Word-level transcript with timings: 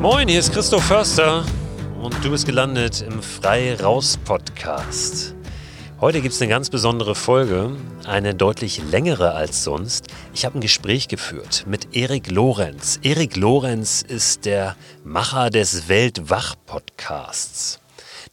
Moin, 0.00 0.28
hier 0.28 0.40
ist 0.40 0.54
Christoph 0.54 0.84
Förster 0.84 1.44
und 2.00 2.24
du 2.24 2.30
bist 2.30 2.46
gelandet 2.46 3.02
im 3.02 3.22
Frei 3.22 3.74
Raus 3.74 4.16
Podcast. 4.24 5.34
Heute 6.00 6.22
gibt 6.22 6.34
es 6.34 6.40
eine 6.40 6.48
ganz 6.48 6.70
besondere 6.70 7.14
Folge, 7.14 7.76
eine 8.06 8.34
deutlich 8.34 8.80
längere 8.90 9.32
als 9.34 9.62
sonst. 9.62 10.06
Ich 10.32 10.46
habe 10.46 10.56
ein 10.56 10.62
Gespräch 10.62 11.08
geführt 11.08 11.66
mit 11.68 11.94
Erik 11.94 12.30
Lorenz. 12.30 12.98
Erik 13.02 13.36
Lorenz 13.36 14.00
ist 14.00 14.46
der 14.46 14.74
Macher 15.04 15.50
des 15.50 15.86
Weltwach-Podcasts. 15.90 17.78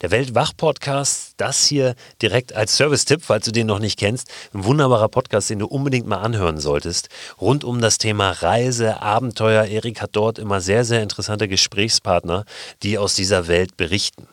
Der 0.00 0.12
Weltwach-Podcast, 0.12 1.32
das 1.38 1.66
hier 1.66 1.96
direkt 2.22 2.52
als 2.54 2.76
Service-Tipp, 2.76 3.20
falls 3.24 3.46
du 3.46 3.50
den 3.50 3.66
noch 3.66 3.80
nicht 3.80 3.98
kennst, 3.98 4.28
ein 4.54 4.62
wunderbarer 4.62 5.08
Podcast, 5.08 5.50
den 5.50 5.58
du 5.58 5.66
unbedingt 5.66 6.06
mal 6.06 6.18
anhören 6.18 6.60
solltest, 6.60 7.08
rund 7.40 7.64
um 7.64 7.80
das 7.80 7.98
Thema 7.98 8.30
Reise, 8.30 9.02
Abenteuer. 9.02 9.64
Erik 9.64 10.00
hat 10.00 10.10
dort 10.12 10.38
immer 10.38 10.60
sehr, 10.60 10.84
sehr 10.84 11.02
interessante 11.02 11.48
Gesprächspartner, 11.48 12.44
die 12.84 12.96
aus 12.96 13.16
dieser 13.16 13.48
Welt 13.48 13.76
berichten. 13.76 14.28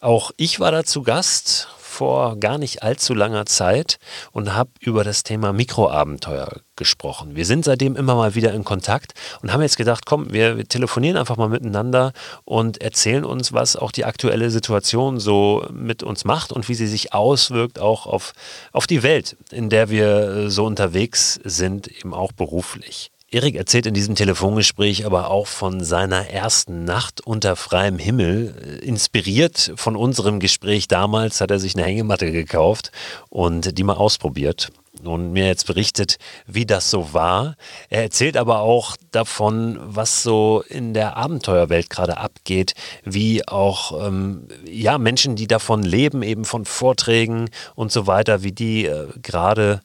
Auch 0.00 0.30
ich 0.38 0.58
war 0.58 0.72
da 0.72 0.84
zu 0.84 1.02
Gast 1.02 1.68
vor 1.90 2.38
gar 2.38 2.56
nicht 2.56 2.82
allzu 2.82 3.14
langer 3.14 3.46
Zeit 3.46 3.98
und 4.32 4.54
habe 4.54 4.70
über 4.80 5.04
das 5.04 5.24
Thema 5.24 5.52
Mikroabenteuer 5.52 6.60
gesprochen. 6.76 7.36
Wir 7.36 7.44
sind 7.44 7.64
seitdem 7.64 7.96
immer 7.96 8.14
mal 8.14 8.34
wieder 8.34 8.54
in 8.54 8.64
Kontakt 8.64 9.12
und 9.42 9.52
haben 9.52 9.60
jetzt 9.60 9.76
gedacht, 9.76 10.06
komm, 10.06 10.32
wir, 10.32 10.66
telefonieren 10.66 11.16
einfach 11.16 11.36
mal 11.36 11.48
miteinander 11.48 12.12
und 12.44 12.80
erzählen 12.80 13.24
uns, 13.24 13.52
was 13.52 13.76
auch 13.76 13.92
die 13.92 14.04
aktuelle 14.04 14.50
Situation 14.50 15.20
so 15.20 15.66
mit 15.72 16.02
uns 16.02 16.24
macht 16.24 16.52
und 16.52 16.68
wie 16.68 16.74
sie 16.74 16.86
sich 16.86 17.12
auswirkt 17.12 17.78
auch 17.78 18.06
auf, 18.06 18.32
auf 18.72 18.86
die 18.86 19.02
Welt, 19.02 19.36
in 19.50 19.68
der 19.68 19.90
wir 19.90 20.48
so 20.48 20.64
unterwegs 20.64 21.40
sind, 21.44 21.88
eben 21.88 22.14
auch 22.14 22.32
beruflich. 22.32 23.10
Erik 23.32 23.54
erzählt 23.54 23.86
in 23.86 23.94
diesem 23.94 24.16
Telefongespräch 24.16 25.06
aber 25.06 25.30
auch 25.30 25.46
von 25.46 25.84
seiner 25.84 26.30
ersten 26.30 26.84
Nacht 26.84 27.20
unter 27.20 27.54
freiem 27.54 27.96
Himmel. 27.96 28.80
Inspiriert 28.82 29.72
von 29.76 29.94
unserem 29.94 30.40
Gespräch 30.40 30.88
damals 30.88 31.40
hat 31.40 31.52
er 31.52 31.60
sich 31.60 31.76
eine 31.76 31.84
Hängematte 31.84 32.32
gekauft 32.32 32.90
und 33.28 33.78
die 33.78 33.84
mal 33.84 33.94
ausprobiert 33.94 34.72
und 35.04 35.30
mir 35.30 35.46
jetzt 35.46 35.68
berichtet, 35.68 36.18
wie 36.48 36.66
das 36.66 36.90
so 36.90 37.14
war. 37.14 37.54
Er 37.88 38.02
erzählt 38.02 38.36
aber 38.36 38.62
auch 38.62 38.96
davon, 39.12 39.78
was 39.80 40.24
so 40.24 40.64
in 40.68 40.92
der 40.92 41.16
Abenteuerwelt 41.16 41.88
gerade 41.88 42.18
abgeht, 42.18 42.74
wie 43.04 43.46
auch 43.46 44.08
ähm, 44.08 44.48
ja 44.66 44.98
Menschen, 44.98 45.36
die 45.36 45.46
davon 45.46 45.84
leben, 45.84 46.24
eben 46.24 46.44
von 46.44 46.64
Vorträgen 46.64 47.48
und 47.76 47.92
so 47.92 48.08
weiter, 48.08 48.42
wie 48.42 48.52
die 48.52 48.86
äh, 48.86 49.06
gerade 49.22 49.82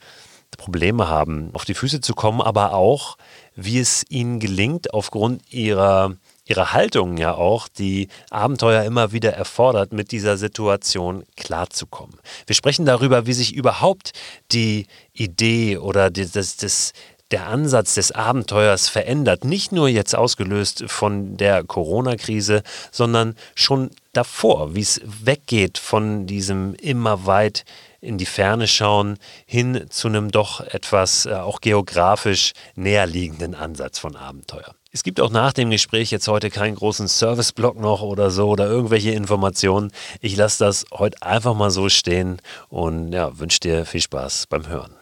Probleme 0.56 1.08
haben, 1.08 1.50
auf 1.52 1.64
die 1.64 1.74
Füße 1.74 2.00
zu 2.00 2.14
kommen, 2.14 2.40
aber 2.40 2.72
auch, 2.74 3.16
wie 3.56 3.80
es 3.80 4.04
ihnen 4.08 4.38
gelingt, 4.38 4.94
aufgrund 4.94 5.52
ihrer, 5.52 6.14
ihrer 6.44 6.72
Haltung 6.72 7.16
ja 7.16 7.34
auch, 7.34 7.68
die 7.68 8.08
Abenteuer 8.30 8.84
immer 8.84 9.12
wieder 9.12 9.32
erfordert, 9.32 9.92
mit 9.92 10.12
dieser 10.12 10.36
Situation 10.36 11.24
klarzukommen. 11.36 12.16
Wir 12.46 12.54
sprechen 12.54 12.86
darüber, 12.86 13.26
wie 13.26 13.32
sich 13.32 13.54
überhaupt 13.54 14.12
die 14.52 14.86
Idee 15.12 15.78
oder 15.78 16.10
das, 16.10 16.32
das, 16.32 16.56
das 16.56 16.92
der 17.32 17.48
Ansatz 17.48 17.94
des 17.94 18.12
Abenteuers 18.12 18.88
verändert. 18.88 19.44
Nicht 19.44 19.72
nur 19.72 19.88
jetzt 19.88 20.14
ausgelöst 20.14 20.84
von 20.86 21.36
der 21.36 21.64
Corona-Krise, 21.64 22.62
sondern 22.92 23.34
schon 23.54 23.90
davor, 24.12 24.74
wie 24.74 24.82
es 24.82 25.00
weggeht 25.04 25.78
von 25.78 26.26
diesem 26.26 26.74
immer 26.74 27.26
weit 27.26 27.64
in 28.06 28.18
die 28.18 28.26
Ferne 28.26 28.68
schauen, 28.68 29.18
hin 29.44 29.86
zu 29.90 30.08
einem 30.08 30.30
doch 30.30 30.60
etwas 30.60 31.26
äh, 31.26 31.34
auch 31.34 31.60
geografisch 31.60 32.52
näher 32.74 33.06
liegenden 33.06 33.54
Ansatz 33.54 33.98
von 33.98 34.16
Abenteuer. 34.16 34.74
Es 34.92 35.02
gibt 35.02 35.20
auch 35.20 35.30
nach 35.30 35.52
dem 35.52 35.70
Gespräch 35.70 36.10
jetzt 36.10 36.28
heute 36.28 36.48
keinen 36.48 36.76
großen 36.76 37.08
Service-Block 37.08 37.78
noch 37.78 38.00
oder 38.00 38.30
so 38.30 38.48
oder 38.48 38.66
irgendwelche 38.66 39.10
Informationen. 39.10 39.92
Ich 40.20 40.36
lasse 40.36 40.64
das 40.64 40.86
heute 40.92 41.20
einfach 41.20 41.54
mal 41.54 41.70
so 41.70 41.88
stehen 41.90 42.40
und 42.68 43.12
ja, 43.12 43.38
wünsche 43.38 43.60
dir 43.60 43.84
viel 43.84 44.00
Spaß 44.00 44.46
beim 44.46 44.68
Hören. 44.68 44.94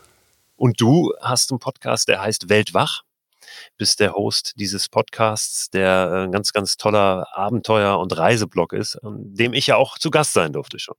Und 0.56 0.80
du 0.80 1.12
hast 1.20 1.52
einen 1.52 1.60
Podcast, 1.60 2.08
der 2.08 2.22
heißt 2.22 2.48
Weltwach 2.48 3.02
bist 3.76 4.00
der 4.00 4.14
Host 4.14 4.54
dieses 4.56 4.88
Podcasts, 4.88 5.70
der 5.70 6.10
ein 6.12 6.28
äh, 6.28 6.32
ganz, 6.32 6.52
ganz 6.52 6.76
toller 6.76 7.26
Abenteuer- 7.32 7.98
und 7.98 8.16
Reiseblog 8.16 8.72
ist, 8.72 8.98
dem 9.02 9.52
ich 9.52 9.66
ja 9.66 9.76
auch 9.76 9.98
zu 9.98 10.10
Gast 10.10 10.32
sein 10.32 10.52
durfte 10.52 10.78
schon. 10.78 10.96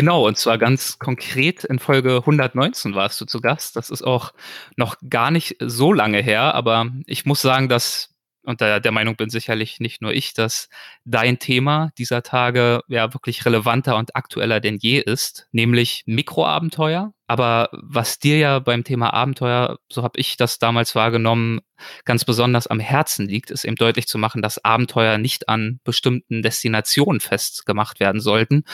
Genau, 0.00 0.26
und 0.26 0.38
zwar 0.38 0.56
ganz 0.56 0.98
konkret 0.98 1.62
in 1.64 1.78
Folge 1.78 2.16
119 2.20 2.94
warst 2.94 3.20
du 3.20 3.26
zu 3.26 3.42
Gast. 3.42 3.76
Das 3.76 3.90
ist 3.90 4.00
auch 4.00 4.32
noch 4.74 4.96
gar 5.10 5.30
nicht 5.30 5.56
so 5.60 5.92
lange 5.92 6.22
her, 6.22 6.54
aber 6.54 6.86
ich 7.04 7.26
muss 7.26 7.42
sagen, 7.42 7.68
dass, 7.68 8.08
und 8.42 8.62
der, 8.62 8.80
der 8.80 8.92
Meinung 8.92 9.16
bin 9.16 9.28
sicherlich 9.28 9.78
nicht 9.78 10.00
nur 10.00 10.14
ich, 10.14 10.32
dass 10.32 10.70
dein 11.04 11.38
Thema 11.38 11.90
dieser 11.98 12.22
Tage 12.22 12.80
ja 12.88 13.12
wirklich 13.12 13.44
relevanter 13.44 13.98
und 13.98 14.16
aktueller 14.16 14.60
denn 14.60 14.78
je 14.80 15.00
ist, 15.00 15.48
nämlich 15.52 16.02
Mikroabenteuer. 16.06 17.12
Aber 17.26 17.68
was 17.72 18.18
dir 18.18 18.38
ja 18.38 18.58
beim 18.58 18.84
Thema 18.84 19.12
Abenteuer, 19.12 19.78
so 19.92 20.02
habe 20.02 20.18
ich 20.18 20.38
das 20.38 20.58
damals 20.58 20.94
wahrgenommen, 20.94 21.60
ganz 22.04 22.24
besonders 22.24 22.66
am 22.66 22.80
Herzen 22.80 23.28
liegt, 23.28 23.50
ist 23.50 23.64
eben 23.64 23.76
deutlich 23.76 24.08
zu 24.08 24.18
machen, 24.18 24.42
dass 24.42 24.64
Abenteuer 24.64 25.18
nicht 25.18 25.48
an 25.48 25.78
bestimmten 25.84 26.42
Destinationen 26.42 27.20
festgemacht 27.20 28.00
werden 28.00 28.20
sollten, 28.20 28.64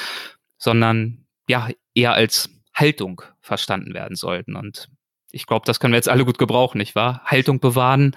sondern 0.58 1.26
ja 1.48 1.68
eher 1.94 2.14
als 2.14 2.50
Haltung 2.74 3.22
verstanden 3.40 3.94
werden 3.94 4.16
sollten. 4.16 4.56
Und 4.56 4.88
ich 5.30 5.46
glaube, 5.46 5.66
das 5.66 5.80
können 5.80 5.92
wir 5.92 5.98
jetzt 5.98 6.08
alle 6.08 6.24
gut 6.24 6.38
gebrauchen, 6.38 6.78
nicht 6.78 6.94
wahr? 6.94 7.22
Haltung 7.24 7.60
bewahren. 7.60 8.14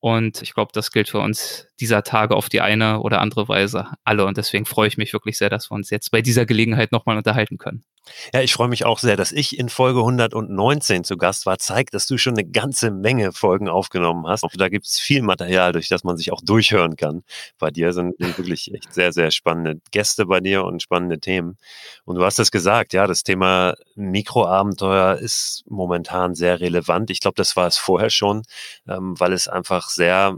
Und 0.00 0.42
ich 0.42 0.54
glaube, 0.54 0.70
das 0.72 0.92
gilt 0.92 1.08
für 1.08 1.18
uns 1.18 1.68
dieser 1.80 2.02
Tage 2.02 2.36
auf 2.36 2.48
die 2.48 2.60
eine 2.60 3.00
oder 3.00 3.20
andere 3.20 3.48
Weise 3.48 3.92
alle. 4.04 4.24
Und 4.24 4.36
deswegen 4.36 4.64
freue 4.64 4.88
ich 4.88 4.96
mich 4.96 5.12
wirklich 5.12 5.38
sehr, 5.38 5.50
dass 5.50 5.70
wir 5.70 5.74
uns 5.74 5.90
jetzt 5.90 6.10
bei 6.10 6.22
dieser 6.22 6.46
Gelegenheit 6.46 6.92
nochmal 6.92 7.16
unterhalten 7.16 7.58
können. 7.58 7.84
Ja, 8.32 8.40
ich 8.40 8.52
freue 8.52 8.68
mich 8.68 8.84
auch 8.84 8.98
sehr, 8.98 9.16
dass 9.16 9.32
ich 9.32 9.58
in 9.58 9.68
Folge 9.68 10.00
119 10.00 11.04
zu 11.04 11.16
Gast 11.16 11.46
war. 11.46 11.58
Zeigt, 11.58 11.94
dass 11.94 12.06
du 12.06 12.18
schon 12.18 12.34
eine 12.34 12.48
ganze 12.48 12.90
Menge 12.90 13.32
Folgen 13.32 13.68
aufgenommen 13.68 14.26
hast. 14.26 14.44
Da 14.56 14.68
gibt 14.68 14.86
es 14.86 14.98
viel 14.98 15.22
Material, 15.22 15.72
durch 15.72 15.88
das 15.88 16.04
man 16.04 16.16
sich 16.16 16.32
auch 16.32 16.40
durchhören 16.40 16.96
kann. 16.96 17.22
Bei 17.58 17.70
dir 17.70 17.92
sind 17.92 18.14
wirklich 18.18 18.72
echt 18.74 18.92
sehr, 18.92 19.12
sehr 19.12 19.30
spannende 19.30 19.80
Gäste 19.90 20.26
bei 20.26 20.40
dir 20.40 20.64
und 20.64 20.82
spannende 20.82 21.18
Themen. 21.18 21.58
Und 22.04 22.16
du 22.16 22.24
hast 22.24 22.38
es 22.38 22.50
gesagt, 22.50 22.92
ja, 22.92 23.06
das 23.06 23.22
Thema 23.22 23.74
Mikroabenteuer 23.94 25.16
ist 25.16 25.64
momentan 25.68 26.34
sehr 26.34 26.60
relevant. 26.60 27.10
Ich 27.10 27.20
glaube, 27.20 27.36
das 27.36 27.56
war 27.56 27.66
es 27.66 27.78
vorher 27.78 28.10
schon, 28.10 28.42
ähm, 28.88 29.18
weil 29.18 29.32
es 29.32 29.48
einfach 29.48 29.88
sehr 29.90 30.36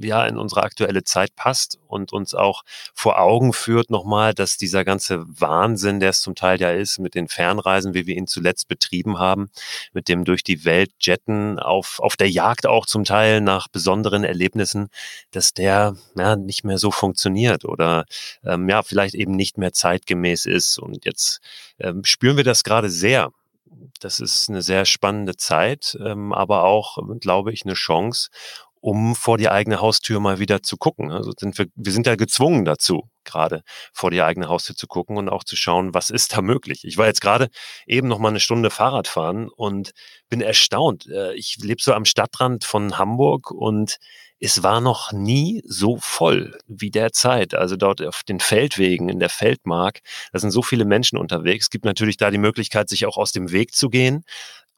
ja 0.00 0.26
in 0.26 0.36
unsere 0.36 0.62
aktuelle 0.62 1.04
Zeit 1.04 1.34
passt 1.36 1.78
und 1.86 2.12
uns 2.12 2.34
auch 2.34 2.62
vor 2.94 3.18
Augen 3.18 3.52
führt 3.52 3.90
nochmal, 3.90 4.34
dass 4.34 4.56
dieser 4.56 4.84
ganze 4.84 5.24
Wahnsinn, 5.40 6.00
der 6.00 6.10
es 6.10 6.20
zum 6.20 6.34
Teil 6.34 6.60
ja 6.60 6.70
ist, 6.70 6.98
mit 6.98 7.14
den 7.14 7.28
Fernreisen, 7.28 7.94
wie 7.94 8.06
wir 8.06 8.16
ihn 8.16 8.26
zuletzt 8.26 8.68
betrieben 8.68 9.18
haben, 9.18 9.50
mit 9.92 10.08
dem 10.08 10.24
durch 10.24 10.44
die 10.44 10.64
Welt 10.64 10.92
jetten, 11.00 11.58
auf, 11.58 12.00
auf 12.00 12.16
der 12.16 12.30
Jagd 12.30 12.66
auch 12.66 12.86
zum 12.86 13.04
Teil 13.04 13.40
nach 13.40 13.68
besonderen 13.68 14.24
Erlebnissen, 14.24 14.88
dass 15.30 15.54
der 15.54 15.96
ja, 16.16 16.36
nicht 16.36 16.64
mehr 16.64 16.78
so 16.78 16.90
funktioniert 16.90 17.64
oder 17.64 18.04
ähm, 18.44 18.68
ja, 18.68 18.82
vielleicht 18.82 19.14
eben 19.14 19.32
nicht 19.32 19.58
mehr 19.58 19.72
zeitgemäß 19.72 20.46
ist. 20.46 20.78
Und 20.78 21.04
jetzt 21.04 21.40
ähm, 21.78 22.04
spüren 22.04 22.36
wir 22.36 22.44
das 22.44 22.64
gerade 22.64 22.90
sehr 22.90 23.32
das 24.00 24.20
ist 24.20 24.48
eine 24.48 24.62
sehr 24.62 24.84
spannende 24.84 25.36
Zeit, 25.36 25.96
ähm, 26.04 26.32
aber 26.32 26.64
auch, 26.64 26.98
glaube 27.20 27.52
ich, 27.52 27.64
eine 27.64 27.74
Chance, 27.74 28.30
um 28.80 29.14
vor 29.14 29.38
die 29.38 29.48
eigene 29.48 29.80
Haustür 29.80 30.20
mal 30.20 30.38
wieder 30.38 30.62
zu 30.62 30.76
gucken. 30.76 31.10
Also 31.12 31.32
sind 31.38 31.58
wir, 31.58 31.66
wir 31.74 31.92
sind 31.92 32.06
ja 32.06 32.16
gezwungen 32.16 32.64
dazu, 32.64 33.08
gerade 33.24 33.62
vor 33.92 34.10
die 34.10 34.22
eigene 34.22 34.48
Haustür 34.48 34.76
zu 34.76 34.86
gucken 34.86 35.16
und 35.16 35.28
auch 35.28 35.44
zu 35.44 35.56
schauen, 35.56 35.94
was 35.94 36.10
ist 36.10 36.36
da 36.36 36.42
möglich. 36.42 36.84
Ich 36.84 36.96
war 36.96 37.06
jetzt 37.06 37.20
gerade 37.20 37.48
eben 37.86 38.08
noch 38.08 38.18
mal 38.18 38.28
eine 38.28 38.40
Stunde 38.40 38.70
Fahrrad 38.70 39.08
fahren 39.08 39.48
und 39.48 39.92
bin 40.28 40.40
erstaunt. 40.40 41.06
Äh, 41.06 41.34
ich 41.34 41.56
lebe 41.60 41.82
so 41.82 41.92
am 41.92 42.04
Stadtrand 42.04 42.64
von 42.64 42.98
Hamburg 42.98 43.50
und 43.50 43.98
es 44.40 44.62
war 44.62 44.80
noch 44.80 45.12
nie 45.12 45.62
so 45.66 45.98
voll 45.98 46.58
wie 46.66 46.90
derzeit. 46.90 47.54
Also 47.54 47.76
dort 47.76 48.00
auf 48.00 48.22
den 48.22 48.40
Feldwegen, 48.40 49.10
in 49.10 49.20
der 49.20 49.28
Feldmark, 49.28 50.00
da 50.32 50.38
sind 50.38 50.50
so 50.50 50.62
viele 50.62 50.86
Menschen 50.86 51.18
unterwegs. 51.18 51.66
Es 51.66 51.70
gibt 51.70 51.84
natürlich 51.84 52.16
da 52.16 52.30
die 52.30 52.38
Möglichkeit, 52.38 52.88
sich 52.88 53.04
auch 53.04 53.18
aus 53.18 53.32
dem 53.32 53.52
Weg 53.52 53.74
zu 53.74 53.90
gehen. 53.90 54.24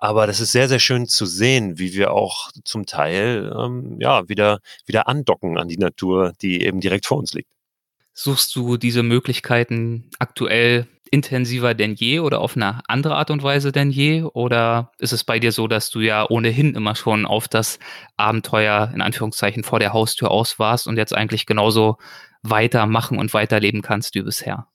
Aber 0.02 0.26
das 0.26 0.40
ist 0.40 0.50
sehr, 0.50 0.68
sehr 0.68 0.80
schön 0.80 1.06
zu 1.06 1.26
sehen, 1.26 1.78
wie 1.78 1.94
wir 1.94 2.10
auch 2.10 2.50
zum 2.64 2.86
Teil 2.86 3.54
ähm, 3.56 3.98
ja, 4.00 4.28
wieder, 4.28 4.58
wieder 4.84 5.06
andocken 5.06 5.58
an 5.58 5.68
die 5.68 5.78
Natur, 5.78 6.32
die 6.42 6.64
eben 6.64 6.80
direkt 6.80 7.06
vor 7.06 7.18
uns 7.18 7.34
liegt. 7.34 7.48
Suchst 8.12 8.56
du 8.56 8.76
diese 8.76 9.04
Möglichkeiten 9.04 10.10
aktuell 10.18 10.88
intensiver 11.12 11.74
denn 11.74 11.94
je 11.94 12.18
oder 12.18 12.40
auf 12.40 12.56
eine 12.56 12.80
andere 12.88 13.14
Art 13.14 13.30
und 13.30 13.44
Weise 13.44 13.70
denn 13.70 13.92
je? 13.92 14.24
Oder 14.24 14.90
ist 14.98 15.12
es 15.12 15.22
bei 15.22 15.38
dir 15.38 15.52
so, 15.52 15.68
dass 15.68 15.88
du 15.88 16.00
ja 16.00 16.28
ohnehin 16.28 16.74
immer 16.74 16.96
schon 16.96 17.24
auf 17.24 17.46
das 17.46 17.78
Abenteuer 18.16 18.90
in 18.92 19.02
Anführungszeichen 19.02 19.62
vor 19.62 19.78
der 19.78 19.92
Haustür 19.92 20.32
aus 20.32 20.58
warst 20.58 20.88
und 20.88 20.96
jetzt 20.96 21.14
eigentlich 21.14 21.46
genauso 21.46 21.96
weitermachen 22.42 23.20
und 23.20 23.32
weiterleben 23.34 23.82
kannst 23.82 24.16
wie 24.16 24.22
bisher? 24.22 24.66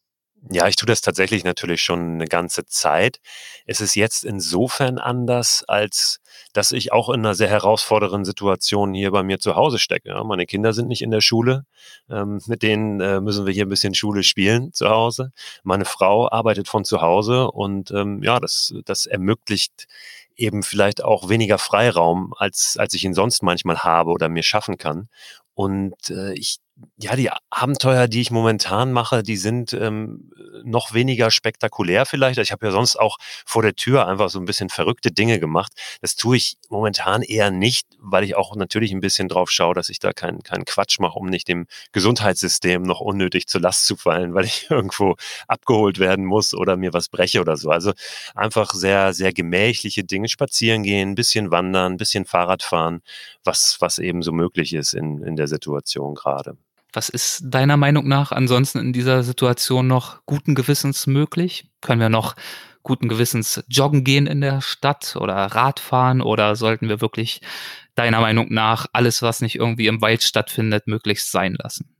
Ja, 0.49 0.67
ich 0.67 0.75
tue 0.75 0.85
das 0.87 1.01
tatsächlich 1.01 1.43
natürlich 1.43 1.81
schon 1.81 2.13
eine 2.13 2.25
ganze 2.25 2.65
Zeit. 2.65 3.19
Es 3.65 3.81
ist 3.81 3.95
jetzt 3.95 4.23
insofern 4.23 4.97
anders, 4.97 5.63
als 5.67 6.21
dass 6.53 6.71
ich 6.71 6.93
auch 6.93 7.09
in 7.09 7.19
einer 7.21 7.35
sehr 7.35 7.49
herausfordernden 7.49 8.23
Situation 8.23 8.93
hier 8.93 9.11
bei 9.11 9.23
mir 9.23 9.39
zu 9.39 9.55
Hause 9.55 9.77
stecke. 9.79 10.09
Ja, 10.09 10.23
meine 10.23 10.45
Kinder 10.45 10.73
sind 10.73 10.87
nicht 10.87 11.01
in 11.01 11.11
der 11.11 11.21
Schule, 11.21 11.65
ähm, 12.09 12.39
mit 12.47 12.61
denen 12.63 13.01
äh, 13.01 13.19
müssen 13.19 13.45
wir 13.45 13.53
hier 13.53 13.65
ein 13.65 13.69
bisschen 13.69 13.93
Schule 13.93 14.23
spielen 14.23 14.71
zu 14.73 14.89
Hause. 14.89 15.31
Meine 15.63 15.85
Frau 15.85 16.29
arbeitet 16.31 16.67
von 16.69 16.85
zu 16.85 17.01
Hause 17.01 17.51
und 17.51 17.91
ähm, 17.91 18.21
ja, 18.23 18.39
das, 18.39 18.73
das 18.85 19.05
ermöglicht 19.05 19.87
eben 20.37 20.63
vielleicht 20.63 21.03
auch 21.03 21.29
weniger 21.29 21.57
Freiraum, 21.57 22.33
als, 22.37 22.77
als 22.77 22.93
ich 22.93 23.03
ihn 23.03 23.13
sonst 23.15 23.43
manchmal 23.43 23.79
habe 23.83 24.11
oder 24.11 24.29
mir 24.29 24.43
schaffen 24.43 24.77
kann. 24.77 25.09
Und 25.55 26.09
äh, 26.11 26.33
ich 26.33 26.59
ja, 26.97 27.15
die 27.15 27.29
Abenteuer, 27.49 28.07
die 28.07 28.21
ich 28.21 28.31
momentan 28.31 28.91
mache, 28.91 29.23
die 29.23 29.37
sind 29.37 29.73
ähm, 29.73 30.31
noch 30.63 30.93
weniger 30.93 31.31
spektakulär 31.31 32.05
vielleicht. 32.05 32.39
Ich 32.39 32.51
habe 32.51 32.67
ja 32.67 32.71
sonst 32.71 32.97
auch 32.97 33.17
vor 33.45 33.63
der 33.63 33.75
Tür 33.75 34.07
einfach 34.07 34.29
so 34.29 34.39
ein 34.39 34.45
bisschen 34.45 34.69
verrückte 34.69 35.11
Dinge 35.11 35.39
gemacht. 35.39 35.73
Das 36.01 36.15
tue 36.15 36.37
ich 36.37 36.57
momentan 36.69 37.21
eher 37.23 37.51
nicht, 37.51 37.87
weil 37.99 38.23
ich 38.23 38.35
auch 38.35 38.55
natürlich 38.55 38.91
ein 38.91 38.99
bisschen 38.99 39.27
drauf 39.27 39.49
schaue, 39.49 39.73
dass 39.73 39.89
ich 39.89 39.99
da 39.99 40.13
keinen 40.13 40.43
keinen 40.43 40.65
Quatsch 40.65 40.99
mache, 40.99 41.17
um 41.17 41.27
nicht 41.27 41.47
dem 41.47 41.65
Gesundheitssystem 41.93 42.83
noch 42.83 42.99
unnötig 42.99 43.47
zur 43.47 43.61
Last 43.61 43.85
zu 43.85 43.95
fallen, 43.95 44.33
weil 44.35 44.45
ich 44.45 44.69
irgendwo 44.69 45.15
abgeholt 45.47 45.99
werden 45.99 46.25
muss 46.25 46.53
oder 46.53 46.77
mir 46.77 46.93
was 46.93 47.09
breche 47.09 47.41
oder 47.41 47.57
so. 47.57 47.69
Also 47.71 47.93
einfach 48.35 48.73
sehr, 48.73 49.13
sehr 49.13 49.33
gemächliche 49.33 50.03
Dinge, 50.03 50.29
spazieren 50.29 50.83
gehen, 50.83 51.11
ein 51.11 51.15
bisschen 51.15 51.51
wandern, 51.51 51.93
ein 51.93 51.97
bisschen 51.97 52.25
Fahrrad 52.25 52.63
fahren, 52.63 53.01
was, 53.43 53.77
was 53.79 53.99
eben 53.99 54.21
so 54.21 54.31
möglich 54.31 54.73
ist 54.73 54.93
in, 54.93 55.23
in 55.23 55.35
der 55.35 55.47
Situation 55.47 56.15
gerade. 56.15 56.57
Was 56.93 57.09
ist 57.09 57.41
deiner 57.43 57.77
Meinung 57.77 58.07
nach 58.07 58.31
ansonsten 58.31 58.79
in 58.79 58.93
dieser 58.93 59.23
Situation 59.23 59.87
noch 59.87 60.25
guten 60.25 60.55
Gewissens 60.55 61.05
möglich? 61.05 61.69
Können 61.81 62.01
wir 62.01 62.09
noch 62.09 62.35
guten 62.83 63.09
Gewissens 63.09 63.63
joggen 63.67 64.03
gehen 64.03 64.27
in 64.27 64.39
der 64.39 64.61
Stadt 64.61 65.17
oder 65.17 65.35
Radfahren 65.35 66.21
oder 66.21 66.55
sollten 66.55 66.87
wir 66.87 67.01
wirklich 67.01 67.41
deiner 67.95 68.21
Meinung 68.21 68.47
nach 68.53 68.87
alles, 68.93 69.21
was 69.21 69.41
nicht 69.41 69.55
irgendwie 69.55 69.87
im 69.87 70.01
Wald 70.01 70.23
stattfindet, 70.23 70.87
möglichst 70.87 71.31
sein 71.31 71.55
lassen? 71.61 71.97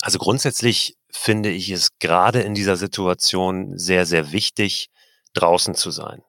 Also 0.00 0.18
grundsätzlich 0.18 0.96
finde 1.10 1.50
ich 1.50 1.70
es 1.70 1.98
gerade 1.98 2.40
in 2.40 2.54
dieser 2.54 2.76
Situation 2.76 3.78
sehr, 3.78 4.06
sehr 4.06 4.32
wichtig, 4.32 4.90
draußen 5.34 5.74
zu 5.74 5.90
sein. 5.90 6.22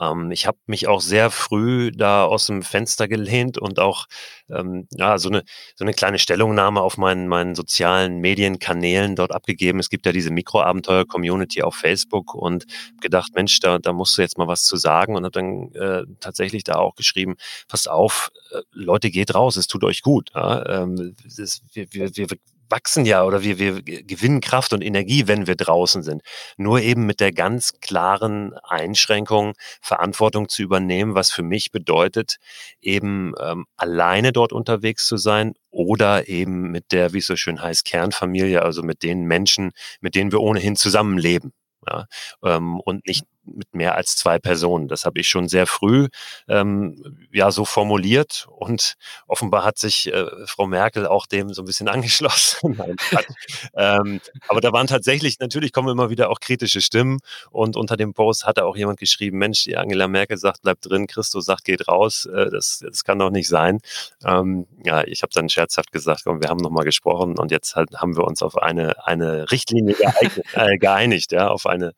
Ähm, 0.00 0.30
ich 0.30 0.46
habe 0.46 0.58
mich 0.66 0.88
auch 0.88 1.00
sehr 1.00 1.30
früh 1.30 1.90
da 1.92 2.24
aus 2.24 2.46
dem 2.46 2.62
Fenster 2.62 3.08
gelehnt 3.08 3.58
und 3.58 3.78
auch 3.78 4.06
ähm, 4.50 4.88
ja, 4.92 5.18
so, 5.18 5.28
eine, 5.28 5.44
so 5.76 5.84
eine 5.84 5.92
kleine 5.92 6.18
Stellungnahme 6.18 6.80
auf 6.80 6.96
meinen, 6.96 7.28
meinen 7.28 7.54
sozialen 7.54 8.18
Medienkanälen 8.18 9.16
dort 9.16 9.32
abgegeben. 9.32 9.78
Es 9.78 9.90
gibt 9.90 10.06
ja 10.06 10.12
diese 10.12 10.30
Mikroabenteuer-Community 10.30 11.62
auf 11.62 11.74
Facebook 11.76 12.34
und 12.34 12.66
gedacht, 13.00 13.32
Mensch, 13.34 13.60
da, 13.60 13.78
da 13.78 13.92
musst 13.92 14.18
du 14.18 14.22
jetzt 14.22 14.38
mal 14.38 14.48
was 14.48 14.64
zu 14.64 14.76
sagen 14.76 15.16
und 15.16 15.24
habe 15.24 15.32
dann 15.32 15.72
äh, 15.72 16.04
tatsächlich 16.20 16.64
da 16.64 16.76
auch 16.76 16.94
geschrieben, 16.94 17.36
passt 17.68 17.88
auf, 17.88 18.30
äh, 18.52 18.60
Leute, 18.72 19.10
geht 19.10 19.34
raus, 19.34 19.56
es 19.56 19.66
tut 19.66 19.84
euch 19.84 20.02
gut. 20.02 20.30
Ja? 20.34 20.82
Ähm, 20.82 21.14
das, 21.36 21.62
wir, 21.72 21.86
wir, 21.92 22.16
wir 22.16 22.26
wachsen 22.74 23.06
ja 23.06 23.24
oder 23.24 23.44
wir, 23.44 23.58
wir 23.58 23.82
gewinnen 23.82 24.40
Kraft 24.40 24.72
und 24.72 24.82
Energie, 24.82 25.28
wenn 25.28 25.46
wir 25.46 25.54
draußen 25.54 26.02
sind. 26.02 26.22
Nur 26.56 26.80
eben 26.80 27.06
mit 27.06 27.20
der 27.20 27.30
ganz 27.30 27.74
klaren 27.80 28.52
Einschränkung, 28.64 29.52
Verantwortung 29.80 30.48
zu 30.48 30.62
übernehmen, 30.62 31.14
was 31.14 31.30
für 31.30 31.44
mich 31.44 31.70
bedeutet, 31.70 32.38
eben 32.80 33.32
ähm, 33.40 33.66
alleine 33.76 34.32
dort 34.32 34.52
unterwegs 34.52 35.06
zu 35.06 35.16
sein 35.16 35.54
oder 35.70 36.28
eben 36.28 36.72
mit 36.72 36.90
der, 36.90 37.12
wie 37.12 37.18
es 37.18 37.26
so 37.26 37.36
schön 37.36 37.62
heißt, 37.62 37.84
Kernfamilie, 37.84 38.62
also 38.62 38.82
mit 38.82 39.04
den 39.04 39.24
Menschen, 39.24 39.70
mit 40.00 40.16
denen 40.16 40.32
wir 40.32 40.40
ohnehin 40.40 40.74
zusammenleben. 40.74 41.52
Ja, 41.86 42.06
ähm, 42.42 42.80
und 42.80 43.06
nicht 43.06 43.24
mit 43.46 43.74
mehr 43.74 43.94
als 43.94 44.16
zwei 44.16 44.38
Personen. 44.38 44.88
Das 44.88 45.04
habe 45.04 45.20
ich 45.20 45.28
schon 45.28 45.48
sehr 45.48 45.66
früh 45.66 46.08
ähm, 46.48 47.28
ja 47.32 47.50
so 47.50 47.64
formuliert 47.64 48.46
und 48.50 48.94
offenbar 49.26 49.64
hat 49.64 49.78
sich 49.78 50.12
äh, 50.12 50.26
Frau 50.46 50.66
Merkel 50.66 51.06
auch 51.06 51.26
dem 51.26 51.52
so 51.52 51.62
ein 51.62 51.66
bisschen 51.66 51.88
angeschlossen. 51.94 52.78
ähm, 53.76 54.20
aber 54.48 54.60
da 54.60 54.72
waren 54.72 54.86
tatsächlich, 54.86 55.38
natürlich 55.38 55.72
kommen 55.72 55.88
immer 55.88 56.10
wieder 56.10 56.30
auch 56.30 56.40
kritische 56.40 56.80
Stimmen 56.80 57.18
und 57.50 57.76
unter 57.76 57.96
dem 57.96 58.14
Post 58.14 58.46
hatte 58.46 58.64
auch 58.64 58.76
jemand 58.76 58.98
geschrieben, 58.98 59.38
Mensch, 59.38 59.64
die 59.64 59.76
Angela 59.76 60.08
Merkel 60.08 60.36
sagt, 60.36 60.62
bleibt 60.62 60.88
drin, 60.88 61.06
Christus 61.06 61.44
sagt, 61.44 61.64
geht 61.64 61.88
raus, 61.88 62.26
äh, 62.26 62.50
das, 62.50 62.80
das 62.80 63.04
kann 63.04 63.18
doch 63.18 63.30
nicht 63.30 63.48
sein. 63.48 63.80
Ähm, 64.24 64.66
ja, 64.84 65.04
ich 65.04 65.22
habe 65.22 65.32
dann 65.32 65.48
scherzhaft 65.48 65.92
gesagt, 65.92 66.22
komm, 66.24 66.42
wir 66.42 66.48
haben 66.48 66.60
nochmal 66.60 66.84
gesprochen 66.84 67.38
und 67.38 67.50
jetzt 67.50 67.76
halt 67.76 67.90
haben 67.96 68.16
wir 68.16 68.24
uns 68.24 68.42
auf 68.42 68.56
eine, 68.56 69.06
eine 69.06 69.50
Richtlinie 69.50 69.94
geeignet, 69.94 70.46
äh, 70.54 70.78
geeinigt, 70.78 71.32
ja, 71.32 71.48
auf 71.48 71.66
eine, 71.66 71.92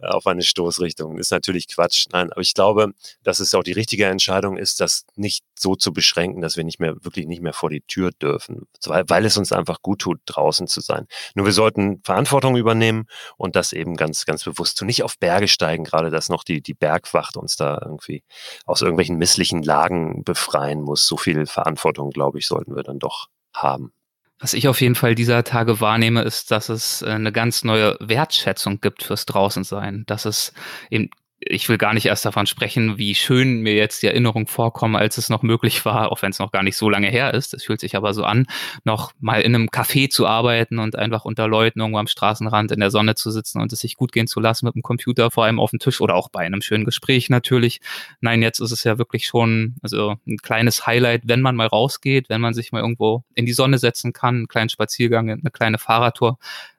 auf 0.00 0.26
eine 0.26 0.42
Stoß 0.42 0.77
Stoßrichtung. 0.78 1.18
Ist 1.18 1.32
natürlich 1.32 1.68
Quatsch. 1.68 2.06
Nein, 2.12 2.30
aber 2.32 2.40
ich 2.40 2.54
glaube, 2.54 2.92
dass 3.22 3.40
es 3.40 3.54
auch 3.54 3.62
die 3.62 3.72
richtige 3.72 4.06
Entscheidung 4.06 4.56
ist, 4.56 4.80
das 4.80 5.04
nicht 5.16 5.44
so 5.58 5.74
zu 5.74 5.92
beschränken, 5.92 6.40
dass 6.40 6.56
wir 6.56 6.64
nicht 6.64 6.80
mehr, 6.80 6.94
wirklich 7.04 7.26
nicht 7.26 7.42
mehr 7.42 7.52
vor 7.52 7.70
die 7.70 7.80
Tür 7.82 8.10
dürfen, 8.12 8.66
weil, 8.86 9.04
weil 9.08 9.24
es 9.24 9.36
uns 9.36 9.52
einfach 9.52 9.82
gut 9.82 10.00
tut, 10.00 10.20
draußen 10.26 10.66
zu 10.68 10.80
sein. 10.80 11.06
Nur 11.34 11.46
wir 11.46 11.52
sollten 11.52 12.00
Verantwortung 12.04 12.56
übernehmen 12.56 13.06
und 13.36 13.56
das 13.56 13.72
eben 13.72 13.96
ganz, 13.96 14.24
ganz 14.24 14.44
bewusst 14.44 14.78
tun. 14.78 14.86
Nicht 14.86 15.02
auf 15.02 15.18
Berge 15.18 15.48
steigen, 15.48 15.84
gerade 15.84 16.10
dass 16.10 16.28
noch 16.28 16.44
die, 16.44 16.60
die 16.60 16.74
Bergwacht 16.74 17.36
uns 17.36 17.56
da 17.56 17.78
irgendwie 17.82 18.22
aus 18.64 18.82
irgendwelchen 18.82 19.18
misslichen 19.18 19.62
Lagen 19.62 20.22
befreien 20.24 20.80
muss. 20.80 21.06
So 21.06 21.16
viel 21.16 21.46
Verantwortung, 21.46 22.10
glaube 22.10 22.38
ich, 22.38 22.46
sollten 22.46 22.76
wir 22.76 22.82
dann 22.82 22.98
doch 22.98 23.28
haben. 23.52 23.92
Was 24.40 24.54
ich 24.54 24.68
auf 24.68 24.80
jeden 24.80 24.94
Fall 24.94 25.14
dieser 25.14 25.42
Tage 25.42 25.80
wahrnehme, 25.80 26.22
ist, 26.22 26.50
dass 26.50 26.68
es 26.68 27.02
äh, 27.02 27.06
eine 27.06 27.32
ganz 27.32 27.64
neue 27.64 27.96
Wertschätzung 28.00 28.80
gibt 28.80 29.02
fürs 29.02 29.26
Draußensein. 29.26 30.04
Dass 30.06 30.24
es 30.24 30.52
eben 30.90 31.10
ich 31.40 31.68
will 31.68 31.78
gar 31.78 31.94
nicht 31.94 32.06
erst 32.06 32.24
davon 32.24 32.46
sprechen, 32.46 32.98
wie 32.98 33.14
schön 33.14 33.60
mir 33.60 33.74
jetzt 33.74 34.02
die 34.02 34.08
Erinnerung 34.08 34.48
vorkommen, 34.48 34.96
als 34.96 35.18
es 35.18 35.28
noch 35.28 35.42
möglich 35.42 35.84
war, 35.84 36.10
auch 36.10 36.20
wenn 36.20 36.30
es 36.30 36.40
noch 36.40 36.50
gar 36.50 36.64
nicht 36.64 36.76
so 36.76 36.90
lange 36.90 37.08
her 37.08 37.32
ist. 37.32 37.54
Es 37.54 37.64
fühlt 37.64 37.80
sich 37.80 37.94
aber 37.96 38.12
so 38.12 38.24
an, 38.24 38.46
noch 38.84 39.12
mal 39.20 39.40
in 39.40 39.54
einem 39.54 39.68
Café 39.68 40.10
zu 40.10 40.26
arbeiten 40.26 40.80
und 40.80 40.96
einfach 40.96 41.24
unter 41.24 41.46
Leuten 41.46 41.80
irgendwo 41.80 41.98
am 41.98 42.08
Straßenrand 42.08 42.72
in 42.72 42.80
der 42.80 42.90
Sonne 42.90 43.14
zu 43.14 43.30
sitzen 43.30 43.60
und 43.60 43.72
es 43.72 43.80
sich 43.80 43.94
gut 43.96 44.10
gehen 44.10 44.26
zu 44.26 44.40
lassen 44.40 44.66
mit 44.66 44.74
dem 44.74 44.82
Computer 44.82 45.30
vor 45.30 45.44
allem 45.44 45.60
auf 45.60 45.70
dem 45.70 45.78
Tisch 45.78 46.00
oder 46.00 46.16
auch 46.16 46.28
bei 46.28 46.40
einem 46.40 46.60
schönen 46.60 46.84
Gespräch 46.84 47.30
natürlich. 47.30 47.80
Nein, 48.20 48.42
jetzt 48.42 48.58
ist 48.58 48.72
es 48.72 48.82
ja 48.82 48.98
wirklich 48.98 49.26
schon 49.26 49.76
also 49.80 50.16
ein 50.26 50.38
kleines 50.38 50.86
Highlight, 50.86 51.22
wenn 51.26 51.40
man 51.40 51.54
mal 51.54 51.68
rausgeht, 51.68 52.28
wenn 52.28 52.40
man 52.40 52.52
sich 52.52 52.72
mal 52.72 52.80
irgendwo 52.80 53.22
in 53.34 53.46
die 53.46 53.52
Sonne 53.52 53.78
setzen 53.78 54.12
kann, 54.12 54.34
einen 54.34 54.48
kleinen 54.48 54.70
Spaziergang, 54.70 55.30
eine 55.30 55.50
kleine 55.52 55.78
Fahrradtour 55.78 56.38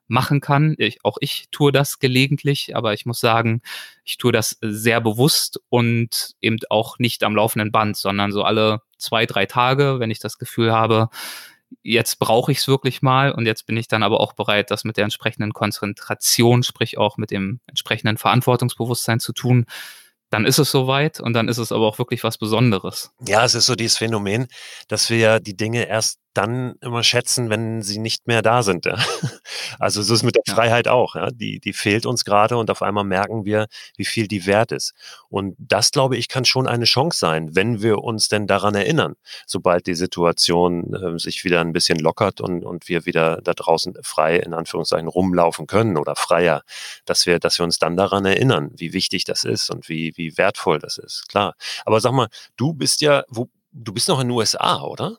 machen 0.10 0.42
kann. 0.42 0.76
Ich, 0.78 1.04
auch 1.04 1.18
ich 1.22 1.48
tue 1.52 1.72
das 1.72 2.00
gelegentlich, 2.00 2.76
aber 2.76 2.94
ich 2.94 3.06
muss 3.06 3.20
sagen, 3.20 3.62
ich 4.04 4.18
tue 4.18 4.32
das 4.32 4.58
sehr 4.62 5.02
bewusst 5.02 5.62
und 5.70 6.36
eben 6.42 6.58
auch 6.70 7.00
nicht 7.00 7.24
am 7.24 7.36
laufenden 7.36 7.72
Band, 7.72 7.98
sondern 7.98 8.32
so 8.32 8.44
alle 8.44 8.82
zwei, 8.98 9.26
drei 9.26 9.46
Tage, 9.46 10.00
wenn 10.00 10.12
ich 10.12 10.20
das 10.20 10.38
Gefühl 10.38 10.72
habe, 10.72 11.10
jetzt 11.84 12.20
brauche 12.20 12.52
ich 12.52 12.60
es 12.60 12.68
wirklich 12.68 13.02
mal 13.02 13.32
und 13.32 13.46
jetzt 13.46 13.66
bin 13.66 13.78
ich 13.78 13.88
dann 13.88 14.04
aber 14.04 14.20
auch 14.20 14.34
bereit, 14.34 14.72
das 14.72 14.84
mit 14.84 14.98
der 14.98 15.04
entsprechenden 15.04 15.54
Konzentration, 15.54 16.64
sprich 16.64 16.98
auch 16.98 17.18
mit 17.18 17.32
dem 17.32 17.60
entsprechenden 17.68 18.18
Verantwortungsbewusstsein 18.18 19.20
zu 19.20 19.34
tun, 19.34 19.66
dann 20.30 20.46
ist 20.46 20.60
es 20.60 20.72
soweit 20.72 21.20
und 21.20 21.34
dann 21.34 21.48
ist 21.48 21.58
es 21.58 21.72
aber 21.72 21.88
auch 21.88 21.98
wirklich 21.98 22.24
was 22.24 22.38
Besonderes. 22.38 23.12
Ja, 23.26 23.44
es 23.44 23.56
ist 23.56 23.66
so 23.66 23.76
dieses 23.76 23.98
Phänomen, 23.98 24.48
dass 24.88 25.10
wir 25.10 25.40
die 25.40 25.58
Dinge 25.58 25.88
erst 25.88 26.20
dann 26.34 26.76
immer 26.82 27.04
schätzen, 27.04 27.50
wenn 27.50 27.82
sie 27.82 27.98
nicht 27.98 28.28
mehr 28.28 28.42
da 28.42 28.64
sind. 28.64 28.86
Ja. 28.86 28.98
Also 29.78 30.02
so 30.02 30.14
ist 30.14 30.24
mit 30.24 30.36
der 30.36 30.44
ja. 30.46 30.54
Freiheit 30.54 30.88
auch. 30.88 31.16
Ja. 31.16 31.30
Die, 31.32 31.60
die 31.60 31.74
fehlt 31.74 32.06
uns 32.06 32.26
gerade 32.26 32.58
und 32.58 32.70
auf 32.70 32.82
einmal 32.82 33.04
merken 33.04 33.46
wir, 33.46 33.68
wie 33.96 34.06
viel 34.06 34.28
die 34.28 34.46
wert 34.46 34.72
ist. 34.72 34.94
Und 35.30 35.56
das, 35.58 35.92
glaube 35.92 36.18
ich, 36.18 36.28
kann 36.28 36.44
schon 36.44 36.68
eine 36.68 36.86
Chance 36.86 37.18
sein, 37.18 37.56
wenn 37.56 37.82
wir 37.82 38.00
uns 38.00 38.28
denn 38.28 38.46
daran 38.46 38.76
erinnern, 38.76 39.16
sobald 39.46 39.88
die 39.88 39.96
Situation 39.96 40.94
äh, 40.94 41.18
sich 41.18 41.44
wieder 41.44 41.62
ein 41.62 41.72
bisschen 41.72 42.00
lockert 42.00 42.42
und, 42.42 42.64
und 42.64 42.90
wir 42.90 43.06
wieder 43.06 43.42
da 43.42 43.54
draußen 43.54 43.96
frei 44.04 44.38
in 44.38 44.54
Anführungszeichen 44.54 45.08
rumlaufen 45.08 45.68
können 45.68 45.98
oder 45.98 46.16
freier, 46.16 46.64
dass 47.06 47.26
wir, 47.26 47.40
dass 47.40 47.60
wir 47.60 47.64
uns 47.64 47.80
dann 47.80 47.96
daran 47.96 48.26
erinnern, 48.26 48.72
wie 48.76 48.94
wichtig 48.94 49.24
das 49.24 49.44
ist 49.44 49.70
und 49.70 49.88
wie, 49.88 50.14
wie 50.16 50.38
wertvoll 50.38 50.80
das 50.80 50.98
ist. 50.98 51.28
Klar. 51.30 51.56
Aber 51.86 52.02
sag 52.02 52.12
mal, 52.12 52.28
du 52.58 52.74
bist 52.74 53.02
ja, 53.02 53.24
wo, 53.30 53.50
du 53.72 53.94
bist 53.94 54.08
noch 54.08 54.20
in 54.20 54.28
den 54.28 54.38
USA, 54.38 54.82
oder? 54.82 55.18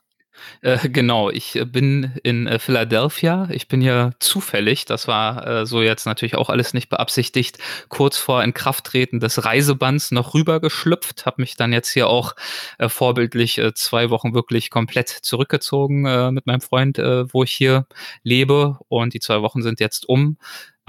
Äh, 0.63 0.89
genau, 0.89 1.31
ich 1.31 1.57
äh, 1.57 1.65
bin 1.65 2.13
in 2.23 2.47
äh, 2.47 2.59
Philadelphia. 2.59 3.49
Ich 3.51 3.69
bin 3.69 3.83
ja 3.83 4.11
zufällig, 4.19 4.85
das 4.85 5.09
war 5.09 5.47
äh, 5.47 5.67
so 5.67 5.83
jetzt 5.83 6.07
natürlich 6.07 6.37
auch 6.37 6.51
alles 6.51 6.75
nicht 6.75 6.89
beabsichtigt, 6.89 7.59
kurz 7.89 8.17
vor 8.19 8.43
Inkrafttreten 8.43 9.21
des 9.21 9.45
Reisebands 9.45 10.11
noch 10.11 10.35
rübergeschlüpft, 10.35 11.27
habe 11.27 11.43
mich 11.43 11.57
dann 11.57 11.73
jetzt 11.73 11.91
hier 11.91 12.09
auch 12.09 12.35
äh, 12.79 12.89
vorbildlich 12.89 13.59
äh, 13.59 13.75
zwei 13.75 14.11
Wochen 14.11 14.35
wirklich 14.35 14.71
komplett 14.71 15.09
zurückgezogen 15.09 16.03
mit 16.33 16.47
meinem 16.47 16.61
Freund, 16.61 16.99
wo 16.99 17.43
ich 17.45 17.53
hier 17.53 17.87
lebe 18.23 18.79
und 18.89 19.15
die 19.15 19.21
zwei 19.21 19.43
Wochen 19.43 19.63
sind 19.63 19.81
jetzt 19.81 20.09
um. 20.09 20.37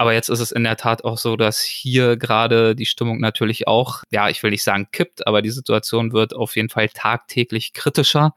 Aber 0.02 0.14
jetzt 0.14 0.30
ist 0.30 0.40
es 0.40 0.50
in 0.50 0.64
der 0.64 0.76
Tat 0.76 1.04
auch 1.04 1.16
so, 1.16 1.36
dass 1.36 1.60
hier 1.60 2.16
gerade 2.16 2.74
die 2.74 2.86
Stimmung 2.86 3.20
natürlich 3.20 3.68
auch, 3.68 4.02
ja, 4.10 4.28
ich 4.28 4.42
will 4.42 4.50
nicht 4.50 4.64
sagen 4.64 4.88
kippt, 4.90 5.28
aber 5.28 5.42
die 5.42 5.50
Situation 5.50 6.12
wird 6.12 6.34
auf 6.34 6.56
jeden 6.56 6.70
Fall 6.70 6.88
tagtäglich 6.88 7.72
kritischer. 7.72 8.34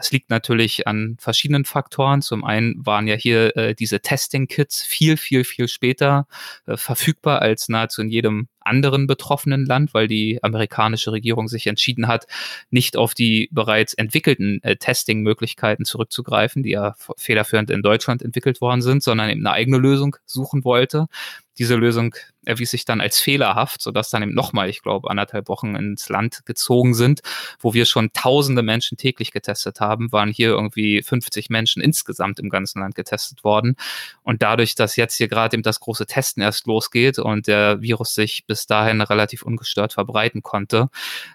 Das 0.00 0.12
liegt 0.12 0.30
natürlich 0.30 0.86
an 0.86 1.18
verschiedenen 1.20 1.66
Faktoren. 1.66 2.22
Zum 2.22 2.42
einen 2.42 2.74
waren 2.86 3.06
ja 3.06 3.16
hier 3.16 3.54
äh, 3.54 3.74
diese 3.74 4.00
Testing-Kits 4.00 4.82
viel, 4.82 5.18
viel, 5.18 5.44
viel 5.44 5.68
später 5.68 6.26
äh, 6.64 6.78
verfügbar 6.78 7.42
als 7.42 7.68
nahezu 7.68 8.00
in 8.00 8.08
jedem 8.08 8.48
anderen 8.60 9.06
betroffenen 9.06 9.66
Land, 9.66 9.92
weil 9.92 10.08
die 10.08 10.42
amerikanische 10.42 11.12
Regierung 11.12 11.48
sich 11.48 11.66
entschieden 11.66 12.08
hat, 12.08 12.26
nicht 12.70 12.96
auf 12.96 13.12
die 13.12 13.50
bereits 13.52 13.92
entwickelten 13.92 14.62
äh, 14.62 14.76
Testing-Möglichkeiten 14.76 15.84
zurückzugreifen, 15.84 16.62
die 16.62 16.70
ja 16.70 16.94
federführend 17.18 17.70
in 17.70 17.82
Deutschland 17.82 18.22
entwickelt 18.22 18.62
worden 18.62 18.80
sind, 18.80 19.02
sondern 19.02 19.28
eben 19.28 19.46
eine 19.46 19.54
eigene 19.54 19.76
Lösung 19.76 20.16
suchen 20.24 20.64
wollte. 20.64 21.08
Diese 21.58 21.76
Lösung 21.76 22.14
erwies 22.44 22.70
sich 22.70 22.84
dann 22.84 23.00
als 23.00 23.20
fehlerhaft, 23.20 23.82
sodass 23.82 24.10
dann 24.10 24.22
eben 24.22 24.34
nochmal, 24.34 24.68
ich 24.68 24.82
glaube, 24.82 25.10
anderthalb 25.10 25.48
Wochen 25.48 25.74
ins 25.74 26.08
Land 26.08 26.40
gezogen 26.46 26.94
sind, 26.94 27.20
wo 27.58 27.74
wir 27.74 27.84
schon 27.84 28.12
tausende 28.12 28.62
Menschen 28.62 28.96
täglich 28.96 29.30
getestet 29.30 29.80
haben, 29.80 30.10
waren 30.12 30.30
hier 30.30 30.48
irgendwie 30.48 31.02
50 31.02 31.50
Menschen 31.50 31.82
insgesamt 31.82 32.38
im 32.38 32.48
ganzen 32.48 32.80
Land 32.80 32.94
getestet 32.94 33.44
worden. 33.44 33.76
Und 34.22 34.42
dadurch, 34.42 34.74
dass 34.74 34.96
jetzt 34.96 35.16
hier 35.16 35.28
gerade 35.28 35.54
eben 35.54 35.62
das 35.62 35.80
große 35.80 36.06
Testen 36.06 36.42
erst 36.42 36.66
losgeht 36.66 37.18
und 37.18 37.46
der 37.46 37.80
Virus 37.82 38.14
sich 38.14 38.46
bis 38.46 38.66
dahin 38.66 39.00
relativ 39.00 39.42
ungestört 39.42 39.92
verbreiten 39.92 40.42
konnte, 40.42 40.88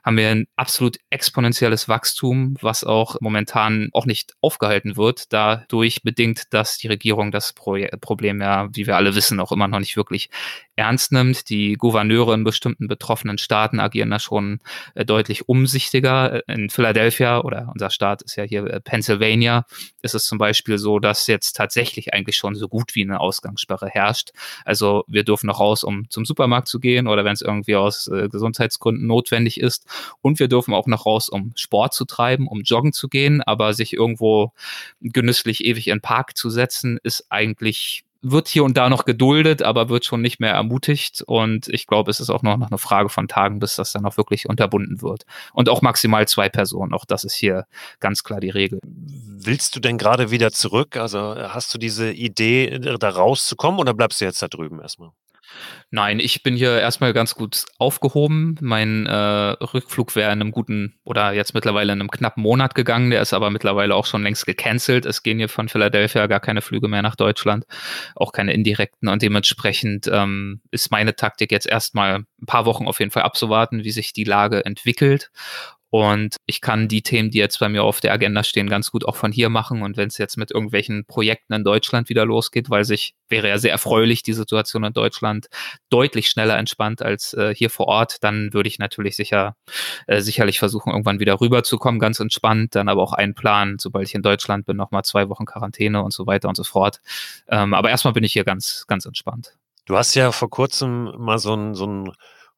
haben 0.03 0.17
wir 0.17 0.29
ein 0.29 0.47
absolut 0.55 0.97
exponentielles 1.09 1.87
Wachstum, 1.87 2.55
was 2.61 2.83
auch 2.83 3.17
momentan 3.19 3.89
auch 3.93 4.05
nicht 4.05 4.33
aufgehalten 4.41 4.97
wird, 4.97 5.31
dadurch 5.31 6.01
bedingt, 6.01 6.53
dass 6.53 6.77
die 6.77 6.87
Regierung 6.87 7.31
das 7.31 7.53
Pro 7.53 7.75
Problem 7.99 8.41
ja, 8.41 8.69
wie 8.73 8.87
wir 8.87 8.95
alle 8.95 9.15
wissen, 9.15 9.39
auch 9.39 9.51
immer 9.51 9.67
noch 9.67 9.79
nicht 9.79 9.97
wirklich 9.97 10.04
wirklich 10.05 10.29
ernst 10.75 11.11
nimmt. 11.11 11.49
Die 11.49 11.73
Gouverneure 11.73 12.33
in 12.33 12.43
bestimmten 12.43 12.87
betroffenen 12.87 13.37
Staaten 13.37 13.79
agieren 13.79 14.11
da 14.11 14.19
schon 14.19 14.59
äh, 14.93 15.05
deutlich 15.05 15.47
umsichtiger. 15.49 16.47
In 16.47 16.69
Philadelphia 16.69 17.41
oder 17.41 17.69
unser 17.73 17.89
Staat 17.89 18.21
ist 18.21 18.35
ja 18.35 18.43
hier 18.43 18.65
äh, 18.65 18.81
Pennsylvania, 18.81 19.65
ist 20.01 20.15
es 20.15 20.25
zum 20.25 20.37
Beispiel 20.37 20.77
so, 20.77 20.99
dass 20.99 21.27
jetzt 21.27 21.53
tatsächlich 21.53 22.13
eigentlich 22.13 22.37
schon 22.37 22.55
so 22.55 22.67
gut 22.67 22.95
wie 22.95 23.03
eine 23.03 23.19
Ausgangssperre 23.19 23.87
herrscht. 23.87 24.31
Also 24.65 25.03
wir 25.07 25.23
dürfen 25.23 25.47
noch 25.47 25.59
raus, 25.59 25.83
um 25.83 26.09
zum 26.09 26.25
Supermarkt 26.25 26.67
zu 26.67 26.79
gehen 26.79 27.07
oder 27.07 27.25
wenn 27.25 27.33
es 27.33 27.41
irgendwie 27.41 27.75
aus 27.75 28.07
äh, 28.07 28.29
Gesundheitsgründen 28.29 29.07
notwendig 29.07 29.59
ist. 29.59 29.85
Und 30.21 30.39
wir 30.39 30.47
dürfen 30.47 30.73
auch 30.73 30.87
noch 30.87 31.05
raus, 31.05 31.29
um 31.29 31.53
Sport 31.55 31.93
zu 31.93 32.05
treiben, 32.05 32.47
um 32.47 32.61
joggen 32.61 32.93
zu 32.93 33.07
gehen, 33.07 33.41
aber 33.41 33.73
sich 33.73 33.93
irgendwo 33.93 34.53
genüsslich 35.01 35.63
ewig 35.65 35.87
in 35.87 35.95
den 35.95 36.01
Park 36.01 36.37
zu 36.37 36.49
setzen, 36.49 36.99
ist 37.03 37.27
eigentlich 37.29 38.03
wird 38.31 38.47
hier 38.47 38.63
und 38.63 38.75
da 38.75 38.89
noch 38.89 39.05
geduldet, 39.05 39.61
aber 39.61 39.89
wird 39.89 40.03
schon 40.03 40.21
nicht 40.21 40.39
mehr 40.39 40.53
ermutigt. 40.53 41.21
Und 41.25 41.67
ich 41.67 41.85
glaube, 41.85 42.09
es 42.09 42.19
ist 42.19 42.29
auch 42.29 42.41
noch 42.41 42.53
eine 42.53 42.77
Frage 42.77 43.09
von 43.09 43.27
Tagen, 43.27 43.59
bis 43.59 43.75
das 43.75 43.91
dann 43.91 44.05
auch 44.05 44.17
wirklich 44.17 44.49
unterbunden 44.49 45.01
wird. 45.01 45.25
Und 45.53 45.69
auch 45.69 45.81
maximal 45.81 46.27
zwei 46.27 46.49
Personen. 46.49 46.93
Auch 46.93 47.05
das 47.05 47.23
ist 47.23 47.35
hier 47.35 47.65
ganz 47.99 48.23
klar 48.23 48.39
die 48.39 48.49
Regel. 48.49 48.79
Willst 48.83 49.75
du 49.75 49.79
denn 49.79 49.97
gerade 49.97 50.31
wieder 50.31 50.51
zurück? 50.51 50.97
Also 50.97 51.19
hast 51.19 51.73
du 51.73 51.77
diese 51.77 52.11
Idee, 52.11 52.79
da 52.79 53.09
rauszukommen 53.09 53.79
oder 53.79 53.93
bleibst 53.93 54.21
du 54.21 54.25
jetzt 54.25 54.41
da 54.41 54.47
drüben 54.47 54.79
erstmal? 54.81 55.11
Nein, 55.91 56.19
ich 56.19 56.43
bin 56.43 56.55
hier 56.55 56.79
erstmal 56.79 57.13
ganz 57.13 57.35
gut 57.35 57.65
aufgehoben. 57.77 58.57
Mein 58.61 59.05
äh, 59.05 59.13
Rückflug 59.13 60.15
wäre 60.15 60.31
in 60.31 60.41
einem 60.41 60.51
guten 60.51 60.95
oder 61.03 61.31
jetzt 61.33 61.53
mittlerweile 61.53 61.93
in 61.93 61.99
einem 61.99 62.11
knappen 62.11 62.43
Monat 62.43 62.75
gegangen. 62.75 63.11
Der 63.11 63.21
ist 63.21 63.33
aber 63.33 63.49
mittlerweile 63.49 63.95
auch 63.95 64.05
schon 64.05 64.23
längst 64.23 64.45
gecancelt. 64.45 65.05
Es 65.05 65.23
gehen 65.23 65.37
hier 65.37 65.49
von 65.49 65.69
Philadelphia 65.69 66.27
gar 66.27 66.39
keine 66.39 66.61
Flüge 66.61 66.87
mehr 66.87 67.01
nach 67.01 67.15
Deutschland, 67.15 67.65
auch 68.15 68.31
keine 68.31 68.53
indirekten. 68.53 69.07
Und 69.07 69.21
dementsprechend 69.21 70.09
ähm, 70.11 70.61
ist 70.71 70.91
meine 70.91 71.15
Taktik 71.15 71.51
jetzt 71.51 71.67
erstmal 71.67 72.25
ein 72.41 72.45
paar 72.45 72.65
Wochen 72.65 72.87
auf 72.87 72.99
jeden 72.99 73.11
Fall 73.11 73.23
abzuwarten, 73.23 73.83
wie 73.83 73.91
sich 73.91 74.11
die 74.13 74.23
Lage 74.23 74.65
entwickelt. 74.65 75.31
Und 75.95 76.35
ich 76.45 76.59
kann 76.59 76.89
die 76.89 77.03
Themen, 77.03 77.31
die 77.31 77.37
jetzt 77.37 77.57
bei 77.57 77.69
mir 77.69 77.85
auf 77.85 78.01
der 78.01 78.11
Agenda 78.11 78.43
stehen, 78.43 78.67
ganz 78.67 78.91
gut 78.91 79.05
auch 79.05 79.15
von 79.15 79.31
hier 79.31 79.47
machen. 79.47 79.81
Und 79.81 79.95
wenn 79.95 80.09
es 80.09 80.17
jetzt 80.17 80.35
mit 80.35 80.51
irgendwelchen 80.51 81.05
Projekten 81.05 81.53
in 81.53 81.63
Deutschland 81.63 82.09
wieder 82.09 82.25
losgeht, 82.25 82.69
weil 82.69 82.83
sich 82.83 83.15
wäre 83.29 83.47
ja 83.47 83.57
sehr 83.57 83.71
erfreulich, 83.71 84.21
die 84.21 84.33
Situation 84.33 84.83
in 84.83 84.91
Deutschland 84.91 85.47
deutlich 85.89 86.27
schneller 86.27 86.57
entspannt 86.57 87.01
als 87.01 87.33
äh, 87.35 87.55
hier 87.55 87.69
vor 87.69 87.87
Ort, 87.87 88.17
dann 88.25 88.51
würde 88.51 88.67
ich 88.67 88.77
natürlich 88.77 89.15
sicher, 89.15 89.55
äh, 90.07 90.19
sicherlich 90.19 90.59
versuchen, 90.59 90.91
irgendwann 90.91 91.21
wieder 91.21 91.39
rüberzukommen, 91.39 92.01
ganz 92.01 92.19
entspannt, 92.19 92.75
dann 92.75 92.89
aber 92.89 93.01
auch 93.01 93.13
einplanen, 93.13 93.79
sobald 93.79 94.05
ich 94.09 94.15
in 94.15 94.21
Deutschland 94.21 94.65
bin, 94.65 94.75
nochmal 94.75 95.05
zwei 95.05 95.29
Wochen 95.29 95.45
Quarantäne 95.45 96.03
und 96.03 96.11
so 96.11 96.27
weiter 96.27 96.49
und 96.49 96.57
so 96.57 96.65
fort. 96.65 96.99
Ähm, 97.47 97.73
aber 97.73 97.89
erstmal 97.89 98.13
bin 98.13 98.25
ich 98.25 98.33
hier 98.33 98.43
ganz, 98.43 98.83
ganz 98.87 99.05
entspannt. 99.05 99.53
Du 99.85 99.95
hast 99.95 100.13
ja 100.13 100.33
vor 100.33 100.49
kurzem 100.49 101.13
mal 101.17 101.39
so 101.39 101.55
ein, 101.55 101.73
so 101.73 101.87
ein 101.87 102.11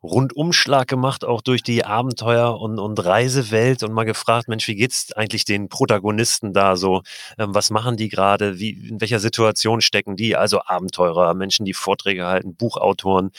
Rundumschlag 0.03 0.87
gemacht, 0.87 1.25
auch 1.25 1.41
durch 1.41 1.63
die 1.63 1.85
Abenteuer- 1.85 2.59
und, 2.59 2.79
und 2.79 3.03
Reisewelt 3.03 3.83
und 3.83 3.93
mal 3.93 4.03
gefragt, 4.05 4.47
Mensch, 4.47 4.67
wie 4.67 4.75
geht's 4.75 5.11
eigentlich 5.13 5.45
den 5.45 5.69
Protagonisten 5.69 6.53
da 6.53 6.75
so? 6.75 7.01
Ähm, 7.37 7.53
was 7.55 7.69
machen 7.71 7.97
die 7.97 8.09
gerade? 8.09 8.59
Wie, 8.59 8.71
in 8.71 9.01
welcher 9.01 9.19
Situation 9.19 9.81
stecken 9.81 10.15
die? 10.15 10.35
Also 10.35 10.61
Abenteurer, 10.65 11.33
Menschen, 11.33 11.65
die 11.65 11.73
Vorträge 11.73 12.25
halten, 12.25 12.55
Buchautoren. 12.55 13.31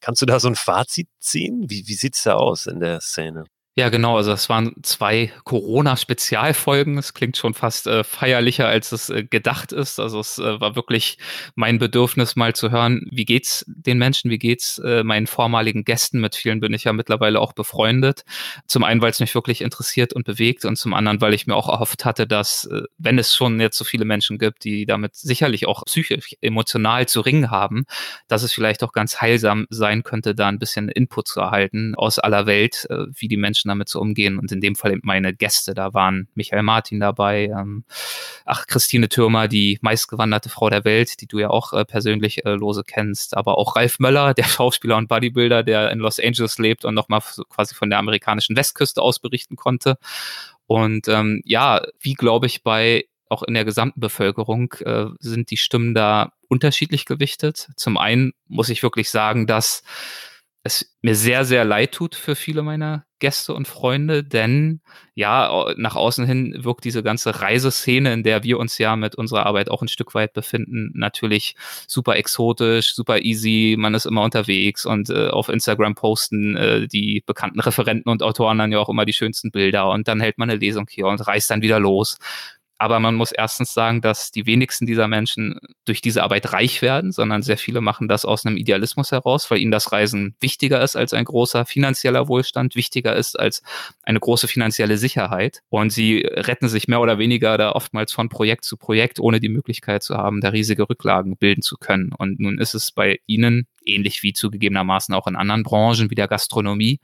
Kannst 0.00 0.22
du 0.22 0.26
da 0.26 0.40
so 0.40 0.48
ein 0.48 0.56
Fazit 0.56 1.08
ziehen? 1.20 1.66
Wie, 1.68 1.86
wie 1.86 1.94
sieht's 1.94 2.22
da 2.22 2.34
aus 2.34 2.66
in 2.66 2.80
der 2.80 3.00
Szene? 3.00 3.44
Ja, 3.78 3.90
genau. 3.90 4.16
Also 4.16 4.32
es 4.32 4.48
waren 4.48 4.72
zwei 4.82 5.30
Corona-Spezialfolgen. 5.44 6.96
Es 6.96 7.12
klingt 7.12 7.36
schon 7.36 7.52
fast 7.52 7.86
äh, 7.86 8.04
feierlicher, 8.04 8.66
als 8.66 8.90
es 8.90 9.10
äh, 9.10 9.24
gedacht 9.24 9.70
ist. 9.70 10.00
Also 10.00 10.18
es 10.18 10.38
äh, 10.38 10.58
war 10.58 10.76
wirklich 10.76 11.18
mein 11.56 11.78
Bedürfnis, 11.78 12.36
mal 12.36 12.54
zu 12.54 12.70
hören, 12.70 13.06
wie 13.10 13.26
geht's 13.26 13.66
den 13.68 13.98
Menschen, 13.98 14.30
wie 14.30 14.38
geht's 14.38 14.78
äh, 14.78 15.04
meinen 15.04 15.26
vormaligen 15.26 15.84
Gästen. 15.84 16.20
Mit 16.20 16.36
vielen 16.36 16.60
bin 16.60 16.72
ich 16.72 16.84
ja 16.84 16.94
mittlerweile 16.94 17.38
auch 17.38 17.52
befreundet. 17.52 18.24
Zum 18.66 18.82
einen, 18.82 19.02
weil 19.02 19.10
es 19.10 19.20
mich 19.20 19.34
wirklich 19.34 19.60
interessiert 19.60 20.14
und 20.14 20.24
bewegt 20.24 20.64
und 20.64 20.76
zum 20.76 20.94
anderen, 20.94 21.20
weil 21.20 21.34
ich 21.34 21.46
mir 21.46 21.54
auch 21.54 21.68
erhofft 21.68 22.06
hatte, 22.06 22.26
dass, 22.26 22.64
äh, 22.64 22.80
wenn 22.96 23.18
es 23.18 23.34
schon 23.34 23.60
jetzt 23.60 23.76
so 23.76 23.84
viele 23.84 24.06
Menschen 24.06 24.38
gibt, 24.38 24.64
die 24.64 24.86
damit 24.86 25.14
sicherlich 25.16 25.66
auch 25.68 25.84
psychisch, 25.84 26.34
emotional 26.40 27.06
zu 27.08 27.20
ringen 27.20 27.50
haben, 27.50 27.84
dass 28.26 28.42
es 28.42 28.54
vielleicht 28.54 28.82
auch 28.82 28.92
ganz 28.92 29.20
heilsam 29.20 29.66
sein 29.68 30.02
könnte, 30.02 30.34
da 30.34 30.48
ein 30.48 30.58
bisschen 30.58 30.88
Input 30.88 31.28
zu 31.28 31.40
erhalten 31.40 31.94
aus 31.94 32.18
aller 32.18 32.46
Welt, 32.46 32.86
äh, 32.88 33.04
wie 33.12 33.28
die 33.28 33.36
Menschen 33.36 33.65
Menschen 33.66 33.68
damit 33.68 33.88
zu 33.88 34.00
umgehen. 34.00 34.38
Und 34.38 34.52
in 34.52 34.60
dem 34.60 34.76
Fall 34.76 34.92
eben 34.92 35.00
meine 35.04 35.34
Gäste, 35.34 35.74
da 35.74 35.92
waren 35.92 36.28
Michael 36.34 36.62
Martin 36.62 37.00
dabei, 37.00 37.46
ähm, 37.46 37.84
ach, 38.44 38.66
Christine 38.66 39.08
Türmer, 39.08 39.48
die 39.48 39.78
meistgewanderte 39.82 40.48
Frau 40.48 40.70
der 40.70 40.84
Welt, 40.84 41.20
die 41.20 41.26
du 41.26 41.38
ja 41.38 41.50
auch 41.50 41.72
äh, 41.72 41.84
persönlich 41.84 42.44
äh, 42.44 42.52
lose 42.54 42.82
kennst, 42.84 43.36
aber 43.36 43.58
auch 43.58 43.76
Ralf 43.76 43.98
Möller, 43.98 44.34
der 44.34 44.44
Schauspieler 44.44 44.96
und 44.96 45.08
Bodybuilder, 45.08 45.62
der 45.62 45.90
in 45.90 45.98
Los 45.98 46.20
Angeles 46.20 46.58
lebt 46.58 46.84
und 46.84 46.94
nochmal 46.94 47.20
quasi 47.48 47.74
von 47.74 47.90
der 47.90 47.98
amerikanischen 47.98 48.56
Westküste 48.56 49.02
aus 49.02 49.18
berichten 49.18 49.56
konnte. 49.56 49.98
Und 50.66 51.08
ähm, 51.08 51.42
ja, 51.44 51.82
wie 52.00 52.14
glaube 52.14 52.46
ich 52.46 52.62
bei 52.62 53.04
auch 53.28 53.42
in 53.42 53.54
der 53.54 53.64
gesamten 53.64 53.98
Bevölkerung 53.98 54.72
äh, 54.84 55.06
sind 55.18 55.50
die 55.50 55.56
Stimmen 55.56 55.94
da 55.94 56.32
unterschiedlich 56.48 57.06
gewichtet. 57.06 57.70
Zum 57.74 57.98
einen 57.98 58.32
muss 58.46 58.68
ich 58.68 58.84
wirklich 58.84 59.10
sagen, 59.10 59.48
dass 59.48 59.82
es 60.66 60.96
mir 61.00 61.14
sehr, 61.14 61.44
sehr 61.44 61.64
leid 61.64 61.92
tut 61.92 62.14
für 62.14 62.34
viele 62.34 62.62
meiner 62.62 63.05
Gäste 63.18 63.54
und 63.54 63.66
Freunde, 63.66 64.22
denn 64.22 64.80
ja, 65.14 65.72
nach 65.76 65.96
außen 65.96 66.26
hin 66.26 66.54
wirkt 66.58 66.84
diese 66.84 67.02
ganze 67.02 67.40
Reiseszene, 67.40 68.12
in 68.12 68.22
der 68.22 68.42
wir 68.42 68.58
uns 68.58 68.76
ja 68.76 68.96
mit 68.96 69.14
unserer 69.14 69.46
Arbeit 69.46 69.70
auch 69.70 69.80
ein 69.80 69.88
Stück 69.88 70.14
weit 70.14 70.34
befinden, 70.34 70.90
natürlich 70.94 71.56
super 71.86 72.16
exotisch, 72.16 72.94
super 72.94 73.20
easy, 73.20 73.76
man 73.78 73.94
ist 73.94 74.04
immer 74.04 74.22
unterwegs 74.22 74.84
und 74.84 75.08
äh, 75.08 75.28
auf 75.28 75.48
Instagram 75.48 75.94
posten 75.94 76.56
äh, 76.56 76.86
die 76.86 77.22
bekannten 77.24 77.60
Referenten 77.66 78.10
und 78.10 78.22
Autoren 78.22 78.58
dann 78.58 78.72
ja 78.72 78.78
auch 78.78 78.90
immer 78.90 79.06
die 79.06 79.14
schönsten 79.14 79.50
Bilder 79.50 79.90
und 79.90 80.08
dann 80.08 80.20
hält 80.20 80.38
man 80.38 80.50
eine 80.50 80.58
Lesung 80.58 80.86
hier 80.90 81.06
und 81.06 81.26
reist 81.26 81.50
dann 81.50 81.62
wieder 81.62 81.80
los. 81.80 82.18
Aber 82.78 83.00
man 83.00 83.14
muss 83.14 83.32
erstens 83.32 83.72
sagen, 83.72 84.02
dass 84.02 84.30
die 84.30 84.44
wenigsten 84.44 84.86
dieser 84.86 85.08
Menschen 85.08 85.58
durch 85.86 86.02
diese 86.02 86.22
Arbeit 86.22 86.52
reich 86.52 86.82
werden, 86.82 87.10
sondern 87.10 87.42
sehr 87.42 87.56
viele 87.56 87.80
machen 87.80 88.06
das 88.06 88.24
aus 88.24 88.44
einem 88.44 88.58
Idealismus 88.58 89.12
heraus, 89.12 89.50
weil 89.50 89.58
ihnen 89.58 89.70
das 89.70 89.92
Reisen 89.92 90.34
wichtiger 90.40 90.82
ist 90.82 90.94
als 90.94 91.14
ein 91.14 91.24
großer 91.24 91.64
finanzieller 91.64 92.28
Wohlstand, 92.28 92.76
wichtiger 92.76 93.16
ist 93.16 93.38
als 93.38 93.62
eine 94.02 94.20
große 94.20 94.46
finanzielle 94.46 94.98
Sicherheit. 94.98 95.62
Und 95.70 95.90
sie 95.90 96.18
retten 96.20 96.68
sich 96.68 96.86
mehr 96.86 97.00
oder 97.00 97.18
weniger 97.18 97.56
da 97.56 97.72
oftmals 97.72 98.12
von 98.12 98.28
Projekt 98.28 98.64
zu 98.64 98.76
Projekt, 98.76 99.20
ohne 99.20 99.40
die 99.40 99.48
Möglichkeit 99.48 100.02
zu 100.02 100.16
haben, 100.16 100.42
da 100.42 100.50
riesige 100.50 100.88
Rücklagen 100.88 101.36
bilden 101.38 101.62
zu 101.62 101.76
können. 101.78 102.12
Und 102.12 102.40
nun 102.40 102.58
ist 102.58 102.74
es 102.74 102.92
bei 102.92 103.20
ihnen, 103.26 103.66
ähnlich 103.86 104.22
wie 104.22 104.34
zugegebenermaßen 104.34 105.14
auch 105.14 105.26
in 105.26 105.36
anderen 105.36 105.62
Branchen 105.62 106.10
wie 106.10 106.14
der 106.14 106.28
Gastronomie, 106.28 107.00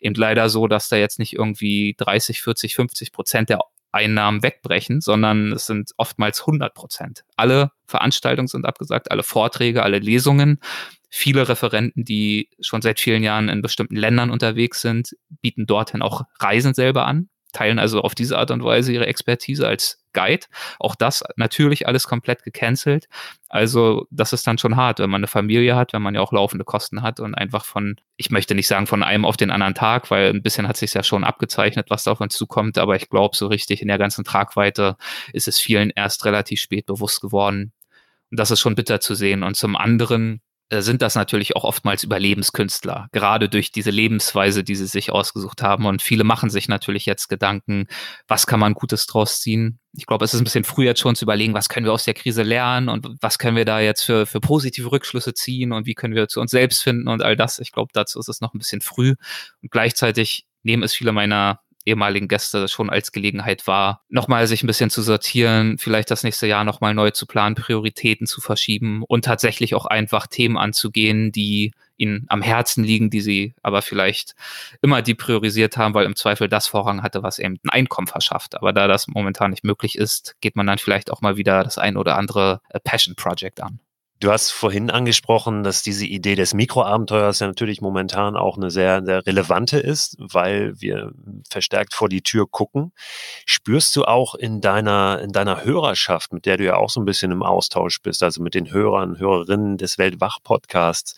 eben 0.00 0.14
leider 0.14 0.50
so, 0.50 0.68
dass 0.68 0.88
da 0.88 0.96
jetzt 0.96 1.18
nicht 1.18 1.32
irgendwie 1.32 1.94
30, 1.96 2.42
40, 2.42 2.74
50 2.74 3.12
Prozent 3.12 3.48
der 3.48 3.60
Einnahmen 3.94 4.42
wegbrechen, 4.42 5.00
sondern 5.00 5.52
es 5.52 5.66
sind 5.66 5.92
oftmals 5.96 6.40
100 6.40 6.74
Prozent. 6.74 7.24
Alle 7.36 7.70
Veranstaltungen 7.86 8.48
sind 8.48 8.66
abgesagt, 8.66 9.10
alle 9.10 9.22
Vorträge, 9.22 9.82
alle 9.82 9.98
Lesungen. 9.98 10.58
Viele 11.08 11.48
Referenten, 11.48 12.04
die 12.04 12.50
schon 12.60 12.82
seit 12.82 12.98
vielen 12.98 13.22
Jahren 13.22 13.48
in 13.48 13.62
bestimmten 13.62 13.96
Ländern 13.96 14.30
unterwegs 14.30 14.80
sind, 14.80 15.16
bieten 15.40 15.66
dorthin 15.66 16.02
auch 16.02 16.22
Reisen 16.40 16.74
selber 16.74 17.06
an, 17.06 17.28
teilen 17.54 17.78
also 17.78 18.02
auf 18.02 18.14
diese 18.14 18.38
Art 18.38 18.50
und 18.50 18.62
Weise 18.62 18.92
ihre 18.92 19.06
Expertise 19.06 19.66
als 19.66 20.04
Guide. 20.12 20.46
Auch 20.78 20.94
das 20.94 21.24
natürlich 21.36 21.86
alles 21.86 22.04
komplett 22.04 22.42
gecancelt. 22.42 23.06
Also 23.48 24.06
das 24.10 24.32
ist 24.32 24.46
dann 24.46 24.58
schon 24.58 24.76
hart, 24.76 24.98
wenn 24.98 25.10
man 25.10 25.20
eine 25.20 25.26
Familie 25.26 25.76
hat, 25.76 25.92
wenn 25.92 26.02
man 26.02 26.14
ja 26.14 26.20
auch 26.20 26.32
laufende 26.32 26.64
Kosten 26.64 27.02
hat 27.02 27.20
und 27.20 27.34
einfach 27.34 27.64
von, 27.64 27.96
ich 28.16 28.30
möchte 28.30 28.54
nicht 28.54 28.68
sagen 28.68 28.86
von 28.86 29.02
einem 29.02 29.24
auf 29.24 29.36
den 29.36 29.50
anderen 29.50 29.74
Tag, 29.74 30.10
weil 30.10 30.30
ein 30.30 30.42
bisschen 30.42 30.68
hat 30.68 30.76
sich 30.76 30.94
ja 30.94 31.02
schon 31.02 31.24
abgezeichnet, 31.24 31.86
was 31.90 32.04
da 32.04 32.12
auf 32.12 32.20
uns 32.20 32.34
zukommt, 32.34 32.78
aber 32.78 32.96
ich 32.96 33.08
glaube, 33.08 33.36
so 33.36 33.46
richtig 33.46 33.82
in 33.82 33.88
der 33.88 33.98
ganzen 33.98 34.24
Tragweite 34.24 34.96
ist 35.32 35.48
es 35.48 35.58
vielen 35.58 35.90
erst 35.90 36.24
relativ 36.24 36.60
spät 36.60 36.86
bewusst 36.86 37.20
geworden. 37.20 37.72
Und 38.30 38.40
das 38.40 38.50
ist 38.50 38.60
schon 38.60 38.74
bitter 38.74 39.00
zu 39.00 39.14
sehen. 39.14 39.42
Und 39.42 39.56
zum 39.56 39.76
anderen 39.76 40.40
sind 40.82 41.02
das 41.02 41.14
natürlich 41.14 41.56
auch 41.56 41.64
oftmals 41.64 42.02
Überlebenskünstler, 42.04 43.08
gerade 43.12 43.48
durch 43.48 43.72
diese 43.72 43.90
Lebensweise, 43.90 44.64
die 44.64 44.74
sie 44.74 44.86
sich 44.86 45.10
ausgesucht 45.12 45.62
haben. 45.62 45.86
Und 45.86 46.02
viele 46.02 46.24
machen 46.24 46.50
sich 46.50 46.68
natürlich 46.68 47.06
jetzt 47.06 47.28
Gedanken, 47.28 47.86
was 48.28 48.46
kann 48.46 48.60
man 48.60 48.74
Gutes 48.74 49.06
draus 49.06 49.40
ziehen. 49.40 49.78
Ich 49.92 50.06
glaube, 50.06 50.24
es 50.24 50.34
ist 50.34 50.40
ein 50.40 50.44
bisschen 50.44 50.64
früh 50.64 50.84
jetzt 50.84 51.00
schon 51.00 51.14
zu 51.14 51.24
überlegen, 51.24 51.54
was 51.54 51.68
können 51.68 51.86
wir 51.86 51.92
aus 51.92 52.04
der 52.04 52.14
Krise 52.14 52.42
lernen 52.42 52.88
und 52.88 53.08
was 53.20 53.38
können 53.38 53.56
wir 53.56 53.64
da 53.64 53.80
jetzt 53.80 54.02
für, 54.02 54.26
für 54.26 54.40
positive 54.40 54.90
Rückschlüsse 54.90 55.34
ziehen 55.34 55.72
und 55.72 55.86
wie 55.86 55.94
können 55.94 56.14
wir 56.14 56.28
zu 56.28 56.40
uns 56.40 56.50
selbst 56.50 56.82
finden 56.82 57.08
und 57.08 57.22
all 57.22 57.36
das. 57.36 57.58
Ich 57.58 57.72
glaube, 57.72 57.90
dazu 57.92 58.18
ist 58.18 58.28
es 58.28 58.40
noch 58.40 58.54
ein 58.54 58.58
bisschen 58.58 58.80
früh. 58.80 59.14
Und 59.62 59.70
gleichzeitig 59.70 60.46
nehmen 60.62 60.82
es 60.82 60.94
viele 60.94 61.12
meiner 61.12 61.60
ehemaligen 61.84 62.28
Gäste 62.28 62.68
schon 62.68 62.90
als 62.90 63.12
Gelegenheit 63.12 63.66
war, 63.66 64.02
nochmal 64.08 64.46
sich 64.46 64.62
ein 64.62 64.66
bisschen 64.66 64.90
zu 64.90 65.02
sortieren, 65.02 65.78
vielleicht 65.78 66.10
das 66.10 66.22
nächste 66.22 66.46
Jahr 66.46 66.64
nochmal 66.64 66.94
neu 66.94 67.10
zu 67.10 67.26
planen, 67.26 67.54
Prioritäten 67.54 68.26
zu 68.26 68.40
verschieben 68.40 69.02
und 69.06 69.24
tatsächlich 69.24 69.74
auch 69.74 69.86
einfach 69.86 70.26
Themen 70.26 70.56
anzugehen, 70.56 71.32
die 71.32 71.72
ihnen 71.96 72.26
am 72.28 72.42
Herzen 72.42 72.84
liegen, 72.84 73.10
die 73.10 73.20
sie 73.20 73.54
aber 73.62 73.82
vielleicht 73.82 74.34
immer 74.82 75.02
die 75.02 75.14
priorisiert 75.14 75.76
haben, 75.76 75.94
weil 75.94 76.06
im 76.06 76.16
Zweifel 76.16 76.48
das 76.48 76.66
Vorrang 76.66 77.02
hatte, 77.02 77.22
was 77.22 77.38
eben 77.38 77.58
ein 77.64 77.70
Einkommen 77.70 78.06
verschafft. 78.06 78.56
Aber 78.56 78.72
da 78.72 78.88
das 78.88 79.06
momentan 79.06 79.50
nicht 79.50 79.64
möglich 79.64 79.96
ist, 79.96 80.34
geht 80.40 80.56
man 80.56 80.66
dann 80.66 80.78
vielleicht 80.78 81.10
auch 81.10 81.20
mal 81.20 81.36
wieder 81.36 81.62
das 81.62 81.78
ein 81.78 81.96
oder 81.96 82.16
andere 82.16 82.60
äh, 82.70 82.80
Passion 82.80 83.14
Project 83.14 83.60
an. 83.60 83.78
Du 84.20 84.30
hast 84.30 84.52
vorhin 84.52 84.90
angesprochen, 84.90 85.64
dass 85.64 85.82
diese 85.82 86.06
Idee 86.06 86.34
des 86.34 86.54
Mikroabenteuers 86.54 87.40
ja 87.40 87.46
natürlich 87.48 87.80
momentan 87.80 88.36
auch 88.36 88.56
eine 88.56 88.70
sehr, 88.70 89.04
sehr 89.04 89.26
relevante 89.26 89.78
ist, 89.78 90.16
weil 90.18 90.80
wir 90.80 91.12
verstärkt 91.50 91.94
vor 91.94 92.08
die 92.08 92.22
Tür 92.22 92.46
gucken. 92.48 92.92
Spürst 93.44 93.94
du 93.96 94.04
auch 94.04 94.34
in 94.34 94.60
deiner, 94.60 95.20
in 95.20 95.32
deiner 95.32 95.64
Hörerschaft, 95.64 96.32
mit 96.32 96.46
der 96.46 96.56
du 96.56 96.64
ja 96.64 96.76
auch 96.76 96.90
so 96.90 97.00
ein 97.00 97.04
bisschen 97.04 97.32
im 97.32 97.42
Austausch 97.42 98.00
bist, 98.02 98.22
also 98.22 98.40
mit 98.42 98.54
den 98.54 98.70
Hörern, 98.70 99.18
Hörerinnen 99.18 99.78
des 99.78 99.98
Weltwach-Podcasts, 99.98 101.16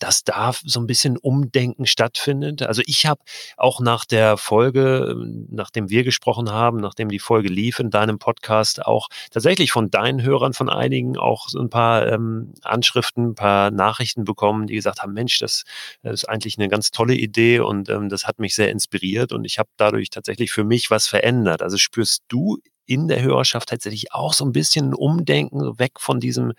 dass 0.00 0.24
da 0.24 0.52
so 0.64 0.80
ein 0.80 0.86
bisschen 0.86 1.16
Umdenken 1.16 1.86
stattfindet. 1.86 2.62
Also 2.62 2.82
ich 2.86 3.06
habe 3.06 3.20
auch 3.56 3.80
nach 3.80 4.04
der 4.04 4.36
Folge, 4.36 5.14
nachdem 5.48 5.90
wir 5.90 6.04
gesprochen 6.04 6.50
haben, 6.50 6.78
nachdem 6.78 7.08
die 7.08 7.18
Folge 7.18 7.48
lief 7.48 7.78
in 7.78 7.90
deinem 7.90 8.18
Podcast, 8.18 8.84
auch 8.84 9.08
tatsächlich 9.30 9.70
von 9.70 9.90
deinen 9.90 10.22
Hörern, 10.22 10.52
von 10.52 10.68
einigen 10.68 11.16
auch 11.16 11.48
so 11.48 11.60
ein 11.60 11.70
paar 11.70 12.06
ähm, 12.08 12.54
Anschriften, 12.62 13.30
ein 13.30 13.34
paar 13.34 13.70
Nachrichten 13.70 14.24
bekommen, 14.24 14.66
die 14.66 14.74
gesagt 14.74 15.02
haben, 15.02 15.12
Mensch, 15.12 15.38
das, 15.38 15.64
das 16.02 16.14
ist 16.14 16.28
eigentlich 16.28 16.58
eine 16.58 16.68
ganz 16.68 16.90
tolle 16.90 17.14
Idee 17.14 17.60
und 17.60 17.88
ähm, 17.88 18.08
das 18.08 18.26
hat 18.26 18.38
mich 18.38 18.54
sehr 18.54 18.70
inspiriert 18.70 19.32
und 19.32 19.44
ich 19.44 19.58
habe 19.58 19.68
dadurch 19.76 20.10
tatsächlich 20.10 20.50
für 20.50 20.64
mich 20.64 20.90
was 20.90 21.06
verändert. 21.06 21.62
Also 21.62 21.76
spürst 21.76 22.24
du 22.28 22.58
in 22.86 23.06
der 23.06 23.22
Hörerschaft 23.22 23.68
tatsächlich 23.68 24.12
auch 24.12 24.32
so 24.32 24.44
ein 24.44 24.52
bisschen 24.52 24.94
Umdenken 24.94 25.78
weg 25.78 26.00
von 26.00 26.18
diesem, 26.18 26.54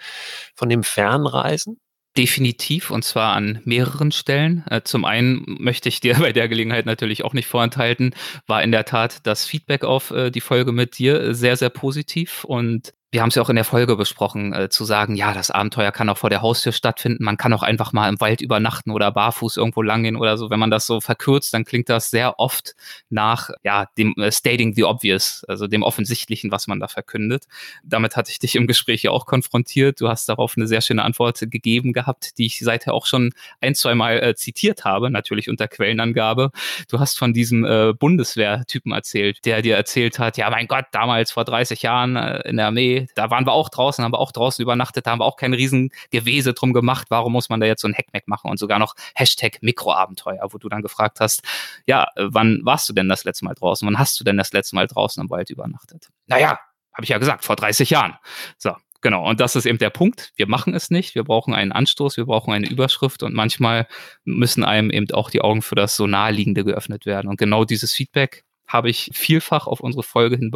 von 0.55 0.69
dem 0.69 0.83
Fernreisen? 0.83 1.79
Definitiv 2.17 2.91
und 2.91 3.05
zwar 3.05 3.33
an 3.35 3.61
mehreren 3.63 4.11
Stellen. 4.11 4.65
Äh, 4.69 4.81
zum 4.83 5.05
einen 5.05 5.45
möchte 5.59 5.87
ich 5.87 6.01
dir 6.01 6.15
bei 6.19 6.33
der 6.33 6.49
Gelegenheit 6.49 6.85
natürlich 6.85 7.23
auch 7.23 7.33
nicht 7.33 7.47
vorenthalten, 7.47 8.13
war 8.47 8.61
in 8.63 8.71
der 8.71 8.83
Tat 8.83 9.25
das 9.25 9.45
Feedback 9.45 9.85
auf 9.85 10.11
äh, 10.11 10.29
die 10.29 10.41
Folge 10.41 10.73
mit 10.73 10.97
dir 10.97 11.33
sehr, 11.33 11.55
sehr 11.55 11.69
positiv 11.69 12.43
und 12.43 12.93
wir 13.11 13.21
haben 13.21 13.27
es 13.27 13.35
ja 13.35 13.41
auch 13.41 13.49
in 13.49 13.57
der 13.57 13.65
Folge 13.65 13.97
besprochen, 13.97 14.53
äh, 14.53 14.69
zu 14.69 14.85
sagen, 14.85 15.15
ja, 15.15 15.33
das 15.33 15.51
Abenteuer 15.51 15.91
kann 15.91 16.07
auch 16.07 16.17
vor 16.17 16.29
der 16.29 16.41
Haustür 16.41 16.71
stattfinden. 16.71 17.25
Man 17.25 17.35
kann 17.35 17.51
auch 17.51 17.61
einfach 17.61 17.91
mal 17.91 18.07
im 18.07 18.21
Wald 18.21 18.39
übernachten 18.39 18.89
oder 18.89 19.11
barfuß 19.11 19.57
irgendwo 19.57 19.81
langgehen 19.81 20.15
oder 20.15 20.37
so. 20.37 20.49
Wenn 20.49 20.59
man 20.59 20.71
das 20.71 20.87
so 20.87 21.01
verkürzt, 21.01 21.53
dann 21.53 21.65
klingt 21.65 21.89
das 21.89 22.09
sehr 22.09 22.39
oft 22.39 22.73
nach 23.09 23.49
ja, 23.63 23.87
dem 23.97 24.13
äh, 24.17 24.31
Stating 24.31 24.73
the 24.73 24.85
Obvious, 24.85 25.43
also 25.49 25.67
dem 25.67 25.83
Offensichtlichen, 25.83 26.51
was 26.51 26.67
man 26.67 26.79
da 26.79 26.87
verkündet. 26.87 27.47
Damit 27.83 28.15
hatte 28.15 28.31
ich 28.31 28.39
dich 28.39 28.55
im 28.55 28.65
Gespräch 28.65 29.03
ja 29.03 29.11
auch 29.11 29.25
konfrontiert. 29.25 29.99
Du 29.99 30.07
hast 30.07 30.29
darauf 30.29 30.53
eine 30.55 30.67
sehr 30.67 30.79
schöne 30.79 31.03
Antwort 31.03 31.39
gegeben 31.41 31.91
gehabt, 31.91 32.37
die 32.37 32.45
ich 32.45 32.59
seither 32.59 32.93
auch 32.93 33.07
schon 33.07 33.33
ein, 33.59 33.75
zwei 33.75 33.93
Mal 33.93 34.23
äh, 34.23 34.35
zitiert 34.35 34.85
habe, 34.85 35.09
natürlich 35.11 35.49
unter 35.49 35.67
Quellenangabe. 35.67 36.51
Du 36.89 37.01
hast 37.01 37.19
von 37.19 37.33
diesem 37.33 37.65
äh, 37.65 37.91
Bundeswehrtypen 37.93 38.93
erzählt, 38.93 39.43
der 39.43 39.61
dir 39.61 39.75
erzählt 39.75 40.17
hat, 40.17 40.37
ja, 40.37 40.49
mein 40.49 40.67
Gott, 40.67 40.85
damals 40.93 41.31
vor 41.31 41.43
30 41.43 41.81
Jahren 41.81 42.15
äh, 42.15 42.47
in 42.47 42.55
der 42.55 42.67
Armee, 42.67 43.00
da 43.15 43.29
waren 43.29 43.45
wir 43.45 43.53
auch 43.53 43.69
draußen, 43.69 44.03
haben 44.03 44.13
wir 44.13 44.19
auch 44.19 44.31
draußen 44.31 44.61
übernachtet, 44.61 45.05
da 45.05 45.11
haben 45.11 45.19
wir 45.19 45.25
auch 45.25 45.37
kein 45.37 45.53
Riesengewese 45.53 46.53
drum 46.53 46.73
gemacht. 46.73 47.07
Warum 47.09 47.33
muss 47.33 47.49
man 47.49 47.59
da 47.59 47.67
jetzt 47.67 47.81
so 47.81 47.87
ein 47.87 47.95
Hackmack 47.95 48.27
machen 48.27 48.49
und 48.49 48.57
sogar 48.57 48.79
noch 48.79 48.95
Hashtag 49.15 49.59
Mikroabenteuer, 49.61 50.47
wo 50.51 50.57
du 50.57 50.69
dann 50.69 50.81
gefragt 50.81 51.19
hast, 51.19 51.43
ja, 51.85 52.03
äh, 52.15 52.27
wann 52.29 52.61
warst 52.63 52.89
du 52.89 52.93
denn 52.93 53.09
das 53.09 53.23
letzte 53.23 53.45
Mal 53.45 53.55
draußen? 53.55 53.87
Wann 53.87 53.99
hast 53.99 54.19
du 54.19 54.23
denn 54.23 54.37
das 54.37 54.53
letzte 54.53 54.75
Mal 54.75 54.87
draußen 54.87 55.21
im 55.21 55.29
Wald 55.29 55.49
übernachtet? 55.49 56.09
Naja, 56.27 56.59
habe 56.93 57.03
ich 57.03 57.09
ja 57.09 57.17
gesagt, 57.17 57.43
vor 57.45 57.55
30 57.55 57.89
Jahren. 57.89 58.15
So, 58.57 58.75
Genau, 59.01 59.27
und 59.27 59.39
das 59.39 59.55
ist 59.55 59.65
eben 59.65 59.79
der 59.79 59.89
Punkt. 59.89 60.31
Wir 60.35 60.47
machen 60.47 60.75
es 60.75 60.91
nicht. 60.91 61.15
Wir 61.15 61.23
brauchen 61.23 61.55
einen 61.55 61.71
Anstoß, 61.71 62.17
wir 62.17 62.25
brauchen 62.25 62.53
eine 62.53 62.69
Überschrift 62.69 63.23
und 63.23 63.33
manchmal 63.33 63.87
müssen 64.25 64.63
einem 64.63 64.91
eben 64.91 65.09
auch 65.11 65.31
die 65.31 65.41
Augen 65.41 65.63
für 65.63 65.73
das 65.73 65.95
so 65.95 66.05
naheliegende 66.05 66.63
geöffnet 66.63 67.07
werden. 67.07 67.27
Und 67.27 67.37
genau 67.37 67.65
dieses 67.65 67.93
Feedback 67.93 68.45
habe 68.71 68.89
ich 68.89 69.11
vielfach 69.13 69.67
auf 69.67 69.81
unsere 69.81 70.03
Folge 70.03 70.37
hin. 70.37 70.51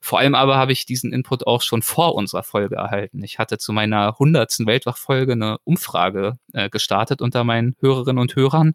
Vor 0.00 0.18
allem 0.18 0.34
aber 0.34 0.56
habe 0.56 0.72
ich 0.72 0.86
diesen 0.86 1.12
Input 1.12 1.46
auch 1.46 1.62
schon 1.62 1.82
vor 1.82 2.14
unserer 2.14 2.42
Folge 2.42 2.76
erhalten. 2.76 3.22
Ich 3.22 3.38
hatte 3.38 3.58
zu 3.58 3.72
meiner 3.72 4.16
hundertsten 4.18 4.66
Weltwachfolge 4.66 5.32
eine 5.32 5.58
Umfrage 5.64 6.38
äh, 6.52 6.70
gestartet 6.70 7.22
unter 7.22 7.44
meinen 7.44 7.76
Hörerinnen 7.80 8.20
und 8.20 8.36
Hörern, 8.36 8.74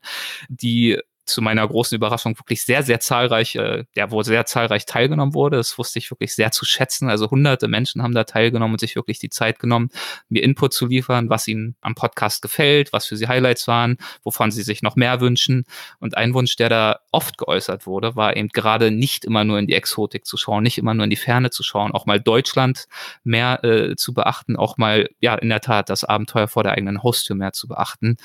die 0.49 0.99
zu 1.25 1.41
meiner 1.41 1.67
großen 1.67 1.95
Überraschung 1.95 2.38
wirklich 2.38 2.63
sehr, 2.63 2.83
sehr 2.83 2.99
zahlreich, 2.99 3.55
äh, 3.55 3.85
ja, 3.95 4.11
wo 4.11 4.21
sehr 4.23 4.45
zahlreich 4.45 4.85
teilgenommen 4.85 5.33
wurde. 5.33 5.57
Das 5.57 5.77
wusste 5.77 5.99
ich 5.99 6.11
wirklich 6.11 6.33
sehr 6.33 6.51
zu 6.51 6.65
schätzen. 6.65 7.09
Also 7.09 7.29
hunderte 7.29 7.67
Menschen 7.67 8.03
haben 8.03 8.13
da 8.13 8.23
teilgenommen 8.23 8.73
und 8.73 8.79
sich 8.79 8.95
wirklich 8.95 9.19
die 9.19 9.29
Zeit 9.29 9.59
genommen, 9.59 9.89
mir 10.29 10.43
Input 10.43 10.73
zu 10.73 10.85
liefern, 10.85 11.29
was 11.29 11.47
ihnen 11.47 11.75
am 11.81 11.95
Podcast 11.95 12.41
gefällt, 12.41 12.93
was 12.93 13.07
für 13.07 13.17
sie 13.17 13.27
Highlights 13.27 13.67
waren, 13.67 13.97
wovon 14.23 14.51
sie 14.51 14.63
sich 14.63 14.81
noch 14.81 14.95
mehr 14.95 15.19
wünschen. 15.21 15.65
Und 15.99 16.17
ein 16.17 16.33
Wunsch, 16.33 16.55
der 16.55 16.69
da 16.69 16.99
oft 17.11 17.38
geäußert 17.38 17.85
wurde, 17.85 18.15
war 18.15 18.35
eben 18.35 18.49
gerade 18.49 18.91
nicht 18.91 19.25
immer 19.25 19.43
nur 19.43 19.59
in 19.59 19.67
die 19.67 19.73
Exotik 19.73 20.25
zu 20.25 20.38
schauen, 20.38 20.63
nicht 20.63 20.77
immer 20.77 20.93
nur 20.93 21.03
in 21.03 21.09
die 21.09 21.15
Ferne 21.15 21.49
zu 21.49 21.63
schauen, 21.63 21.91
auch 21.91 22.05
mal 22.05 22.19
Deutschland 22.19 22.85
mehr 23.23 23.63
äh, 23.63 23.95
zu 23.95 24.13
beachten, 24.13 24.55
auch 24.55 24.77
mal, 24.77 25.09
ja, 25.19 25.35
in 25.35 25.49
der 25.49 25.61
Tat 25.61 25.89
das 25.89 26.03
Abenteuer 26.03 26.47
vor 26.47 26.63
der 26.63 26.73
eigenen 26.73 27.03
Haustür 27.03 27.35
mehr 27.35 27.53
zu 27.53 27.67
beachten, 27.67 28.17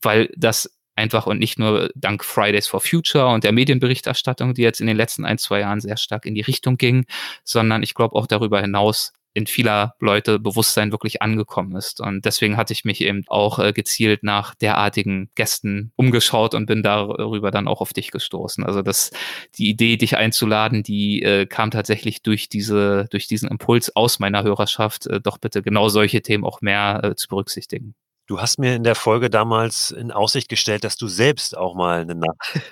weil 0.00 0.30
das 0.36 0.70
einfach 1.02 1.26
und 1.26 1.38
nicht 1.38 1.58
nur 1.58 1.90
dank 1.94 2.24
Fridays 2.24 2.68
for 2.68 2.80
Future 2.80 3.28
und 3.28 3.44
der 3.44 3.52
Medienberichterstattung, 3.52 4.54
die 4.54 4.62
jetzt 4.62 4.80
in 4.80 4.86
den 4.86 4.96
letzten 4.96 5.24
ein, 5.24 5.38
zwei 5.38 5.60
Jahren 5.60 5.80
sehr 5.80 5.96
stark 5.96 6.24
in 6.26 6.34
die 6.34 6.40
Richtung 6.42 6.76
ging, 6.76 7.06
sondern 7.44 7.82
ich 7.82 7.94
glaube 7.94 8.14
auch 8.14 8.26
darüber 8.26 8.60
hinaus 8.60 9.12
in 9.34 9.46
vieler 9.46 9.94
Leute 9.98 10.38
Bewusstsein 10.38 10.92
wirklich 10.92 11.22
angekommen 11.22 11.74
ist. 11.76 12.00
Und 12.00 12.24
deswegen 12.24 12.56
hatte 12.56 12.74
ich 12.74 12.84
mich 12.84 13.00
eben 13.00 13.22
auch 13.28 13.58
äh, 13.58 13.72
gezielt 13.72 14.22
nach 14.22 14.54
derartigen 14.54 15.30
Gästen 15.34 15.92
umgeschaut 15.96 16.54
und 16.54 16.66
bin 16.66 16.82
darüber 16.82 17.50
dann 17.50 17.66
auch 17.66 17.80
auf 17.80 17.92
dich 17.94 18.10
gestoßen. 18.10 18.64
Also 18.64 18.82
das, 18.82 19.10
die 19.56 19.70
Idee, 19.70 19.96
dich 19.96 20.16
einzuladen, 20.16 20.82
die 20.82 21.22
äh, 21.22 21.46
kam 21.46 21.70
tatsächlich 21.70 22.22
durch 22.22 22.48
diese, 22.48 23.06
durch 23.10 23.26
diesen 23.26 23.48
Impuls 23.48 23.96
aus 23.96 24.18
meiner 24.18 24.42
Hörerschaft, 24.42 25.06
äh, 25.06 25.20
doch 25.20 25.38
bitte 25.38 25.62
genau 25.62 25.88
solche 25.88 26.20
Themen 26.20 26.44
auch 26.44 26.60
mehr 26.60 27.00
äh, 27.02 27.14
zu 27.14 27.28
berücksichtigen. 27.28 27.94
Du 28.32 28.40
hast 28.40 28.58
mir 28.58 28.74
in 28.74 28.82
der 28.82 28.94
Folge 28.94 29.28
damals 29.28 29.90
in 29.90 30.10
Aussicht 30.10 30.48
gestellt, 30.48 30.84
dass 30.84 30.96
du 30.96 31.06
selbst 31.06 31.54
auch 31.54 31.74
mal 31.74 32.00
eine 32.00 32.14
Nacht 32.14 32.62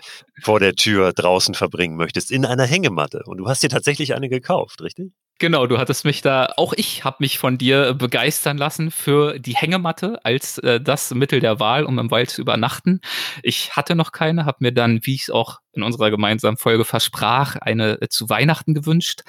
vor 0.40 0.58
der 0.58 0.72
Tür 0.72 1.12
draußen 1.12 1.54
verbringen 1.54 1.96
möchtest, 1.96 2.30
in 2.30 2.46
einer 2.46 2.64
Hängematte. 2.64 3.24
Und 3.26 3.36
du 3.36 3.46
hast 3.46 3.62
dir 3.62 3.68
tatsächlich 3.68 4.14
eine 4.14 4.30
gekauft, 4.30 4.80
richtig? 4.80 5.12
Genau, 5.40 5.66
du 5.66 5.78
hattest 5.78 6.04
mich 6.04 6.20
da, 6.20 6.52
auch 6.58 6.74
ich 6.76 7.02
habe 7.02 7.16
mich 7.20 7.38
von 7.38 7.56
dir 7.56 7.94
begeistern 7.94 8.58
lassen 8.58 8.90
für 8.90 9.38
die 9.38 9.54
Hängematte 9.54 10.22
als 10.22 10.58
äh, 10.58 10.82
das 10.82 11.14
Mittel 11.14 11.40
der 11.40 11.58
Wahl, 11.58 11.84
um 11.84 11.98
im 11.98 12.10
Wald 12.10 12.28
zu 12.28 12.42
übernachten. 12.42 13.00
Ich 13.42 13.74
hatte 13.74 13.94
noch 13.94 14.12
keine, 14.12 14.44
habe 14.44 14.58
mir 14.60 14.72
dann, 14.72 15.00
wie 15.04 15.14
ich 15.14 15.22
es 15.22 15.30
auch 15.30 15.60
in 15.72 15.82
unserer 15.82 16.10
gemeinsamen 16.10 16.58
Folge 16.58 16.84
versprach, 16.84 17.56
eine 17.56 18.02
äh, 18.02 18.08
zu 18.10 18.28
Weihnachten 18.28 18.74
gewünscht. 18.74 19.22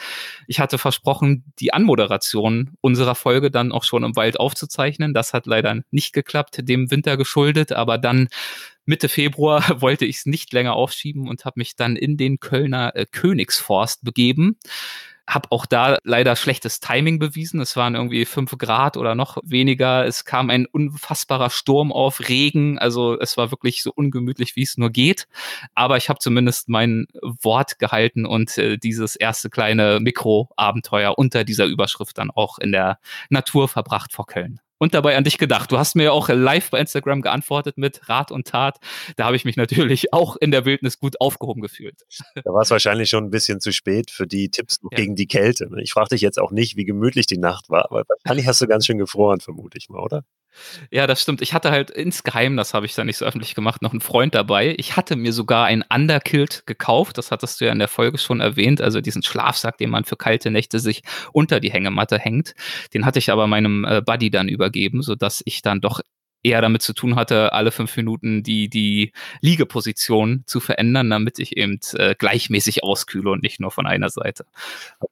Ich 0.47 0.59
hatte 0.59 0.77
versprochen, 0.77 1.45
die 1.59 1.71
Anmoderation 1.71 2.71
unserer 2.81 3.15
Folge 3.15 3.49
dann 3.49 3.71
auch 3.71 3.85
schon 3.85 4.03
im 4.03 4.17
Wald 4.17 4.37
aufzuzeichnen. 4.37 5.13
Das 5.13 5.33
hat 5.33 5.45
leider 5.45 5.79
nicht 5.91 6.11
geklappt, 6.11 6.57
dem 6.67 6.91
Winter 6.91 7.15
geschuldet, 7.15 7.71
aber 7.71 7.97
dann 7.97 8.27
Mitte 8.85 9.07
Februar 9.07 9.63
wollte 9.81 10.03
ich 10.03 10.17
es 10.17 10.25
nicht 10.25 10.51
länger 10.51 10.73
aufschieben 10.73 11.29
und 11.29 11.45
habe 11.45 11.53
mich 11.61 11.77
dann 11.77 11.95
in 11.95 12.17
den 12.17 12.41
Kölner 12.41 12.97
äh, 12.97 13.05
Königsforst 13.09 14.03
begeben 14.03 14.57
habe 15.33 15.49
auch 15.51 15.65
da 15.65 15.97
leider 16.03 16.35
schlechtes 16.35 16.81
Timing 16.81 17.17
bewiesen. 17.17 17.61
Es 17.61 17.77
waren 17.77 17.95
irgendwie 17.95 18.25
fünf 18.25 18.57
Grad 18.57 18.97
oder 18.97 19.15
noch 19.15 19.37
weniger. 19.43 20.05
Es 20.05 20.25
kam 20.25 20.49
ein 20.49 20.65
unfassbarer 20.65 21.49
Sturm 21.49 21.93
auf, 21.93 22.27
Regen. 22.27 22.77
Also 22.77 23.17
es 23.17 23.37
war 23.37 23.49
wirklich 23.49 23.81
so 23.81 23.93
ungemütlich, 23.95 24.57
wie 24.57 24.63
es 24.63 24.77
nur 24.77 24.89
geht. 24.89 25.27
Aber 25.73 25.95
ich 25.95 26.09
habe 26.09 26.19
zumindest 26.19 26.67
mein 26.67 27.07
Wort 27.21 27.79
gehalten 27.79 28.25
und 28.25 28.57
äh, 28.57 28.77
dieses 28.77 29.15
erste 29.15 29.49
kleine 29.49 29.99
Mikroabenteuer 30.01 31.17
unter 31.17 31.45
dieser 31.45 31.65
Überschrift 31.65 32.17
dann 32.17 32.29
auch 32.29 32.59
in 32.59 32.73
der 32.73 32.99
Natur 33.29 33.69
verbracht 33.69 34.11
vor 34.11 34.27
Köln 34.27 34.59
und 34.81 34.95
dabei 34.95 35.15
an 35.15 35.23
dich 35.23 35.37
gedacht. 35.37 35.71
Du 35.71 35.77
hast 35.77 35.95
mir 35.95 36.05
ja 36.05 36.11
auch 36.11 36.27
live 36.29 36.71
bei 36.71 36.79
Instagram 36.79 37.21
geantwortet 37.21 37.77
mit 37.77 38.09
Rat 38.09 38.31
und 38.31 38.47
Tat. 38.47 38.79
Da 39.15 39.25
habe 39.25 39.35
ich 39.35 39.45
mich 39.45 39.55
natürlich 39.55 40.11
auch 40.13 40.37
in 40.37 40.49
der 40.49 40.65
Wildnis 40.65 40.97
gut 40.97 41.21
aufgehoben 41.21 41.61
gefühlt. 41.61 42.01
Da 42.33 42.51
war 42.51 42.63
es 42.63 42.71
wahrscheinlich 42.71 43.07
schon 43.07 43.25
ein 43.25 43.29
bisschen 43.29 43.61
zu 43.61 43.71
spät 43.71 44.09
für 44.09 44.25
die 44.25 44.49
Tipps 44.49 44.79
ja. 44.81 44.97
gegen 44.97 45.15
die 45.15 45.27
Kälte. 45.27 45.69
Ne? 45.69 45.83
Ich 45.83 45.93
frage 45.93 46.09
dich 46.09 46.21
jetzt 46.21 46.39
auch 46.39 46.49
nicht, 46.49 46.77
wie 46.77 46.85
gemütlich 46.85 47.27
die 47.27 47.37
Nacht 47.37 47.69
war, 47.69 47.85
aber 47.91 48.05
wahrscheinlich 48.09 48.47
hast 48.47 48.59
du 48.59 48.65
ganz 48.65 48.87
schön 48.87 48.97
gefroren, 48.97 49.39
vermute 49.39 49.77
ich 49.77 49.87
mal, 49.87 49.99
oder? 49.99 50.23
Ja, 50.91 51.07
das 51.07 51.21
stimmt. 51.21 51.41
Ich 51.41 51.53
hatte 51.53 51.71
halt 51.71 51.89
insgeheim, 51.89 52.57
das 52.57 52.73
habe 52.73 52.85
ich 52.85 52.95
dann 52.95 53.07
nicht 53.07 53.17
so 53.17 53.25
öffentlich 53.25 53.55
gemacht, 53.55 53.81
noch 53.81 53.91
einen 53.91 54.01
Freund 54.01 54.35
dabei. 54.35 54.75
Ich 54.77 54.97
hatte 54.97 55.15
mir 55.15 55.33
sogar 55.33 55.65
ein 55.65 55.83
Underkilt 55.93 56.63
gekauft. 56.65 57.17
Das 57.17 57.31
hattest 57.31 57.61
du 57.61 57.65
ja 57.65 57.71
in 57.71 57.79
der 57.79 57.87
Folge 57.87 58.17
schon 58.17 58.39
erwähnt. 58.41 58.81
Also 58.81 59.01
diesen 59.01 59.23
Schlafsack, 59.23 59.77
den 59.77 59.89
man 59.89 60.03
für 60.03 60.17
kalte 60.17 60.51
Nächte 60.51 60.79
sich 60.79 61.03
unter 61.33 61.59
die 61.59 61.71
Hängematte 61.71 62.17
hängt. 62.19 62.53
Den 62.93 63.05
hatte 63.05 63.19
ich 63.19 63.31
aber 63.31 63.47
meinem 63.47 63.85
äh, 63.85 64.01
Buddy 64.01 64.29
dann 64.29 64.49
übergeben, 64.49 65.01
sodass 65.01 65.41
ich 65.45 65.61
dann 65.61 65.81
doch 65.81 66.01
eher 66.43 66.61
damit 66.61 66.81
zu 66.81 66.93
tun 66.93 67.15
hatte, 67.15 67.53
alle 67.53 67.71
fünf 67.71 67.95
Minuten 67.97 68.43
die, 68.43 68.69
die 68.69 69.13
Liegeposition 69.41 70.43
zu 70.45 70.59
verändern, 70.59 71.09
damit 71.09 71.39
ich 71.39 71.57
eben 71.57 71.79
äh, 71.93 72.15
gleichmäßig 72.15 72.83
auskühle 72.83 73.31
und 73.31 73.43
nicht 73.43 73.59
nur 73.59 73.71
von 73.71 73.85
einer 73.85 74.09
Seite. 74.09 74.45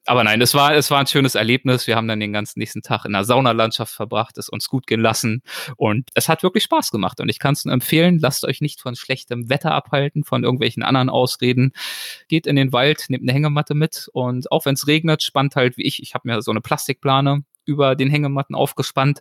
Aber 0.06 0.24
nein, 0.24 0.40
es 0.40 0.54
war, 0.54 0.74
es 0.74 0.90
war 0.90 1.00
ein 1.00 1.06
schönes 1.06 1.34
Erlebnis. 1.34 1.86
Wir 1.86 1.96
haben 1.96 2.08
dann 2.08 2.20
den 2.20 2.32
ganzen 2.32 2.58
nächsten 2.58 2.82
Tag 2.82 3.04
in 3.04 3.12
der 3.12 3.24
Saunalandschaft 3.24 3.92
verbracht, 3.92 4.38
es 4.38 4.48
uns 4.48 4.68
gut 4.68 4.86
gehen 4.86 5.00
lassen 5.00 5.42
und 5.76 6.08
es 6.14 6.28
hat 6.28 6.42
wirklich 6.42 6.64
Spaß 6.64 6.90
gemacht 6.90 7.20
und 7.20 7.28
ich 7.28 7.38
kann 7.38 7.54
es 7.54 7.64
nur 7.64 7.74
empfehlen, 7.74 8.18
lasst 8.18 8.44
euch 8.44 8.60
nicht 8.60 8.80
von 8.80 8.96
schlechtem 8.96 9.48
Wetter 9.48 9.72
abhalten, 9.72 10.24
von 10.24 10.44
irgendwelchen 10.44 10.82
anderen 10.82 11.08
Ausreden. 11.08 11.72
Geht 12.28 12.46
in 12.46 12.56
den 12.56 12.72
Wald, 12.72 13.06
nehmt 13.08 13.22
eine 13.22 13.32
Hängematte 13.32 13.74
mit 13.74 14.08
und 14.12 14.50
auch 14.50 14.64
wenn 14.64 14.74
es 14.74 14.86
regnet, 14.86 15.22
spannt 15.22 15.56
halt 15.56 15.76
wie 15.76 15.84
ich, 15.84 16.02
ich 16.02 16.14
habe 16.14 16.28
mir 16.28 16.42
so 16.42 16.50
eine 16.50 16.60
Plastikplane 16.60 17.44
über 17.70 17.94
den 17.94 18.10
Hängematten 18.10 18.54
aufgespannt. 18.54 19.20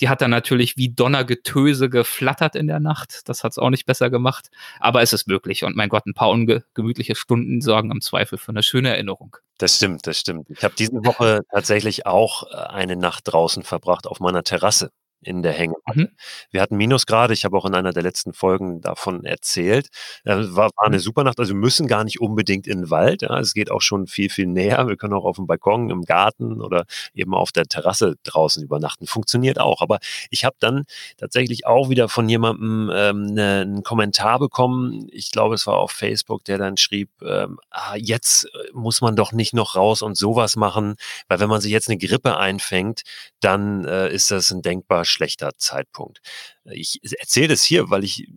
Die 0.00 0.08
hat 0.08 0.20
dann 0.20 0.30
natürlich 0.30 0.76
wie 0.76 0.90
Donnergetöse 0.90 1.88
geflattert 1.88 2.54
in 2.54 2.66
der 2.66 2.80
Nacht. 2.80 3.28
Das 3.28 3.42
hat 3.42 3.52
es 3.52 3.58
auch 3.58 3.70
nicht 3.70 3.86
besser 3.86 4.10
gemacht. 4.10 4.50
Aber 4.78 5.00
es 5.00 5.14
ist 5.14 5.26
möglich. 5.26 5.64
Und 5.64 5.74
mein 5.74 5.88
Gott, 5.88 6.06
ein 6.06 6.14
paar 6.14 6.28
ungemütliche 6.28 7.14
Stunden 7.14 7.62
sorgen 7.62 7.90
im 7.90 8.02
Zweifel 8.02 8.36
für 8.36 8.50
eine 8.50 8.62
schöne 8.62 8.90
Erinnerung. 8.90 9.38
Das 9.58 9.76
stimmt, 9.76 10.06
das 10.06 10.18
stimmt. 10.20 10.50
Ich 10.50 10.62
habe 10.62 10.74
diese 10.78 11.04
Woche 11.04 11.40
tatsächlich 11.50 12.04
auch 12.04 12.50
äh, 12.50 12.56
eine 12.56 12.96
Nacht 12.96 13.22
draußen 13.24 13.62
verbracht 13.62 14.06
auf 14.06 14.20
meiner 14.20 14.44
Terrasse 14.44 14.90
in 15.20 15.42
der 15.42 15.52
Hängematte. 15.52 16.00
Mhm. 16.00 16.08
Wir 16.50 16.62
hatten 16.62 16.76
Minusgrade, 16.76 17.32
ich 17.32 17.44
habe 17.44 17.56
auch 17.56 17.64
in 17.64 17.74
einer 17.74 17.92
der 17.92 18.02
letzten 18.02 18.32
Folgen 18.32 18.80
davon 18.80 19.24
erzählt. 19.24 19.88
Äh, 20.24 20.36
war, 20.36 20.70
war 20.76 20.86
eine 20.86 20.96
mhm. 20.96 21.00
super 21.00 21.24
Nacht, 21.24 21.38
also 21.38 21.52
wir 21.54 21.60
müssen 21.60 21.86
gar 21.86 22.04
nicht 22.04 22.20
unbedingt 22.20 22.66
in 22.66 22.82
den 22.82 22.90
Wald. 22.90 23.22
Ja. 23.22 23.38
Es 23.38 23.54
geht 23.54 23.70
auch 23.70 23.82
schon 23.82 24.06
viel, 24.06 24.30
viel 24.30 24.46
näher. 24.46 24.86
Wir 24.86 24.96
können 24.96 25.14
auch 25.14 25.24
auf 25.24 25.36
dem 25.36 25.46
Balkon, 25.46 25.90
im 25.90 26.02
Garten 26.02 26.60
oder 26.60 26.84
eben 27.14 27.34
auf 27.34 27.52
der 27.52 27.64
Terrasse 27.64 28.16
draußen 28.22 28.62
übernachten. 28.62 29.06
Funktioniert 29.06 29.58
auch. 29.58 29.80
Aber 29.80 29.98
ich 30.30 30.44
habe 30.44 30.56
dann 30.60 30.84
tatsächlich 31.16 31.66
auch 31.66 31.88
wieder 31.88 32.08
von 32.08 32.28
jemandem 32.28 32.90
ähm, 32.94 33.26
ne, 33.26 33.60
einen 33.62 33.82
Kommentar 33.82 34.38
bekommen. 34.38 35.08
Ich 35.10 35.30
glaube, 35.30 35.54
es 35.54 35.66
war 35.66 35.78
auf 35.78 35.92
Facebook, 35.92 36.44
der 36.44 36.58
dann 36.58 36.76
schrieb, 36.76 37.10
ähm, 37.22 37.58
ah, 37.70 37.96
jetzt 37.96 38.44
äh, 38.44 38.48
muss 38.72 39.00
man 39.00 39.16
doch 39.16 39.32
nicht 39.32 39.54
noch 39.54 39.76
raus 39.76 40.02
und 40.02 40.16
sowas 40.16 40.56
machen, 40.56 40.96
weil 41.28 41.40
wenn 41.40 41.48
man 41.48 41.60
sich 41.60 41.72
jetzt 41.72 41.88
eine 41.88 41.98
Grippe 41.98 42.36
einfängt, 42.36 43.02
dann 43.40 43.84
äh, 43.84 44.12
ist 44.12 44.30
das 44.30 44.50
ein 44.50 44.62
denkbar 44.62 45.04
schlechter 45.06 45.52
Zeitpunkt. 45.56 46.20
Ich 46.64 47.00
erzähle 47.18 47.48
das 47.48 47.62
hier, 47.62 47.90
weil 47.90 48.04
ich 48.04 48.28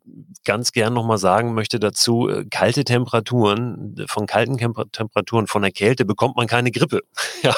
ganz 0.46 0.72
gern 0.72 0.94
nochmal 0.94 1.18
sagen 1.18 1.54
möchte 1.54 1.80
dazu, 1.80 2.30
äh, 2.30 2.46
kalte 2.50 2.84
Temperaturen, 2.84 3.96
von 4.08 4.28
kalten 4.28 4.58
Temperaturen, 4.58 5.48
von 5.48 5.62
der 5.62 5.72
Kälte 5.72 6.06
bekommt 6.06 6.38
man 6.38 6.48
keine 6.48 6.72
Grippe. 6.72 7.02
ja. 7.44 7.56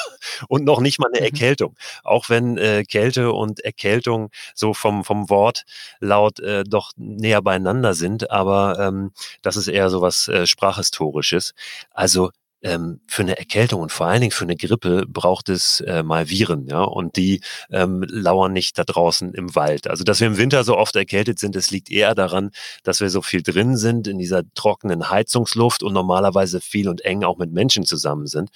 Und 0.47 0.63
noch 0.63 0.79
nicht 0.79 0.99
mal 0.99 1.07
eine 1.07 1.19
mhm. 1.19 1.25
Erkältung. 1.25 1.75
Auch 2.03 2.29
wenn 2.29 2.57
äh, 2.57 2.83
Kälte 2.83 3.31
und 3.33 3.59
Erkältung 3.59 4.29
so 4.55 4.73
vom, 4.73 5.03
vom 5.03 5.29
Wort 5.29 5.63
laut 5.99 6.39
äh, 6.39 6.63
doch 6.63 6.91
näher 6.95 7.41
beieinander 7.41 7.93
sind, 7.93 8.31
aber 8.31 8.79
ähm, 8.79 9.11
das 9.41 9.57
ist 9.57 9.67
eher 9.67 9.89
so 9.89 10.01
was 10.01 10.27
äh, 10.27 10.47
Sprachhistorisches. 10.47 11.53
Also 11.91 12.31
ähm, 12.63 12.99
für 13.07 13.23
eine 13.23 13.37
Erkältung 13.37 13.81
und 13.81 13.91
vor 13.91 14.07
allen 14.07 14.21
Dingen 14.21 14.31
für 14.31 14.45
eine 14.45 14.55
Grippe 14.55 15.05
braucht 15.07 15.49
es 15.49 15.81
äh, 15.81 16.03
mal 16.03 16.29
Viren, 16.29 16.67
ja, 16.67 16.81
und 16.83 17.15
die 17.15 17.41
ähm, 17.71 18.03
lauern 18.07 18.53
nicht 18.53 18.77
da 18.77 18.83
draußen 18.83 19.33
im 19.33 19.55
Wald. 19.55 19.87
Also, 19.87 20.03
dass 20.03 20.19
wir 20.19 20.27
im 20.27 20.37
Winter 20.37 20.63
so 20.63 20.77
oft 20.77 20.95
erkältet 20.95 21.39
sind, 21.39 21.55
das 21.55 21.71
liegt 21.71 21.89
eher 21.89 22.15
daran, 22.15 22.51
dass 22.83 22.99
wir 22.99 23.09
so 23.09 23.21
viel 23.21 23.41
drin 23.43 23.77
sind 23.77 24.07
in 24.07 24.17
dieser 24.17 24.43
trockenen 24.53 25.09
Heizungsluft 25.09 25.83
und 25.83 25.93
normalerweise 25.93 26.61
viel 26.61 26.87
und 26.89 27.03
eng 27.05 27.23
auch 27.23 27.37
mit 27.37 27.51
Menschen 27.51 27.85
zusammen 27.85 28.27
sind 28.27 28.49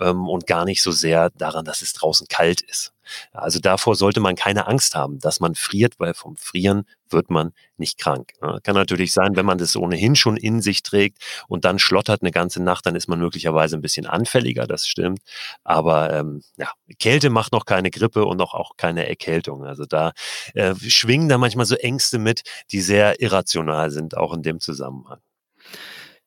ähm, 0.00 0.28
und 0.28 0.46
gar 0.46 0.64
nicht 0.64 0.82
so 0.82 0.90
sehr 0.90 1.30
daran, 1.30 1.64
dass 1.64 1.82
es 1.82 1.92
draußen 1.92 2.26
kalt 2.28 2.60
ist. 2.62 2.92
Also 3.32 3.58
davor 3.60 3.94
sollte 3.94 4.20
man 4.20 4.34
keine 4.36 4.66
Angst 4.66 4.94
haben, 4.94 5.18
dass 5.18 5.40
man 5.40 5.54
friert, 5.54 5.94
weil 5.98 6.14
vom 6.14 6.36
Frieren 6.36 6.84
wird 7.10 7.30
man 7.30 7.52
nicht 7.76 7.98
krank. 7.98 8.32
Kann 8.62 8.74
natürlich 8.74 9.12
sein, 9.12 9.36
wenn 9.36 9.46
man 9.46 9.58
das 9.58 9.76
ohnehin 9.76 10.16
schon 10.16 10.36
in 10.36 10.62
sich 10.62 10.82
trägt 10.82 11.18
und 11.48 11.64
dann 11.64 11.78
schlottert 11.78 12.22
eine 12.22 12.30
ganze 12.30 12.62
Nacht, 12.62 12.86
dann 12.86 12.96
ist 12.96 13.08
man 13.08 13.18
möglicherweise 13.18 13.76
ein 13.76 13.82
bisschen 13.82 14.06
anfälliger, 14.06 14.66
das 14.66 14.86
stimmt. 14.86 15.20
Aber 15.64 16.12
ähm, 16.12 16.42
ja, 16.56 16.70
Kälte 16.98 17.30
macht 17.30 17.52
noch 17.52 17.66
keine 17.66 17.90
Grippe 17.90 18.24
und 18.24 18.40
auch, 18.40 18.54
auch 18.54 18.76
keine 18.76 19.08
Erkältung. 19.08 19.64
Also 19.64 19.84
da 19.84 20.12
äh, 20.54 20.74
schwingen 20.74 21.28
da 21.28 21.38
manchmal 21.38 21.66
so 21.66 21.74
Ängste 21.76 22.18
mit, 22.18 22.42
die 22.70 22.80
sehr 22.80 23.20
irrational 23.20 23.90
sind, 23.90 24.16
auch 24.16 24.32
in 24.32 24.42
dem 24.42 24.60
Zusammenhang. 24.60 25.20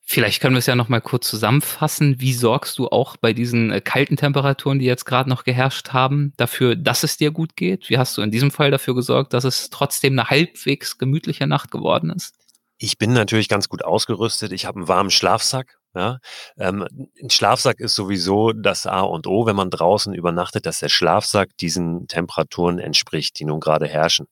Vielleicht 0.08 0.40
können 0.40 0.54
wir 0.54 0.60
es 0.60 0.68
ja 0.68 0.76
noch 0.76 0.88
mal 0.88 1.02
kurz 1.02 1.28
zusammenfassen. 1.28 2.22
Wie 2.22 2.34
sorgst 2.34 2.78
du 2.78 2.88
auch 2.90 3.18
bei 3.18 3.34
diesen 3.34 3.72
äh, 3.72 3.82
kalten 3.82 4.18
Temperaturen, 4.18 4.78
die 4.78 4.86
jetzt 4.86 5.06
gerade 5.06 5.28
noch 5.28 5.44
geherrscht 5.44 5.94
haben, 5.94 6.32
dafür, 6.38 6.76
dass 6.76 7.04
es 7.04 7.18
dir 7.18 7.32
gut 7.32 7.56
geht? 7.56 7.90
Wie 7.90 7.98
hast 7.98 8.16
du 8.16 8.22
in 8.22 8.30
diesem 8.30 8.52
Fall 8.52 8.70
dafür 8.70 8.94
gesorgt, 8.94 9.34
dass 9.34 9.46
es 9.46 9.72
trotzdem 9.72 10.14
eine 10.14 10.30
halbwegs 10.30 11.00
gemütliche 11.00 11.48
Nacht 11.48 11.72
geworden 11.72 12.12
ist? 12.12 12.36
Ich 12.78 13.00
bin 13.00 13.14
natürlich 13.14 13.50
ganz 13.50 13.68
gut 13.68 13.84
ausgerüstet. 13.84 14.52
Ich 14.52 14.68
habe 14.68 14.78
einen 14.78 14.88
warmen 14.88 15.10
Schlafsack. 15.10 15.80
Ja, 15.96 16.20
ähm, 16.58 16.86
ein 17.22 17.30
Schlafsack 17.30 17.80
ist 17.80 17.96
sowieso 17.96 18.52
das 18.52 18.86
A 18.86 19.00
und 19.02 19.28
O, 19.28 19.46
wenn 19.46 19.56
man 19.56 19.70
draußen 19.70 20.14
übernachtet, 20.14 20.66
dass 20.66 20.80
der 20.80 20.90
Schlafsack 20.90 21.56
diesen 21.58 22.10
Temperaturen 22.10 22.80
entspricht, 22.80 23.40
die 23.40 23.46
nun 23.46 23.62
gerade 23.62 23.88
herrschen. 23.88 24.28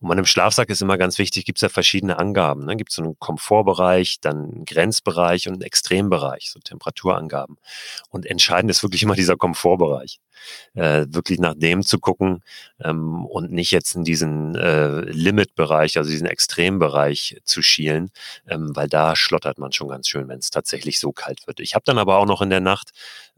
Und 0.00 0.08
bei 0.08 0.12
einem 0.12 0.26
Schlafsack 0.26 0.68
ist 0.70 0.80
immer 0.80 0.96
ganz 0.96 1.18
wichtig, 1.18 1.44
gibt 1.44 1.58
es 1.58 1.62
ja 1.62 1.70
verschiedene 1.70 2.18
Angaben. 2.20 2.66
Ne? 2.66 2.76
Gibt 2.76 2.90
es 2.90 2.96
so 2.96 3.02
einen 3.02 3.18
Komfortbereich, 3.18 4.20
dann 4.20 4.36
einen 4.36 4.64
Grenzbereich 4.64 5.48
und 5.48 5.54
einen 5.54 5.62
Extrembereich, 5.62 6.52
so 6.52 6.60
Temperaturangaben. 6.60 7.56
Und 8.10 8.24
entscheidend 8.24 8.70
ist 8.70 8.84
wirklich 8.84 9.02
immer 9.02 9.16
dieser 9.16 9.36
Komfortbereich 9.36 10.20
äh, 10.74 11.06
wirklich 11.08 11.38
nach 11.38 11.54
dem 11.54 11.82
zu 11.82 11.98
gucken 11.98 12.42
ähm, 12.82 13.24
und 13.26 13.52
nicht 13.52 13.70
jetzt 13.70 13.94
in 13.94 14.04
diesen 14.04 14.54
äh, 14.54 15.00
Limit-Bereich, 15.00 15.98
also 15.98 16.10
diesen 16.10 16.26
Extrembereich 16.26 17.40
zu 17.44 17.62
schielen, 17.62 18.10
ähm, 18.46 18.74
weil 18.74 18.88
da 18.88 19.16
schlottert 19.16 19.58
man 19.58 19.72
schon 19.72 19.88
ganz 19.88 20.08
schön, 20.08 20.28
wenn 20.28 20.38
es 20.38 20.50
tatsächlich 20.50 20.98
so 20.98 21.07
kalt 21.12 21.46
wird. 21.46 21.60
Ich 21.60 21.74
habe 21.74 21.84
dann 21.84 21.98
aber 21.98 22.18
auch 22.18 22.26
noch 22.26 22.42
in 22.42 22.50
der 22.50 22.60
Nacht 22.60 22.90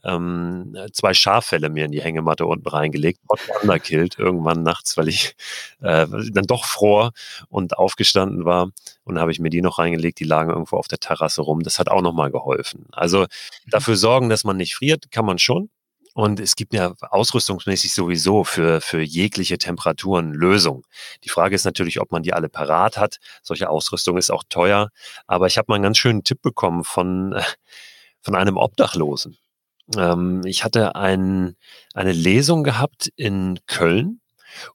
ähm, 0.04 0.76
zwei 0.92 1.14
Schaffelle 1.14 1.68
mir 1.68 1.84
in 1.84 1.92
die 1.92 2.02
Hängematte 2.02 2.46
unten 2.46 2.68
reingelegt, 2.68 3.20
underkillt 3.62 4.18
irgendwann 4.18 4.62
nachts, 4.62 4.96
weil 4.96 5.08
ich 5.08 5.36
äh, 5.80 6.06
dann 6.06 6.44
doch 6.44 6.64
fror 6.64 7.12
und 7.48 7.76
aufgestanden 7.76 8.44
war 8.44 8.70
und 9.04 9.18
habe 9.18 9.32
ich 9.32 9.40
mir 9.40 9.50
die 9.50 9.62
noch 9.62 9.78
reingelegt, 9.78 10.20
die 10.20 10.24
lagen 10.24 10.50
irgendwo 10.50 10.76
auf 10.76 10.88
der 10.88 10.98
Terrasse 10.98 11.42
rum. 11.42 11.62
Das 11.62 11.78
hat 11.78 11.88
auch 11.88 12.02
nochmal 12.02 12.30
geholfen. 12.30 12.86
Also 12.92 13.22
mhm. 13.22 13.26
dafür 13.70 13.96
sorgen, 13.96 14.28
dass 14.28 14.44
man 14.44 14.56
nicht 14.56 14.74
friert, 14.74 15.10
kann 15.10 15.26
man 15.26 15.38
schon. 15.38 15.70
Und 16.14 16.40
es 16.40 16.56
gibt 16.56 16.74
ja 16.74 16.94
ausrüstungsmäßig 17.00 17.94
sowieso 17.94 18.44
für, 18.44 18.80
für 18.80 19.00
jegliche 19.00 19.58
Temperaturen 19.58 20.32
Lösungen. 20.32 20.82
Die 21.24 21.28
Frage 21.28 21.54
ist 21.54 21.64
natürlich, 21.64 22.00
ob 22.00 22.10
man 22.10 22.22
die 22.22 22.32
alle 22.32 22.48
parat 22.48 22.96
hat. 22.96 23.18
Solche 23.42 23.68
Ausrüstung 23.68 24.18
ist 24.18 24.30
auch 24.30 24.42
teuer. 24.48 24.90
Aber 25.26 25.46
ich 25.46 25.56
habe 25.56 25.66
mal 25.68 25.76
einen 25.76 25.84
ganz 25.84 25.98
schönen 25.98 26.24
Tipp 26.24 26.42
bekommen 26.42 26.84
von, 26.84 27.40
von 28.22 28.34
einem 28.34 28.56
Obdachlosen. 28.56 29.38
Ähm, 29.96 30.42
ich 30.44 30.64
hatte 30.64 30.94
ein, 30.94 31.56
eine 31.94 32.12
Lesung 32.12 32.64
gehabt 32.64 33.10
in 33.16 33.58
Köln 33.66 34.20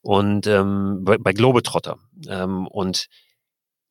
und 0.02 0.46
ähm, 0.46 1.04
bei, 1.04 1.18
bei 1.18 1.32
Globetrotter. 1.32 1.98
Ähm, 2.28 2.66
und 2.66 3.08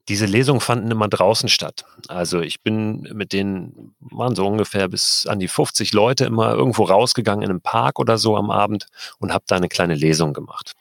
diese 0.08 0.26
Lesungen 0.26 0.62
fanden 0.62 0.92
immer 0.92 1.08
draußen 1.08 1.50
statt. 1.50 1.86
Also 2.08 2.42
ich 2.42 2.62
bin 2.62 3.02
mit 3.14 3.34
denen, 3.34 3.96
waren 4.00 4.36
so 4.36 4.46
ungefähr 4.46 4.88
bis 4.88 5.26
an 5.28 5.40
die 5.40 5.48
50 5.48 5.94
Leute 5.94 6.26
immer 6.26 6.54
irgendwo 6.54 6.84
rausgegangen 6.84 7.44
in 7.44 7.50
einem 7.50 7.62
Park 7.62 8.00
oder 8.00 8.18
so 8.18 8.38
am 8.38 8.52
Abend 8.52 8.88
und 9.20 9.34
habe 9.34 9.46
da 9.48 9.56
eine 9.56 9.70
kleine 9.70 9.96
Lesung 9.96 10.34
gemacht 10.34 10.74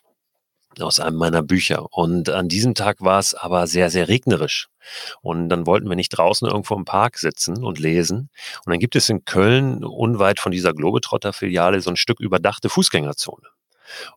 aus 0.80 1.00
einem 1.00 1.16
meiner 1.16 1.42
Bücher. 1.42 1.86
Und 1.92 2.30
an 2.30 2.48
diesem 2.48 2.74
Tag 2.74 3.00
war 3.00 3.18
es 3.18 3.34
aber 3.34 3.66
sehr, 3.66 3.90
sehr 3.90 4.08
regnerisch. 4.08 4.68
Und 5.22 5.48
dann 5.48 5.66
wollten 5.66 5.88
wir 5.88 5.96
nicht 5.96 6.10
draußen 6.10 6.48
irgendwo 6.48 6.74
im 6.74 6.84
Park 6.84 7.18
sitzen 7.18 7.62
und 7.62 7.78
lesen. 7.78 8.30
Und 8.64 8.70
dann 8.70 8.78
gibt 8.78 8.96
es 8.96 9.08
in 9.08 9.24
Köln, 9.24 9.84
unweit 9.84 10.40
von 10.40 10.52
dieser 10.52 10.74
Globetrotter-Filiale, 10.74 11.80
so 11.80 11.90
ein 11.90 11.96
Stück 11.96 12.20
überdachte 12.20 12.68
Fußgängerzone. 12.68 13.46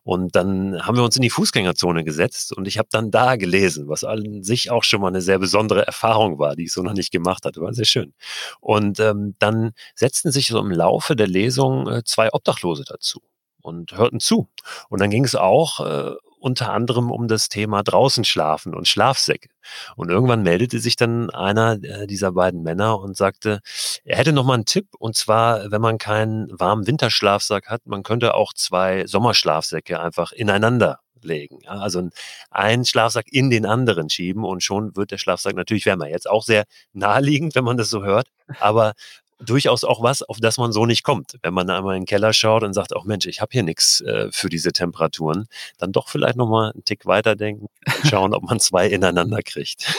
Und 0.02 0.36
dann 0.36 0.80
haben 0.82 0.96
wir 0.96 1.04
uns 1.04 1.16
in 1.16 1.22
die 1.22 1.30
Fußgängerzone 1.30 2.04
gesetzt 2.04 2.52
und 2.52 2.68
ich 2.68 2.78
habe 2.78 2.88
dann 2.90 3.10
da 3.10 3.36
gelesen, 3.36 3.88
was 3.88 4.04
an 4.04 4.42
sich 4.42 4.70
auch 4.70 4.84
schon 4.84 5.00
mal 5.00 5.08
eine 5.08 5.20
sehr 5.20 5.38
besondere 5.38 5.86
Erfahrung 5.86 6.38
war, 6.38 6.56
die 6.56 6.64
ich 6.64 6.72
so 6.72 6.82
noch 6.82 6.94
nicht 6.94 7.10
gemacht 7.10 7.44
hatte. 7.44 7.60
War 7.60 7.72
sehr 7.74 7.84
schön. 7.84 8.14
Und 8.60 9.00
ähm, 9.00 9.34
dann 9.38 9.72
setzten 9.94 10.30
sich 10.30 10.48
so 10.48 10.58
im 10.58 10.70
Laufe 10.70 11.16
der 11.16 11.28
Lesung 11.28 11.88
äh, 11.88 12.04
zwei 12.04 12.32
Obdachlose 12.32 12.84
dazu 12.86 13.20
und 13.60 13.96
hörten 13.96 14.20
zu. 14.20 14.48
Und 14.88 15.00
dann 15.00 15.10
ging 15.10 15.24
es 15.24 15.34
auch 15.34 15.80
äh, 15.80 16.14
unter 16.38 16.72
anderem 16.72 17.10
um 17.10 17.28
das 17.28 17.48
Thema 17.48 17.82
draußen 17.82 18.24
schlafen 18.24 18.74
und 18.74 18.88
Schlafsäcke. 18.88 19.48
Und 19.96 20.10
irgendwann 20.10 20.42
meldete 20.42 20.78
sich 20.78 20.96
dann 20.96 21.30
einer 21.30 21.82
äh, 21.82 22.06
dieser 22.06 22.32
beiden 22.32 22.62
Männer 22.62 22.98
und 23.00 23.16
sagte, 23.16 23.60
er 24.04 24.18
hätte 24.18 24.32
noch 24.32 24.44
mal 24.44 24.54
einen 24.54 24.64
Tipp. 24.64 24.88
Und 24.98 25.16
zwar, 25.16 25.70
wenn 25.70 25.80
man 25.80 25.98
keinen 25.98 26.48
warmen 26.58 26.86
Winterschlafsack 26.86 27.68
hat, 27.68 27.86
man 27.86 28.02
könnte 28.02 28.34
auch 28.34 28.52
zwei 28.52 29.06
Sommerschlafsäcke 29.06 30.00
einfach 30.00 30.32
ineinander 30.32 31.00
ablegen. 31.18 31.58
Ja, 31.62 31.72
also 31.72 32.08
einen 32.50 32.84
Schlafsack 32.84 33.26
in 33.30 33.50
den 33.50 33.66
anderen 33.66 34.08
schieben 34.08 34.44
und 34.44 34.62
schon 34.62 34.96
wird 34.96 35.10
der 35.10 35.18
Schlafsack 35.18 35.54
natürlich 35.54 35.86
wärmer. 35.86 36.08
Jetzt 36.08 36.30
auch 36.30 36.44
sehr 36.44 36.64
naheliegend, 36.92 37.54
wenn 37.54 37.64
man 37.64 37.76
das 37.76 37.90
so 37.90 38.04
hört, 38.04 38.28
aber 38.60 38.94
durchaus 39.38 39.84
auch 39.84 40.02
was, 40.02 40.22
auf 40.22 40.38
das 40.40 40.58
man 40.58 40.72
so 40.72 40.86
nicht 40.86 41.02
kommt. 41.02 41.34
Wenn 41.42 41.54
man 41.54 41.70
einmal 41.70 41.96
in 41.96 42.02
den 42.02 42.06
Keller 42.06 42.32
schaut 42.32 42.62
und 42.62 42.72
sagt, 42.72 42.94
auch 42.94 43.04
Mensch, 43.04 43.26
ich 43.26 43.40
habe 43.40 43.50
hier 43.52 43.62
nichts 43.62 44.00
äh, 44.00 44.28
für 44.30 44.48
diese 44.48 44.72
Temperaturen, 44.72 45.46
dann 45.78 45.92
doch 45.92 46.08
vielleicht 46.08 46.36
nochmal 46.36 46.72
einen 46.72 46.84
Tick 46.84 47.06
weiterdenken 47.06 47.68
und 47.86 48.06
schauen, 48.10 48.34
ob 48.34 48.42
man 48.42 48.60
zwei 48.60 48.88
ineinander 48.88 49.42
kriegt. 49.42 49.94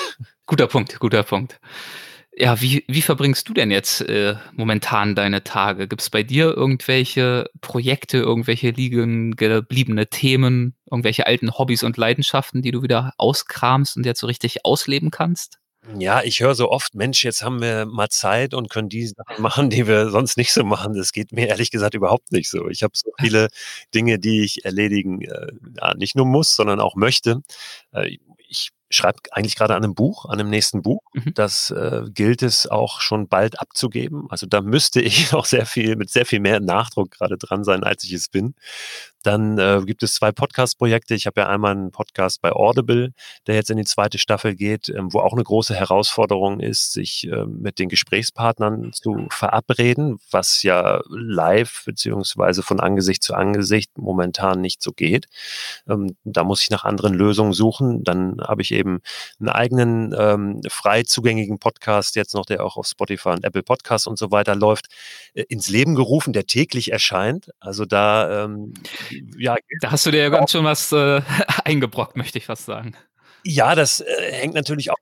Guter 0.46 0.68
Punkt, 0.68 1.00
guter 1.00 1.24
Punkt. 1.24 1.60
Ja, 2.36 2.62
wie, 2.62 2.86
wie 2.88 3.02
verbringst 3.02 3.50
du 3.50 3.54
denn 3.54 3.70
jetzt 3.70 4.02
äh, 4.02 4.36
momentan 4.54 5.14
deine 5.14 5.44
Tage? 5.44 5.90
Gibt 5.90 6.02
es 6.02 6.10
bei 6.10 6.24
dir 6.24 6.56
irgendwelche 6.56 7.50
Projekte, 7.60 8.18
irgendwelche 8.18 8.70
liegen 8.70 9.36
gebliebene 9.36 10.08
Themen, 10.08 10.76
irgendwelche 10.90 11.28
alten 11.28 11.58
Hobbys 11.58 11.84
und 11.84 11.98
Leidenschaften, 11.98 12.62
die 12.62 12.72
du 12.72 12.82
wieder 12.82 13.14
auskramst 13.18 13.98
und 13.98 14.06
jetzt 14.06 14.22
so 14.22 14.28
richtig 14.28 14.64
ausleben 14.64 15.12
kannst? 15.12 15.59
Ja, 15.98 16.22
ich 16.24 16.42
höre 16.42 16.56
so 16.56 16.70
oft, 16.70 16.94
Mensch, 16.94 17.24
jetzt 17.24 17.42
haben 17.42 17.62
wir 17.62 17.86
mal 17.86 18.10
Zeit 18.10 18.54
und 18.54 18.70
können 18.70 18.90
die 18.90 19.08
Sachen 19.08 19.42
machen, 19.42 19.70
die 19.70 19.88
wir 19.88 20.10
sonst 20.10 20.38
nicht 20.38 20.52
so 20.54 20.64
machen. 20.64 20.94
Das 20.94 21.14
geht 21.14 21.32
mir 21.32 21.48
ehrlich 21.48 21.72
gesagt 21.72 21.94
überhaupt 21.94 22.32
nicht 22.32 22.50
so. 22.50 22.68
Ich 22.68 22.84
habe 22.84 22.94
so 22.96 23.12
viele 23.20 23.48
Dinge, 23.96 24.20
die 24.20 24.44
ich 24.44 24.66
erledigen, 24.66 25.22
äh, 25.22 25.48
ja, 25.80 25.94
nicht 25.96 26.16
nur 26.16 26.26
muss, 26.26 26.56
sondern 26.56 26.80
auch 26.80 26.96
möchte. 26.96 27.42
Äh, 27.92 28.18
ich 28.48 28.72
schreibe 28.90 29.20
eigentlich 29.32 29.56
gerade 29.56 29.76
an 29.76 29.84
einem 29.84 29.96
Buch, 29.96 30.26
an 30.26 30.40
einem 30.40 30.50
nächsten 30.50 30.82
Buch. 30.82 31.02
Mhm. 31.14 31.34
Das 31.36 31.72
äh, 31.72 32.04
gilt 32.14 32.42
es 32.42 32.68
auch 32.68 33.02
schon 33.02 33.28
bald 33.28 33.60
abzugeben. 33.60 34.28
Also 34.30 34.48
da 34.48 34.62
müsste 34.62 35.02
ich 35.02 35.34
auch 35.34 35.46
sehr 35.46 35.66
viel, 35.66 35.96
mit 35.96 36.10
sehr 36.10 36.26
viel 36.26 36.40
mehr 36.40 36.60
Nachdruck 36.60 37.12
gerade 37.12 37.38
dran 37.38 37.64
sein, 37.64 37.84
als 37.84 38.04
ich 38.04 38.14
es 38.14 38.30
bin. 38.30 38.56
Dann 39.24 39.58
äh, 39.58 39.82
gibt 39.86 40.02
es 40.02 40.14
zwei 40.14 40.32
Podcast-Projekte. 40.32 41.14
Ich 41.14 41.28
habe 41.28 41.42
ja 41.42 41.50
einmal 41.50 41.74
einen 41.74 41.92
Podcast 41.92 42.42
bei 42.42 42.54
Audible, 42.54 43.12
der 43.48 43.56
jetzt 43.56 43.70
in 43.70 43.78
die 43.78 43.84
zweite 43.84 44.18
Staffel 44.18 44.56
geht, 44.56 44.88
ähm, 44.88 45.12
wo 45.12 45.20
auch 45.20 45.34
eine 45.34 45.44
große 45.44 45.76
Herausforderung 45.76 46.62
ist, 46.62 46.94
sich 46.94 47.28
äh, 47.30 47.46
mit 47.46 47.80
den 47.80 47.90
Gesprächspartnern 47.90 48.94
zu 48.94 49.28
verabreden, 49.30 50.20
was 50.32 50.64
ja 50.64 51.02
live 51.10 51.84
beziehungsweise 51.86 52.64
von 52.64 52.80
Angesicht 52.80 53.22
zu 53.22 53.34
Angesicht 53.34 53.98
momentan 53.98 54.62
nicht 54.62 54.82
so 54.82 54.94
geht. 54.94 55.28
Ähm, 55.90 56.16
da 56.24 56.46
muss 56.46 56.64
ich 56.64 56.70
nach 56.70 56.86
anderen 56.86 57.14
Lösungen 57.14 57.52
suchen. 57.52 58.06
Dann 58.06 58.38
habe 58.40 58.62
ich 58.62 58.72
eben 58.72 58.79
einen 58.86 59.50
eigenen 59.50 60.16
ähm, 60.18 60.62
frei 60.70 61.04
zugänglichen 61.04 61.60
Podcast 61.60 62.16
jetzt 62.16 62.34
noch, 62.34 62.46
der 62.46 62.64
auch 62.64 62.78
auf 62.78 62.88
Spotify 62.88 63.30
und 63.30 63.44
Apple 63.44 63.64
Podcasts 63.64 64.08
und 64.08 64.18
so 64.18 64.32
weiter 64.32 64.56
läuft, 64.56 64.88
äh, 65.34 65.44
ins 65.50 65.70
Leben 65.70 65.96
gerufen, 65.96 66.34
der 66.34 66.46
täglich 66.46 66.92
erscheint. 66.92 67.50
Also 67.60 67.86
da 67.86 68.46
ähm, 68.46 68.74
ja. 69.38 69.56
Da 69.82 69.92
hast 69.92 70.06
du 70.06 70.12
dir 70.12 70.22
ja 70.22 70.30
ganz 70.30 70.52
schön 70.52 70.64
was 70.64 70.92
äh, 70.92 71.22
eingebrockt, 71.66 72.16
möchte 72.16 72.38
ich 72.38 72.46
fast 72.46 72.66
sagen. 72.66 72.96
Ja, 73.44 73.76
das 73.76 74.02
äh, 74.02 74.32
hängt 74.32 74.54
natürlich 74.54 74.92
auch 74.92 74.98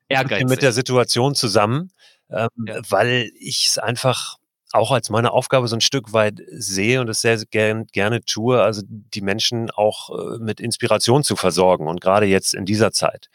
mit 0.46 0.62
der 0.62 0.72
Situation 0.72 1.36
zusammen, 1.36 1.92
ähm, 2.30 2.50
ja. 2.66 2.80
weil 2.90 3.32
ich 3.40 3.68
es 3.68 3.78
einfach 3.78 4.38
auch 4.74 4.92
als 4.92 5.10
meine 5.10 5.32
Aufgabe 5.32 5.68
so 5.68 5.76
ein 5.76 5.82
Stück 5.82 6.14
weit 6.14 6.42
sehe 6.50 7.00
und 7.02 7.10
es 7.10 7.22
sehr 7.22 7.38
gern, 7.46 7.88
gerne 7.88 8.22
tue, 8.24 8.62
also 8.62 8.82
die 8.86 9.22
Menschen 9.22 9.72
auch 9.72 10.10
äh, 10.10 10.40
mit 10.40 10.60
Inspiration 10.60 11.24
zu 11.24 11.36
versorgen. 11.36 11.88
Und 11.88 12.02
gerade 12.02 12.26
jetzt 12.26 12.54
in 12.54 12.66
dieser 12.66 12.92
Zeit, 12.92 13.30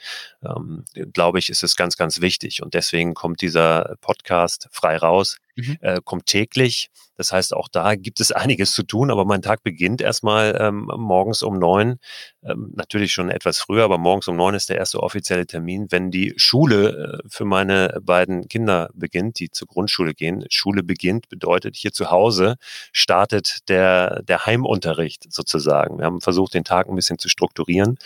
ähm, 0.45 0.85
glaube 1.13 1.39
ich, 1.39 1.49
ist 1.49 1.63
es 1.63 1.77
ganz, 1.77 1.97
ganz 1.97 2.21
wichtig. 2.21 2.63
Und 2.63 2.75
deswegen 2.75 3.15
kommt 3.15 3.41
dieser 3.41 3.97
Podcast 4.01 4.69
frei 4.73 4.97
raus, 4.97 5.39
mhm. 5.57 5.79
äh, 5.81 6.01
kommt 6.05 6.27
täglich 6.27 6.91
das 7.17 7.31
heißt, 7.31 7.55
auch 7.55 7.69
da 7.69 7.95
gibt 7.95 8.21
es 8.21 8.33
einiges 8.33 8.73
zu 8.73 8.83
tun, 8.83 9.11
aber 9.11 9.25
mein 9.25 9.43
Tag 9.43 9.63
beginnt 9.63 10.01
erstmal 10.01 10.57
ähm, 10.59 10.91
morgens 10.97 11.43
um 11.43 11.59
neun. 11.59 11.99
Ähm, 12.45 12.73
natürlich 12.75 13.13
schon 13.13 13.31
etwas 13.31 13.59
früher, 13.59 13.85
aber 13.85 13.99
morgens 13.99 14.29
um 14.29 14.37
neun 14.37 14.55
ist 14.55 14.69
der 14.69 14.79
erste 14.79 15.01
offizielle 15.01 15.47
Termin, 15.47 15.87
wenn 15.91 16.11
die 16.11 16.35
Schule 16.37 17.21
äh, 17.23 17.29
für 17.29 17.45
meine 17.45 18.01
beiden 18.03 18.49
Kinder 18.49 18.91
beginnt, 18.95 19.39
die 19.39 19.51
zur 19.51 19.69
Grundschule 19.69 20.15
gehen. 20.15 20.45
Schule 20.51 20.83
beginnt 20.83 21.29
bedeutet, 21.29 21.77
hier 21.77 21.93
zu 21.93 22.11
Hause 22.11 22.57
startet 22.93 23.69
der, 23.69 24.23
der 24.23 24.47
Heimunterricht 24.47 25.33
sozusagen. 25.33 25.99
Wir 25.99 26.07
haben 26.07 26.21
versucht, 26.21 26.55
den 26.55 26.65
Tag 26.65 26.89
ein 26.89 26.97
bisschen 26.97 27.19
zu 27.19 27.29
strukturieren 27.29 27.99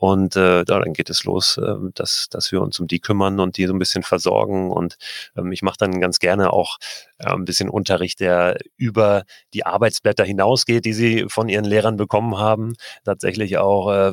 und 0.00 0.34
äh, 0.34 0.64
dann 0.64 0.94
geht 0.94 1.10
es 1.10 1.24
los, 1.24 1.58
äh, 1.58 1.74
dass, 1.94 2.30
dass 2.30 2.50
wir 2.52 2.62
uns 2.62 2.80
um 2.80 2.86
die 2.86 3.00
kümmern 3.00 3.38
und 3.38 3.58
die 3.58 3.66
so 3.66 3.74
ein 3.74 3.78
bisschen 3.78 4.02
versorgen. 4.02 4.70
Und 4.70 4.96
ähm, 5.36 5.52
ich 5.52 5.60
mache 5.60 5.76
dann 5.78 6.00
ganz 6.00 6.18
gerne 6.18 6.54
auch 6.54 6.78
äh, 7.18 7.26
ein 7.26 7.44
bisschen 7.44 7.68
Unterricht, 7.68 8.20
der 8.20 8.56
über 8.78 9.24
die 9.52 9.66
Arbeitsblätter 9.66 10.24
hinausgeht, 10.24 10.86
die 10.86 10.94
sie 10.94 11.26
von 11.28 11.50
ihren 11.50 11.66
Lehrern 11.66 11.98
bekommen 11.98 12.38
haben. 12.38 12.76
Tatsächlich 13.04 13.58
auch 13.58 13.92
äh, 13.92 14.12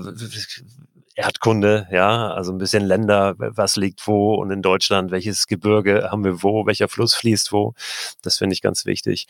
Erdkunde, 1.17 1.87
ja, 1.91 2.31
also 2.31 2.51
ein 2.51 2.59
bisschen 2.59 2.85
Länder, 2.85 3.33
was 3.39 3.75
liegt 3.75 4.05
wo 4.05 4.35
und 4.35 4.51
in 4.51 4.61
Deutschland, 4.61 5.09
welches 5.09 5.47
Gebirge 5.47 6.09
haben 6.11 6.23
wir 6.23 6.43
wo, 6.43 6.67
welcher 6.67 6.87
Fluss 6.87 7.15
fließt 7.15 7.51
wo. 7.51 7.73
Das 8.21 8.37
finde 8.37 8.53
ich 8.53 8.61
ganz 8.61 8.85
wichtig. 8.85 9.25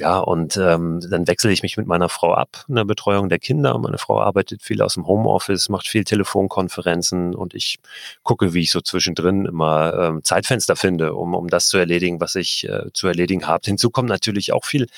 Ja, 0.00 0.18
und 0.18 0.56
ähm, 0.56 0.98
dann 1.08 1.28
wechsle 1.28 1.52
ich 1.52 1.62
mich 1.62 1.76
mit 1.76 1.86
meiner 1.86 2.08
Frau 2.08 2.34
ab 2.34 2.64
in 2.66 2.74
der 2.74 2.84
Betreuung 2.84 3.28
der 3.28 3.38
Kinder. 3.38 3.78
Meine 3.78 3.98
Frau 3.98 4.20
arbeitet 4.20 4.64
viel 4.64 4.82
aus 4.82 4.94
dem 4.94 5.06
Homeoffice, 5.06 5.68
macht 5.68 5.86
viel 5.86 6.02
Telefonkonferenzen 6.02 7.36
und 7.36 7.54
ich 7.54 7.78
gucke, 8.24 8.52
wie 8.52 8.62
ich 8.62 8.72
so 8.72 8.80
zwischendrin 8.80 9.46
immer 9.46 9.94
ähm, 9.94 10.24
Zeitfenster 10.24 10.74
finde, 10.74 11.14
um, 11.14 11.36
um 11.36 11.46
das 11.46 11.68
zu 11.68 11.78
erledigen, 11.78 12.20
was 12.20 12.34
ich 12.34 12.68
äh, 12.68 12.92
zu 12.92 13.06
erledigen 13.06 13.46
habe. 13.46 13.62
Hinzu 13.64 13.90
kommt 13.90 14.08
natürlich 14.08 14.52
auch 14.52 14.64
viel 14.64 14.88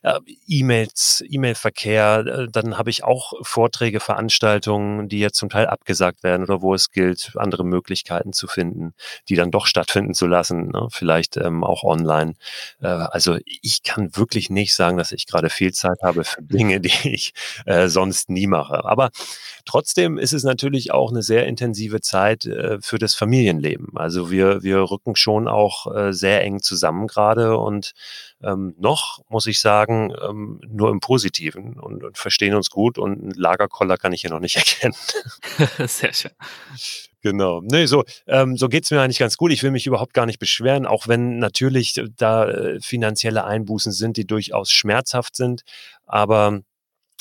äh, 0.00 0.18
E-Mails, 0.48 1.22
E-Mail-Verkehr. 1.28 2.24
Äh, 2.26 2.48
dann 2.50 2.78
habe 2.78 2.88
ich 2.88 3.04
auch 3.04 3.34
Vorträge, 3.42 4.00
Veranstaltungen, 4.00 5.10
die 5.10 5.18
jetzt 5.18 5.36
zum 5.36 5.50
Teil 5.50 5.66
abgeben 5.66 5.89
abgesagt 5.90 6.22
werden 6.22 6.44
oder 6.44 6.62
wo 6.62 6.72
es 6.72 6.92
gilt, 6.92 7.32
andere 7.34 7.64
Möglichkeiten 7.64 8.32
zu 8.32 8.46
finden, 8.46 8.94
die 9.28 9.34
dann 9.34 9.50
doch 9.50 9.66
stattfinden 9.66 10.14
zu 10.14 10.28
lassen, 10.28 10.68
ne? 10.68 10.86
vielleicht 10.90 11.36
ähm, 11.36 11.64
auch 11.64 11.82
online. 11.82 12.34
Äh, 12.80 12.86
also 12.86 13.38
ich 13.44 13.82
kann 13.82 14.16
wirklich 14.16 14.50
nicht 14.50 14.76
sagen, 14.76 14.96
dass 14.98 15.10
ich 15.10 15.26
gerade 15.26 15.50
viel 15.50 15.72
Zeit 15.72 15.98
habe 16.02 16.22
für 16.22 16.42
Dinge, 16.42 16.80
die 16.80 17.08
ich 17.08 17.32
äh, 17.66 17.88
sonst 17.88 18.30
nie 18.30 18.46
mache. 18.46 18.84
Aber 18.84 19.10
trotzdem 19.64 20.16
ist 20.16 20.32
es 20.32 20.44
natürlich 20.44 20.92
auch 20.92 21.10
eine 21.10 21.22
sehr 21.22 21.48
intensive 21.48 22.00
Zeit 22.00 22.46
äh, 22.46 22.78
für 22.80 22.98
das 22.98 23.16
Familienleben. 23.16 23.88
Also 23.96 24.30
wir, 24.30 24.62
wir 24.62 24.78
rücken 24.78 25.16
schon 25.16 25.48
auch 25.48 25.92
äh, 25.92 26.12
sehr 26.12 26.42
eng 26.44 26.62
zusammen 26.62 27.08
gerade 27.08 27.56
und 27.56 27.94
ähm, 28.42 28.74
noch, 28.78 29.22
muss 29.28 29.46
ich 29.46 29.60
sagen, 29.60 30.12
ähm, 30.22 30.60
nur 30.66 30.90
im 30.90 31.00
Positiven 31.00 31.78
und, 31.78 32.02
und 32.04 32.18
verstehen 32.18 32.54
uns 32.54 32.70
gut 32.70 32.98
und 32.98 33.20
einen 33.20 33.30
Lagerkoller 33.32 33.96
kann 33.96 34.12
ich 34.12 34.22
hier 34.22 34.30
noch 34.30 34.40
nicht 34.40 34.56
erkennen. 34.56 34.94
Sehr 35.86 36.12
schön. 36.12 36.32
Genau. 37.22 37.60
Nee, 37.60 37.84
so, 37.86 38.04
ähm, 38.26 38.56
so 38.56 38.68
geht's 38.68 38.90
mir 38.90 39.00
eigentlich 39.02 39.18
ganz 39.18 39.36
gut. 39.36 39.52
Ich 39.52 39.62
will 39.62 39.70
mich 39.70 39.86
überhaupt 39.86 40.14
gar 40.14 40.24
nicht 40.24 40.38
beschweren, 40.38 40.86
auch 40.86 41.06
wenn 41.06 41.38
natürlich 41.38 42.00
da 42.16 42.48
äh, 42.48 42.80
finanzielle 42.80 43.44
Einbußen 43.44 43.92
sind, 43.92 44.16
die 44.16 44.26
durchaus 44.26 44.70
schmerzhaft 44.70 45.36
sind. 45.36 45.62
Aber 46.06 46.62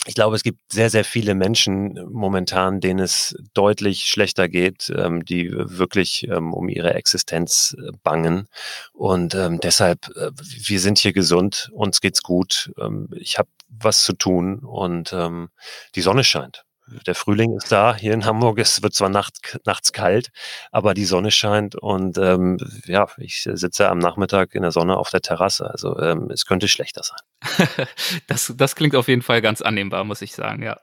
ich 0.09 0.15
glaube, 0.15 0.35
es 0.35 0.41
gibt 0.41 0.73
sehr, 0.73 0.89
sehr 0.89 1.05
viele 1.05 1.35
Menschen 1.35 1.99
momentan, 2.11 2.79
denen 2.79 2.99
es 2.99 3.35
deutlich 3.53 4.05
schlechter 4.05 4.49
geht, 4.49 4.91
ähm, 4.95 5.23
die 5.23 5.51
wirklich 5.51 6.27
ähm, 6.27 6.51
um 6.51 6.67
ihre 6.67 6.95
Existenz 6.95 7.75
äh, 7.77 7.91
bangen. 8.01 8.47
Und 8.91 9.35
ähm, 9.35 9.59
deshalb, 9.59 10.07
äh, 10.15 10.31
wir 10.33 10.79
sind 10.79 10.97
hier 10.97 11.13
gesund, 11.13 11.69
uns 11.73 12.01
geht's 12.01 12.23
gut. 12.23 12.71
Ähm, 12.79 13.09
ich 13.15 13.37
habe 13.37 13.49
was 13.69 14.03
zu 14.03 14.13
tun 14.13 14.59
und 14.59 15.13
ähm, 15.13 15.49
die 15.93 16.01
Sonne 16.01 16.23
scheint 16.23 16.65
der 17.05 17.15
Frühling 17.15 17.55
ist 17.55 17.71
da. 17.71 17.95
Hier 17.95 18.13
in 18.13 18.25
Hamburg 18.25 18.59
es 18.59 18.81
wird 18.81 18.93
zwar 18.93 19.09
nacht, 19.09 19.59
nachts 19.65 19.93
kalt, 19.93 20.29
aber 20.71 20.93
die 20.93 21.05
Sonne 21.05 21.31
scheint 21.31 21.75
und 21.75 22.17
ähm, 22.17 22.57
ja, 22.85 23.07
ich 23.17 23.43
sitze 23.43 23.89
am 23.89 23.99
Nachmittag 23.99 24.55
in 24.55 24.61
der 24.61 24.71
Sonne 24.71 24.97
auf 24.97 25.09
der 25.09 25.21
Terrasse. 25.21 25.69
Also 25.69 25.97
ähm, 25.99 26.29
es 26.31 26.45
könnte 26.45 26.67
schlechter 26.67 27.01
sein. 27.03 27.19
das, 28.27 28.53
das 28.55 28.75
klingt 28.75 28.95
auf 28.95 29.07
jeden 29.07 29.21
Fall 29.21 29.41
ganz 29.41 29.61
annehmbar, 29.61 30.03
muss 30.03 30.21
ich 30.21 30.33
sagen, 30.33 30.63
ja. 30.63 30.77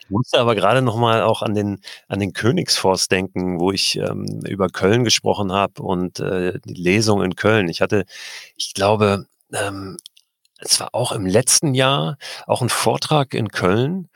Ich 0.00 0.10
musste 0.10 0.38
aber 0.38 0.54
gerade 0.54 0.82
nochmal 0.82 1.22
auch 1.22 1.42
an 1.42 1.54
den, 1.54 1.80
an 2.08 2.20
den 2.20 2.32
Königsforst 2.32 3.10
denken, 3.10 3.60
wo 3.60 3.72
ich 3.72 3.96
ähm, 3.96 4.42
über 4.46 4.68
Köln 4.68 5.04
gesprochen 5.04 5.52
habe 5.52 5.82
und 5.82 6.20
äh, 6.20 6.58
die 6.64 6.74
Lesung 6.74 7.22
in 7.22 7.36
Köln. 7.36 7.68
Ich 7.68 7.80
hatte, 7.80 8.04
ich 8.56 8.74
glaube, 8.74 9.26
ähm, 9.52 9.96
es 10.64 10.78
war 10.78 10.90
auch 10.92 11.12
im 11.12 11.26
letzten 11.26 11.74
Jahr 11.74 12.18
auch 12.46 12.62
ein 12.62 12.68
Vortrag 12.68 13.34
in 13.34 13.48
Köln 13.48 14.08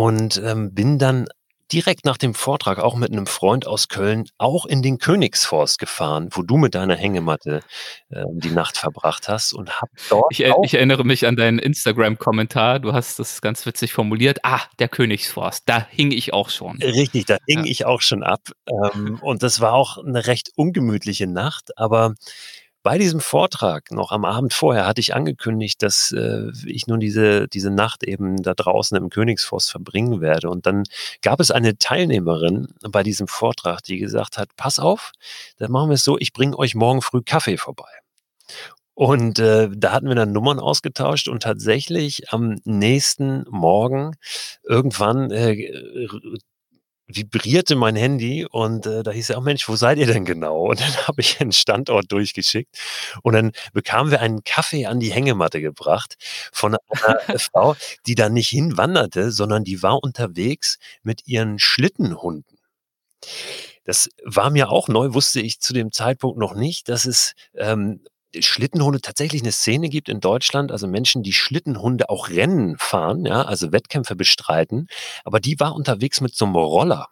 und 0.00 0.40
ähm, 0.42 0.72
bin 0.72 0.98
dann 0.98 1.26
direkt 1.74 2.06
nach 2.06 2.16
dem 2.16 2.32
Vortrag 2.32 2.78
auch 2.78 2.96
mit 2.96 3.12
einem 3.12 3.26
Freund 3.26 3.66
aus 3.66 3.88
Köln 3.88 4.24
auch 4.38 4.64
in 4.64 4.80
den 4.80 4.96
Königsforst 4.96 5.78
gefahren, 5.78 6.30
wo 6.30 6.40
du 6.40 6.56
mit 6.56 6.74
deiner 6.74 6.96
Hängematte 6.96 7.60
äh, 8.08 8.24
die 8.32 8.50
Nacht 8.50 8.78
verbracht 8.78 9.28
hast 9.28 9.52
und 9.52 9.78
hab 9.78 9.90
dort. 10.08 10.24
Ich, 10.30 10.40
ich 10.40 10.74
erinnere 10.74 11.04
mich 11.04 11.26
an 11.26 11.36
deinen 11.36 11.58
Instagram-Kommentar. 11.58 12.78
Du 12.78 12.94
hast 12.94 13.18
das 13.18 13.42
ganz 13.42 13.66
witzig 13.66 13.92
formuliert. 13.92 14.38
Ah, 14.42 14.62
der 14.78 14.88
Königsforst, 14.88 15.64
da 15.66 15.86
hing 15.90 16.12
ich 16.12 16.32
auch 16.32 16.48
schon. 16.48 16.78
Richtig, 16.78 17.26
da 17.26 17.36
hing 17.46 17.66
ja. 17.66 17.70
ich 17.70 17.84
auch 17.84 18.00
schon 18.00 18.22
ab. 18.22 18.40
Ähm, 18.66 19.18
und 19.20 19.42
das 19.42 19.60
war 19.60 19.74
auch 19.74 19.98
eine 19.98 20.26
recht 20.26 20.50
ungemütliche 20.56 21.26
Nacht, 21.26 21.76
aber 21.76 22.14
bei 22.82 22.98
diesem 22.98 23.20
Vortrag 23.20 23.90
noch 23.90 24.10
am 24.10 24.24
Abend 24.24 24.54
vorher 24.54 24.86
hatte 24.86 25.00
ich 25.00 25.14
angekündigt, 25.14 25.82
dass 25.82 26.12
äh, 26.12 26.50
ich 26.64 26.86
nun 26.86 27.00
diese, 27.00 27.46
diese 27.48 27.70
Nacht 27.70 28.02
eben 28.04 28.42
da 28.42 28.54
draußen 28.54 28.96
im 28.96 29.10
Königsforst 29.10 29.70
verbringen 29.70 30.20
werde. 30.20 30.48
Und 30.48 30.66
dann 30.66 30.84
gab 31.22 31.40
es 31.40 31.50
eine 31.50 31.76
Teilnehmerin 31.76 32.68
bei 32.82 33.02
diesem 33.02 33.28
Vortrag, 33.28 33.82
die 33.82 33.98
gesagt 33.98 34.38
hat, 34.38 34.48
pass 34.56 34.78
auf, 34.78 35.12
dann 35.58 35.70
machen 35.70 35.90
wir 35.90 35.94
es 35.94 36.04
so, 36.04 36.18
ich 36.18 36.32
bringe 36.32 36.58
euch 36.58 36.74
morgen 36.74 37.02
früh 37.02 37.22
Kaffee 37.22 37.58
vorbei. 37.58 37.90
Und 38.94 39.38
äh, 39.38 39.68
da 39.74 39.92
hatten 39.92 40.08
wir 40.08 40.14
dann 40.14 40.32
Nummern 40.32 40.60
ausgetauscht 40.60 41.28
und 41.28 41.42
tatsächlich 41.42 42.32
am 42.32 42.60
nächsten 42.64 43.46
Morgen 43.48 44.16
irgendwann 44.62 45.30
äh, 45.30 46.06
vibrierte 47.12 47.76
mein 47.76 47.96
Handy 47.96 48.46
und 48.46 48.86
äh, 48.86 49.02
da 49.02 49.10
hieß 49.10 49.28
ja, 49.28 49.38
oh 49.38 49.40
Mensch, 49.40 49.68
wo 49.68 49.76
seid 49.76 49.98
ihr 49.98 50.06
denn 50.06 50.24
genau? 50.24 50.68
Und 50.68 50.80
dann 50.80 50.96
habe 51.08 51.20
ich 51.20 51.40
einen 51.40 51.52
Standort 51.52 52.10
durchgeschickt 52.12 52.76
und 53.22 53.34
dann 53.34 53.52
bekamen 53.72 54.10
wir 54.10 54.20
einen 54.20 54.44
Kaffee 54.44 54.86
an 54.86 55.00
die 55.00 55.12
Hängematte 55.12 55.60
gebracht 55.60 56.16
von 56.52 56.76
einer 56.90 57.38
Frau, 57.38 57.76
die 58.06 58.14
da 58.14 58.28
nicht 58.28 58.48
hinwanderte, 58.48 59.32
sondern 59.32 59.64
die 59.64 59.82
war 59.82 60.02
unterwegs 60.02 60.78
mit 61.02 61.26
ihren 61.26 61.58
Schlittenhunden. 61.58 62.58
Das 63.84 64.08
war 64.24 64.50
mir 64.50 64.70
auch 64.70 64.88
neu, 64.88 65.14
wusste 65.14 65.40
ich 65.40 65.60
zu 65.60 65.72
dem 65.72 65.92
Zeitpunkt 65.92 66.38
noch 66.38 66.54
nicht, 66.54 66.88
dass 66.88 67.06
es 67.06 67.34
ähm, 67.54 68.00
Schlittenhunde 68.38 69.00
tatsächlich 69.00 69.42
eine 69.42 69.52
Szene 69.52 69.88
gibt 69.88 70.08
in 70.08 70.20
Deutschland, 70.20 70.72
also 70.72 70.86
Menschen, 70.86 71.22
die 71.22 71.32
Schlittenhunde 71.32 72.08
auch 72.10 72.28
Rennen 72.28 72.76
fahren, 72.78 73.26
ja, 73.26 73.42
also 73.42 73.72
Wettkämpfe 73.72 74.16
bestreiten, 74.16 74.86
aber 75.24 75.40
die 75.40 75.58
war 75.60 75.74
unterwegs 75.74 76.20
mit 76.20 76.34
so 76.34 76.44
einem 76.44 76.56
Roller. 76.56 77.08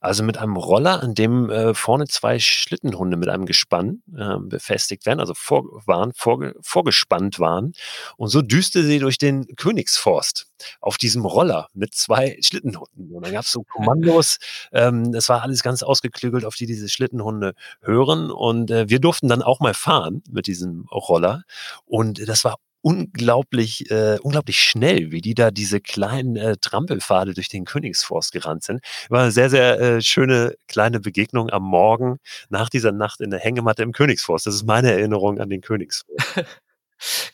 Also 0.00 0.22
mit 0.22 0.38
einem 0.38 0.56
Roller, 0.56 1.02
an 1.02 1.14
dem 1.14 1.50
äh, 1.50 1.74
vorne 1.74 2.06
zwei 2.06 2.38
Schlittenhunde 2.38 3.16
mit 3.16 3.28
einem 3.28 3.46
Gespann 3.46 4.02
äh, 4.16 4.36
befestigt 4.38 5.06
werden, 5.06 5.20
also 5.20 5.34
vor, 5.34 5.64
waren, 5.86 6.12
vorge, 6.14 6.54
vorgespannt 6.62 7.38
waren. 7.38 7.72
Und 8.16 8.28
so 8.28 8.42
düste 8.42 8.84
sie 8.84 8.98
durch 8.98 9.18
den 9.18 9.46
Königsforst 9.56 10.46
auf 10.80 10.96
diesem 10.96 11.24
Roller 11.24 11.68
mit 11.74 11.94
zwei 11.94 12.38
Schlittenhunden. 12.40 13.12
Und 13.12 13.24
dann 13.24 13.32
gab 13.32 13.44
es 13.44 13.52
so 13.52 13.62
Kommandos. 13.64 14.38
Ähm, 14.72 15.12
das 15.12 15.28
war 15.28 15.42
alles 15.42 15.62
ganz 15.62 15.82
ausgeklügelt, 15.82 16.44
auf 16.44 16.54
die 16.54 16.66
diese 16.66 16.88
Schlittenhunde 16.88 17.54
hören. 17.80 18.30
Und 18.30 18.70
äh, 18.70 18.88
wir 18.88 19.00
durften 19.00 19.28
dann 19.28 19.42
auch 19.42 19.60
mal 19.60 19.74
fahren 19.74 20.22
mit 20.30 20.46
diesem 20.46 20.86
Roller. 20.90 21.42
Und 21.84 22.26
das 22.28 22.44
war 22.44 22.56
unglaublich, 22.82 23.90
äh, 23.90 24.18
unglaublich 24.22 24.60
schnell, 24.60 25.12
wie 25.12 25.20
die 25.20 25.34
da 25.34 25.50
diese 25.50 25.80
kleinen 25.80 26.36
äh, 26.36 26.56
Trampelpfade 26.60 27.34
durch 27.34 27.48
den 27.48 27.64
Königsforst 27.64 28.32
gerannt 28.32 28.64
sind. 28.64 28.80
War 29.08 29.22
eine 29.22 29.30
sehr, 29.32 29.50
sehr 29.50 29.80
äh, 29.80 30.02
schöne 30.02 30.54
kleine 30.68 31.00
Begegnung 31.00 31.50
am 31.50 31.62
Morgen 31.62 32.18
nach 32.50 32.68
dieser 32.68 32.92
Nacht 32.92 33.20
in 33.20 33.30
der 33.30 33.40
Hängematte 33.40 33.82
im 33.82 33.92
Königsforst. 33.92 34.46
Das 34.46 34.54
ist 34.54 34.64
meine 34.64 34.92
Erinnerung 34.92 35.40
an 35.40 35.48
den 35.48 35.60
Königsforst. 35.60 36.10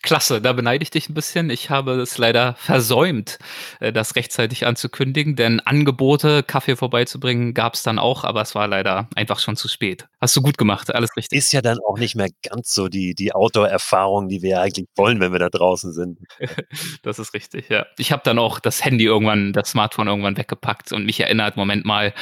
Klasse, 0.03 0.41
da 0.41 0.53
beneide 0.53 0.83
ich 0.83 0.91
dich 0.91 1.09
ein 1.09 1.15
bisschen. 1.15 1.51
Ich 1.51 1.71
habe 1.71 2.01
es 2.01 2.19
leider 2.19 2.55
versäumt, 2.55 3.39
äh, 3.81 3.93
das 3.93 4.17
rechtzeitig 4.17 4.67
anzukündigen, 4.67 5.37
denn 5.37 5.61
Angebote, 5.61 6.43
Kaffee 6.43 6.77
vorbeizubringen, 6.77 7.55
gab 7.55 7.75
es 7.75 7.83
dann 7.83 7.99
auch, 7.99 8.25
aber 8.25 8.43
es 8.43 8.55
war 8.55 8.69
leider 8.69 9.09
einfach 9.15 9.39
schon 9.39 9.57
zu 9.57 9.69
spät. 9.69 10.09
Hast 10.21 10.37
du 10.37 10.43
gut 10.43 10.59
gemacht, 10.59 10.95
alles 10.95 11.11
richtig. 11.17 11.39
Ist 11.39 11.53
ja 11.53 11.63
dann 11.63 11.79
auch 11.87 11.99
nicht 11.99 12.17
mehr 12.17 12.29
ganz 12.43 12.73
so 12.73 12.89
die, 12.89 13.15
die 13.15 13.35
Outdoor-Erfahrung, 13.35 14.29
die 14.29 14.43
wir 14.43 14.61
eigentlich 14.61 14.87
wollen, 14.97 15.21
wenn 15.21 15.33
wir 15.33 15.39
da 15.39 15.51
draußen 15.51 15.93
sind. 15.93 16.19
das 17.03 17.19
ist 17.19 17.35
richtig, 17.35 17.69
ja. 17.69 17.87
Ich 17.99 18.13
habe 18.13 18.23
dann 18.25 18.39
auch 18.39 18.61
das 18.61 18.85
Handy 18.85 19.05
irgendwann, 19.05 19.53
das 19.53 19.71
Smartphone 19.71 20.09
irgendwann 20.09 20.37
weggepackt 20.37 20.93
und 20.93 21.05
mich 21.05 21.21
erinnert, 21.21 21.57
Moment 21.57 21.85
mal, 21.85 22.15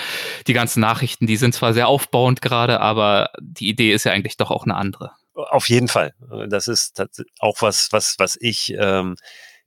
die 0.47 0.53
ganzen 0.53 0.81
Nachrichten, 0.81 1.27
die 1.27 1.37
sind 1.37 1.55
zwar 1.55 1.75
sehr 1.75 1.89
aufbauend 1.89 2.43
gerade, 2.43 2.81
aber 2.81 3.31
die 3.41 3.69
Idee 3.69 3.93
ist 3.93 4.05
ja 4.05 4.13
eigentlich 4.13 4.37
doch 4.37 4.51
auch 4.51 4.65
eine 4.65 4.75
andere. 4.75 5.13
Auf 5.37 5.69
jeden 5.69 5.89
Fall. 5.89 6.15
Das 6.49 6.67
ist 6.67 7.03
auch 7.41 7.61
was, 7.61 7.93
was, 7.93 8.19
was 8.19 8.37
ich 8.41 8.75
ähm, 8.79 9.17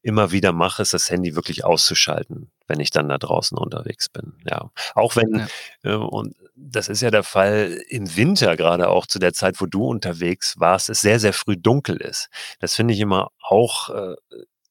immer 0.02 0.32
wieder 0.32 0.54
mache, 0.54 0.82
ist 0.82 0.94
das 0.94 1.10
Handy 1.10 1.36
wirklich 1.36 1.66
auszuschalten, 1.66 2.52
wenn 2.68 2.80
ich 2.80 2.90
dann 2.90 3.10
da 3.10 3.18
draußen 3.18 3.58
unterwegs 3.58 4.10
bin. 4.10 4.34
Ja, 4.50 4.72
auch 4.96 5.16
wenn 5.16 5.48
ja. 5.84 5.92
äh, 5.92 5.96
und 5.96 6.36
das 6.56 6.90
ist 6.90 7.02
ja 7.02 7.12
der 7.12 7.24
Fall 7.24 7.80
im 7.90 8.16
Winter 8.16 8.58
gerade 8.58 8.90
auch 8.90 9.06
zu 9.06 9.20
der 9.20 9.34
Zeit, 9.34 9.62
wo 9.62 9.66
du 9.66 9.86
unterwegs 9.86 10.60
warst, 10.60 10.90
es 10.90 11.02
sehr 11.02 11.20
sehr 11.20 11.34
früh 11.34 11.58
dunkel 11.58 11.98
ist. 11.98 12.30
Das 12.60 12.76
finde 12.76 12.94
ich 12.94 13.00
immer 13.00 13.32
auch 13.42 13.90
äh, 13.90 14.16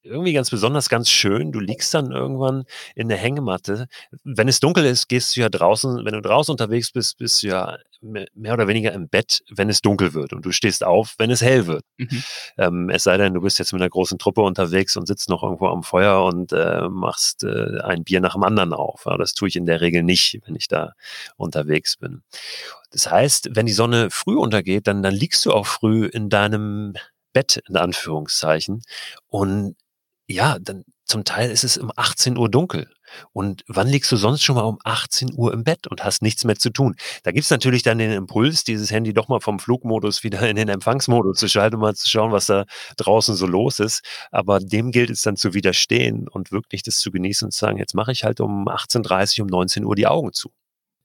irgendwie 0.02 0.32
ganz 0.32 0.50
besonders, 0.50 0.88
ganz 0.88 1.10
schön. 1.10 1.52
Du 1.52 1.60
liegst 1.60 1.92
dann 1.94 2.12
irgendwann 2.12 2.64
in 2.94 3.08
der 3.08 3.18
Hängematte. 3.18 3.86
Wenn 4.24 4.48
es 4.48 4.60
dunkel 4.60 4.84
ist, 4.84 5.08
gehst 5.08 5.36
du 5.36 5.40
ja 5.40 5.48
draußen, 5.48 6.04
wenn 6.04 6.14
du 6.14 6.22
draußen 6.22 6.52
unterwegs 6.52 6.92
bist, 6.92 7.18
bist 7.18 7.42
du 7.42 7.48
ja 7.48 7.78
mehr 8.00 8.54
oder 8.54 8.68
weniger 8.68 8.92
im 8.92 9.08
Bett, 9.08 9.42
wenn 9.50 9.68
es 9.68 9.82
dunkel 9.82 10.14
wird 10.14 10.32
und 10.32 10.44
du 10.46 10.52
stehst 10.52 10.84
auf, 10.84 11.14
wenn 11.18 11.30
es 11.30 11.42
hell 11.42 11.66
wird. 11.66 11.84
Mhm. 11.96 12.22
Ähm, 12.56 12.90
es 12.90 13.04
sei 13.04 13.16
denn, 13.16 13.34
du 13.34 13.40
bist 13.40 13.58
jetzt 13.58 13.72
mit 13.72 13.82
einer 13.82 13.90
großen 13.90 14.18
Truppe 14.18 14.42
unterwegs 14.42 14.96
und 14.96 15.06
sitzt 15.06 15.28
noch 15.28 15.42
irgendwo 15.42 15.66
am 15.66 15.82
Feuer 15.82 16.24
und 16.24 16.52
äh, 16.52 16.88
machst 16.88 17.42
äh, 17.44 17.80
ein 17.82 18.04
Bier 18.04 18.20
nach 18.20 18.34
dem 18.34 18.44
anderen 18.44 18.72
auf. 18.72 19.04
Ja, 19.06 19.16
das 19.16 19.34
tue 19.34 19.48
ich 19.48 19.56
in 19.56 19.66
der 19.66 19.80
Regel 19.80 20.02
nicht, 20.04 20.40
wenn 20.46 20.54
ich 20.54 20.68
da 20.68 20.92
unterwegs 21.36 21.96
bin. 21.96 22.22
Das 22.90 23.10
heißt, 23.10 23.50
wenn 23.52 23.66
die 23.66 23.72
Sonne 23.72 24.10
früh 24.10 24.36
untergeht, 24.36 24.86
dann, 24.86 25.02
dann 25.02 25.14
liegst 25.14 25.44
du 25.44 25.52
auch 25.52 25.66
früh 25.66 26.06
in 26.06 26.28
deinem 26.28 26.94
Bett, 27.32 27.60
in 27.68 27.76
Anführungszeichen. 27.76 28.82
Und 29.26 29.76
ja, 30.28 30.58
dann 30.60 30.84
zum 31.06 31.24
Teil 31.24 31.50
ist 31.50 31.64
es 31.64 31.78
um 31.78 31.90
18 31.96 32.36
Uhr 32.36 32.50
dunkel. 32.50 32.90
Und 33.32 33.64
wann 33.66 33.88
liegst 33.88 34.12
du 34.12 34.16
sonst 34.16 34.42
schon 34.42 34.56
mal 34.56 34.64
um 34.64 34.78
18 34.84 35.32
Uhr 35.34 35.54
im 35.54 35.64
Bett 35.64 35.86
und 35.86 36.04
hast 36.04 36.20
nichts 36.20 36.44
mehr 36.44 36.56
zu 36.56 36.68
tun? 36.68 36.96
Da 37.22 37.32
gibt's 37.32 37.48
natürlich 37.48 37.82
dann 37.82 37.96
den 37.96 38.12
Impuls, 38.12 38.62
dieses 38.62 38.90
Handy 38.90 39.14
doch 39.14 39.28
mal 39.28 39.40
vom 39.40 39.58
Flugmodus 39.58 40.22
wieder 40.22 40.46
in 40.46 40.56
den 40.56 40.68
Empfangsmodus 40.68 41.38
zu 41.38 41.48
schalten, 41.48 41.76
um 41.76 41.80
mal 41.80 41.94
zu 41.96 42.08
schauen, 42.08 42.30
was 42.30 42.46
da 42.46 42.66
draußen 42.98 43.34
so 43.34 43.46
los 43.46 43.80
ist. 43.80 44.02
Aber 44.30 44.60
dem 44.60 44.90
gilt 44.90 45.08
es 45.08 45.22
dann 45.22 45.36
zu 45.36 45.54
widerstehen 45.54 46.28
und 46.28 46.52
wirklich 46.52 46.82
das 46.82 46.98
zu 46.98 47.10
genießen 47.10 47.46
und 47.46 47.52
zu 47.52 47.60
sagen, 47.60 47.78
jetzt 47.78 47.94
mache 47.94 48.12
ich 48.12 48.24
halt 48.24 48.40
um 48.40 48.68
18.30 48.68 49.40
um 49.40 49.46
19 49.46 49.84
Uhr 49.86 49.96
die 49.96 50.06
Augen 50.06 50.34
zu. 50.34 50.52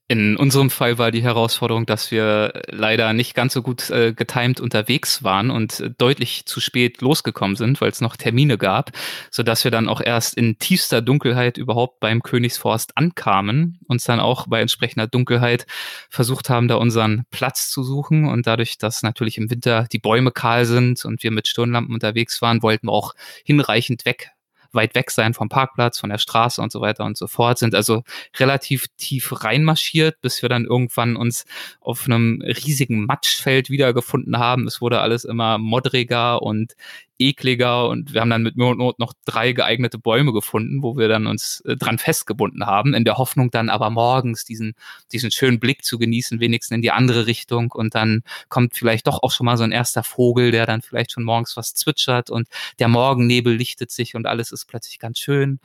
In 0.09 0.35
unserem 0.35 0.69
Fall 0.69 0.97
war 0.97 1.11
die 1.11 1.23
Herausforderung, 1.23 1.85
dass 1.85 2.11
wir 2.11 2.61
leider 2.67 3.13
nicht 3.13 3.35
ganz 3.35 3.53
so 3.53 3.61
gut 3.61 3.89
äh, 3.89 4.11
getimt 4.13 4.59
unterwegs 4.59 5.23
waren 5.23 5.49
und 5.49 5.91
deutlich 5.97 6.45
zu 6.45 6.59
spät 6.59 6.99
losgekommen 6.99 7.55
sind, 7.55 7.79
weil 7.79 7.89
es 7.89 8.01
noch 8.01 8.17
Termine 8.17 8.57
gab, 8.57 8.91
so 9.31 9.43
dass 9.43 9.63
wir 9.63 9.71
dann 9.71 9.87
auch 9.87 10.01
erst 10.01 10.35
in 10.35 10.59
tiefster 10.59 11.01
Dunkelheit 11.01 11.57
überhaupt 11.57 12.01
beim 12.01 12.21
Königsforst 12.21 12.97
ankamen, 12.97 13.79
uns 13.87 14.03
dann 14.03 14.19
auch 14.19 14.45
bei 14.47 14.59
entsprechender 14.59 15.07
Dunkelheit 15.07 15.65
versucht 16.09 16.49
haben, 16.49 16.67
da 16.67 16.75
unseren 16.75 17.23
Platz 17.31 17.69
zu 17.69 17.81
suchen. 17.81 18.27
Und 18.27 18.45
dadurch, 18.45 18.77
dass 18.77 19.03
natürlich 19.03 19.37
im 19.37 19.49
Winter 19.49 19.87
die 19.89 19.99
Bäume 19.99 20.31
kahl 20.31 20.65
sind 20.65 21.05
und 21.05 21.23
wir 21.23 21.31
mit 21.31 21.47
Stirnlampen 21.47 21.93
unterwegs 21.93 22.41
waren, 22.41 22.61
wollten 22.61 22.87
wir 22.87 22.93
auch 22.93 23.13
hinreichend 23.45 24.03
weg 24.05 24.31
weit 24.73 24.95
weg 24.95 25.11
sein 25.11 25.33
vom 25.33 25.49
Parkplatz, 25.49 25.99
von 25.99 26.09
der 26.09 26.17
Straße 26.17 26.61
und 26.61 26.71
so 26.71 26.81
weiter 26.81 27.05
und 27.05 27.17
so 27.17 27.27
fort, 27.27 27.57
sind 27.57 27.75
also 27.75 28.03
relativ 28.37 28.87
tief 28.97 29.43
reinmarschiert, 29.43 30.21
bis 30.21 30.41
wir 30.41 30.49
dann 30.49 30.65
irgendwann 30.65 31.15
uns 31.15 31.45
auf 31.81 32.05
einem 32.05 32.41
riesigen 32.41 33.05
Matschfeld 33.05 33.69
wiedergefunden 33.69 34.37
haben. 34.37 34.67
Es 34.67 34.81
wurde 34.81 34.99
alles 34.99 35.25
immer 35.25 35.57
modriger 35.57 36.41
und 36.41 36.73
ekliger 37.19 37.87
und 37.89 38.13
wir 38.13 38.21
haben 38.21 38.29
dann 38.29 38.43
mit 38.43 38.57
Not 38.57 38.99
noch 38.99 39.13
drei 39.25 39.53
geeignete 39.53 39.97
Bäume 39.97 40.33
gefunden, 40.33 40.81
wo 40.81 40.97
wir 40.97 41.07
dann 41.07 41.27
uns 41.27 41.61
äh, 41.61 41.75
dran 41.75 41.97
festgebunden 41.97 42.65
haben, 42.65 42.93
in 42.93 43.05
der 43.05 43.17
Hoffnung 43.17 43.51
dann 43.51 43.69
aber 43.69 43.89
morgens 43.89 44.45
diesen, 44.45 44.73
diesen 45.11 45.31
schönen 45.31 45.59
Blick 45.59 45.83
zu 45.83 45.97
genießen, 45.97 46.39
wenigstens 46.39 46.75
in 46.75 46.81
die 46.81 46.91
andere 46.91 47.27
Richtung 47.27 47.71
und 47.71 47.95
dann 47.95 48.23
kommt 48.49 48.75
vielleicht 48.75 49.07
doch 49.07 49.21
auch 49.23 49.31
schon 49.31 49.45
mal 49.45 49.57
so 49.57 49.63
ein 49.63 49.71
erster 49.71 50.03
Vogel, 50.03 50.51
der 50.51 50.65
dann 50.65 50.81
vielleicht 50.81 51.11
schon 51.11 51.23
morgens 51.23 51.55
was 51.55 51.73
zwitschert 51.73 52.29
und 52.29 52.47
der 52.79 52.87
Morgennebel 52.87 53.53
lichtet 53.55 53.91
sich 53.91 54.15
und 54.15 54.25
alles 54.25 54.51
ist 54.51 54.65
plötzlich 54.65 54.99
ganz 54.99 55.19
schön. 55.19 55.59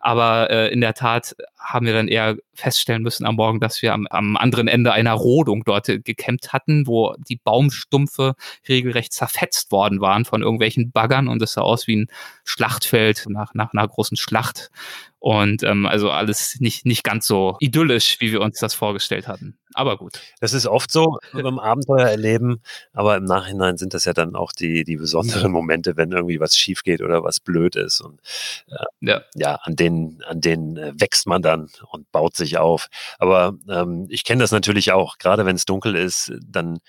Aber 0.00 0.50
äh, 0.50 0.72
in 0.72 0.80
der 0.80 0.94
Tat 0.94 1.34
haben 1.58 1.86
wir 1.86 1.94
dann 1.94 2.08
eher 2.08 2.36
feststellen 2.54 3.02
müssen 3.02 3.26
am 3.26 3.36
Morgen, 3.36 3.60
dass 3.60 3.82
wir 3.82 3.92
am, 3.94 4.06
am 4.08 4.36
anderen 4.36 4.68
Ende 4.68 4.92
einer 4.92 5.12
Rodung 5.12 5.64
dort 5.64 5.86
gekämmt 5.86 6.52
hatten, 6.52 6.86
wo 6.86 7.14
die 7.28 7.36
Baumstumpfe 7.36 8.34
regelrecht 8.68 9.12
zerfetzt 9.12 9.72
worden 9.72 10.00
waren 10.00 10.24
von 10.24 10.42
irgendwelchen 10.42 10.90
Baggern 10.94 11.28
und 11.28 11.42
es 11.42 11.52
sah 11.52 11.60
aus 11.60 11.86
wie 11.86 11.96
ein 11.96 12.06
Schlachtfeld 12.44 13.24
nach, 13.28 13.52
nach 13.52 13.74
einer 13.74 13.86
großen 13.86 14.16
Schlacht. 14.16 14.70
Und 15.18 15.62
ähm, 15.62 15.86
also 15.86 16.10
alles 16.10 16.60
nicht, 16.60 16.84
nicht 16.84 17.02
ganz 17.02 17.26
so 17.26 17.56
idyllisch, 17.58 18.20
wie 18.20 18.30
wir 18.30 18.42
uns 18.42 18.58
das 18.58 18.74
vorgestellt 18.74 19.26
hatten. 19.26 19.56
Aber 19.72 19.96
gut. 19.96 20.20
Das 20.40 20.52
ist 20.52 20.66
oft 20.66 20.90
so 20.90 21.18
beim 21.32 21.58
Abenteuer 21.58 22.06
erleben, 22.06 22.60
aber 22.92 23.16
im 23.16 23.24
Nachhinein 23.24 23.78
sind 23.78 23.94
das 23.94 24.04
ja 24.04 24.12
dann 24.12 24.36
auch 24.36 24.52
die, 24.52 24.84
die 24.84 24.96
besonderen 24.96 25.50
Momente, 25.50 25.96
wenn 25.96 26.12
irgendwie 26.12 26.40
was 26.40 26.58
schief 26.58 26.82
geht 26.82 27.00
oder 27.00 27.24
was 27.24 27.40
blöd 27.40 27.74
ist. 27.74 28.02
Und 28.02 28.20
äh, 28.68 28.84
ja. 29.00 29.22
ja, 29.34 29.54
an 29.62 29.76
denen, 29.76 30.22
an 30.24 30.42
denen 30.42 30.76
äh, 30.76 30.92
wächst 30.98 31.26
man 31.26 31.40
dann 31.40 31.70
und 31.90 32.12
baut 32.12 32.36
sich 32.36 32.58
auf. 32.58 32.88
Aber 33.18 33.54
ähm, 33.66 34.06
ich 34.10 34.24
kenne 34.24 34.42
das 34.42 34.52
natürlich 34.52 34.92
auch, 34.92 35.16
gerade 35.16 35.46
wenn 35.46 35.56
es 35.56 35.64
dunkel 35.64 35.96
ist, 35.96 36.32
dann 36.46 36.80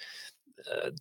äh, 0.57 0.91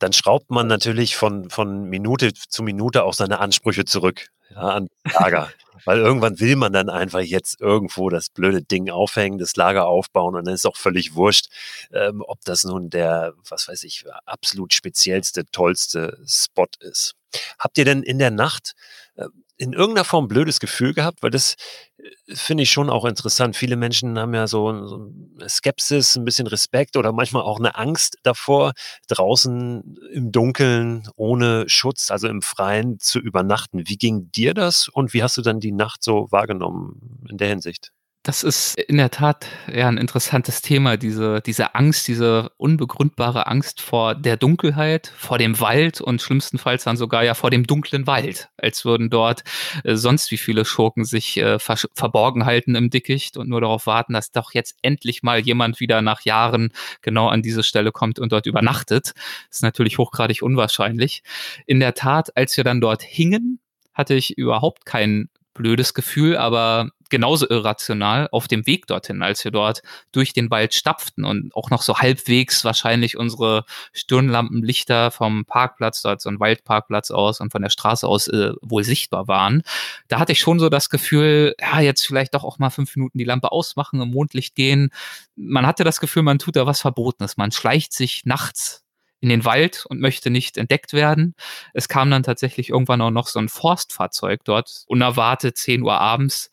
dann 0.00 0.12
schraubt 0.12 0.50
man 0.50 0.66
natürlich 0.66 1.14
von, 1.14 1.50
von 1.50 1.84
Minute 1.84 2.32
zu 2.32 2.62
Minute 2.62 3.04
auch 3.04 3.14
seine 3.14 3.38
Ansprüche 3.38 3.84
zurück 3.84 4.28
ja, 4.50 4.56
an 4.56 4.88
Lager. 5.04 5.50
Weil 5.84 5.98
irgendwann 5.98 6.40
will 6.40 6.56
man 6.56 6.72
dann 6.72 6.90
einfach 6.90 7.20
jetzt 7.20 7.60
irgendwo 7.60 8.10
das 8.10 8.28
blöde 8.28 8.62
Ding 8.62 8.90
aufhängen, 8.90 9.38
das 9.38 9.56
Lager 9.56 9.86
aufbauen 9.86 10.34
und 10.34 10.46
dann 10.46 10.54
ist 10.54 10.66
auch 10.66 10.76
völlig 10.76 11.14
wurscht, 11.14 11.46
ähm, 11.92 12.22
ob 12.26 12.40
das 12.44 12.64
nun 12.64 12.90
der, 12.90 13.32
was 13.48 13.68
weiß 13.68 13.84
ich, 13.84 14.04
absolut 14.26 14.74
speziellste, 14.74 15.46
tollste 15.52 16.18
Spot 16.26 16.66
ist. 16.80 17.14
Habt 17.58 17.78
ihr 17.78 17.84
denn 17.84 18.02
in 18.02 18.18
der 18.18 18.30
Nacht 18.30 18.74
äh, 19.16 19.26
in 19.60 19.74
irgendeiner 19.74 20.04
Form 20.06 20.26
blödes 20.26 20.58
Gefühl 20.58 20.94
gehabt? 20.94 21.22
Weil 21.22 21.30
das 21.30 21.56
äh, 21.98 22.34
finde 22.34 22.62
ich 22.62 22.70
schon 22.70 22.88
auch 22.88 23.04
interessant. 23.04 23.56
Viele 23.56 23.76
Menschen 23.76 24.18
haben 24.18 24.34
ja 24.34 24.46
so, 24.46 24.86
so 24.86 25.12
Skepsis, 25.46 26.16
ein 26.16 26.24
bisschen 26.24 26.46
Respekt 26.46 26.96
oder 26.96 27.12
manchmal 27.12 27.42
auch 27.42 27.58
eine 27.58 27.76
Angst 27.76 28.16
davor, 28.22 28.72
draußen 29.08 29.96
im 30.12 30.32
Dunkeln 30.32 31.06
ohne 31.16 31.68
Schutz, 31.68 32.10
also 32.10 32.26
im 32.28 32.42
Freien 32.42 32.98
zu 32.98 33.18
übernachten. 33.18 33.82
Wie 33.86 33.98
ging 33.98 34.30
dir 34.32 34.54
das 34.54 34.88
und 34.88 35.12
wie 35.12 35.22
hast 35.22 35.36
du 35.36 35.42
dann 35.42 35.60
die 35.60 35.72
Nacht 35.72 36.02
so 36.02 36.28
wahrgenommen 36.30 37.26
in 37.28 37.36
der 37.36 37.48
Hinsicht? 37.48 37.92
Das 38.22 38.42
ist 38.42 38.78
in 38.78 38.98
der 38.98 39.10
Tat 39.10 39.46
ja 39.72 39.88
ein 39.88 39.96
interessantes 39.96 40.60
Thema, 40.60 40.98
diese, 40.98 41.40
diese 41.40 41.74
Angst, 41.74 42.06
diese 42.06 42.50
unbegründbare 42.58 43.46
Angst 43.46 43.80
vor 43.80 44.14
der 44.14 44.36
Dunkelheit, 44.36 45.10
vor 45.16 45.38
dem 45.38 45.58
Wald 45.58 46.02
und 46.02 46.20
schlimmstenfalls 46.20 46.84
dann 46.84 46.98
sogar 46.98 47.24
ja 47.24 47.32
vor 47.32 47.48
dem 47.48 47.66
dunklen 47.66 48.06
Wald, 48.06 48.50
als 48.58 48.84
würden 48.84 49.08
dort 49.08 49.42
äh, 49.84 49.94
sonst 49.96 50.30
wie 50.32 50.36
viele 50.36 50.66
Schurken 50.66 51.06
sich 51.06 51.38
äh, 51.38 51.58
verborgen 51.58 52.44
halten 52.44 52.74
im 52.74 52.90
Dickicht 52.90 53.38
und 53.38 53.48
nur 53.48 53.62
darauf 53.62 53.86
warten, 53.86 54.12
dass 54.12 54.32
doch 54.32 54.52
jetzt 54.52 54.76
endlich 54.82 55.22
mal 55.22 55.40
jemand 55.40 55.80
wieder 55.80 56.02
nach 56.02 56.20
Jahren 56.20 56.74
genau 57.00 57.28
an 57.28 57.40
diese 57.40 57.62
Stelle 57.62 57.90
kommt 57.90 58.18
und 58.18 58.32
dort 58.32 58.44
übernachtet. 58.44 59.14
Das 59.48 59.56
ist 59.56 59.62
natürlich 59.62 59.96
hochgradig 59.96 60.42
unwahrscheinlich. 60.42 61.22
In 61.64 61.80
der 61.80 61.94
Tat, 61.94 62.36
als 62.36 62.54
wir 62.58 62.64
dann 62.64 62.82
dort 62.82 63.02
hingen, 63.02 63.60
hatte 63.94 64.12
ich 64.12 64.36
überhaupt 64.36 64.84
kein 64.84 65.30
blödes 65.54 65.94
Gefühl, 65.94 66.36
aber 66.36 66.90
genauso 67.10 67.48
irrational 67.48 68.28
auf 68.32 68.48
dem 68.48 68.66
Weg 68.66 68.86
dorthin, 68.86 69.22
als 69.22 69.44
wir 69.44 69.50
dort 69.50 69.82
durch 70.12 70.32
den 70.32 70.50
Wald 70.50 70.74
stapften 70.74 71.24
und 71.24 71.54
auch 71.54 71.70
noch 71.70 71.82
so 71.82 71.98
halbwegs 71.98 72.64
wahrscheinlich 72.64 73.16
unsere 73.16 73.64
Stirnlampenlichter 73.92 75.10
vom 75.10 75.44
Parkplatz, 75.44 76.02
dort 76.02 76.20
so 76.20 76.30
ein 76.30 76.40
Waldparkplatz 76.40 77.10
aus 77.10 77.40
und 77.40 77.52
von 77.52 77.62
der 77.62 77.70
Straße 77.70 78.06
aus 78.06 78.28
äh, 78.28 78.52
wohl 78.62 78.84
sichtbar 78.84 79.28
waren. 79.28 79.62
Da 80.08 80.18
hatte 80.18 80.32
ich 80.32 80.40
schon 80.40 80.58
so 80.58 80.68
das 80.68 80.88
Gefühl, 80.90 81.54
ja, 81.60 81.80
jetzt 81.80 82.06
vielleicht 82.06 82.34
doch 82.34 82.44
auch 82.44 82.58
mal 82.58 82.70
fünf 82.70 82.96
Minuten 82.96 83.18
die 83.18 83.24
Lampe 83.24 83.52
ausmachen, 83.52 84.00
im 84.00 84.10
Mondlicht 84.10 84.54
gehen. 84.54 84.90
Man 85.36 85.66
hatte 85.66 85.84
das 85.84 86.00
Gefühl, 86.00 86.22
man 86.22 86.38
tut 86.38 86.56
da 86.56 86.66
was 86.66 86.80
Verbotenes. 86.80 87.36
Man 87.36 87.52
schleicht 87.52 87.92
sich 87.92 88.22
nachts 88.24 88.84
in 89.20 89.28
den 89.28 89.44
Wald 89.44 89.84
und 89.88 90.00
möchte 90.00 90.30
nicht 90.30 90.56
entdeckt 90.56 90.92
werden. 90.92 91.34
Es 91.74 91.88
kam 91.88 92.10
dann 92.10 92.22
tatsächlich 92.22 92.70
irgendwann 92.70 93.02
auch 93.02 93.10
noch 93.10 93.28
so 93.28 93.38
ein 93.38 93.48
Forstfahrzeug 93.48 94.40
dort, 94.44 94.84
unerwartet 94.86 95.58
10 95.58 95.82
Uhr 95.82 96.00
abends 96.00 96.50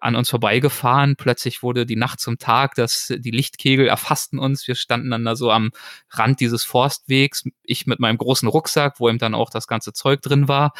an 0.00 0.16
uns 0.16 0.30
vorbeigefahren. 0.30 1.16
Plötzlich 1.16 1.62
wurde 1.62 1.86
die 1.86 1.96
Nacht 1.96 2.20
zum 2.20 2.38
Tag, 2.38 2.74
dass 2.74 3.12
die 3.16 3.30
Lichtkegel 3.30 3.86
erfassten 3.86 4.38
uns. 4.38 4.66
Wir 4.66 4.74
standen 4.74 5.10
dann 5.10 5.24
da 5.24 5.36
so 5.36 5.50
am 5.50 5.70
Rand 6.10 6.40
dieses 6.40 6.64
Forstwegs. 6.64 7.44
Ich 7.62 7.86
mit 7.86 8.00
meinem 8.00 8.18
großen 8.18 8.48
Rucksack, 8.48 8.98
wo 8.98 9.08
eben 9.08 9.18
dann 9.18 9.34
auch 9.34 9.50
das 9.50 9.66
ganze 9.66 9.92
Zeug 9.92 10.22
drin 10.22 10.48
war. 10.48 10.72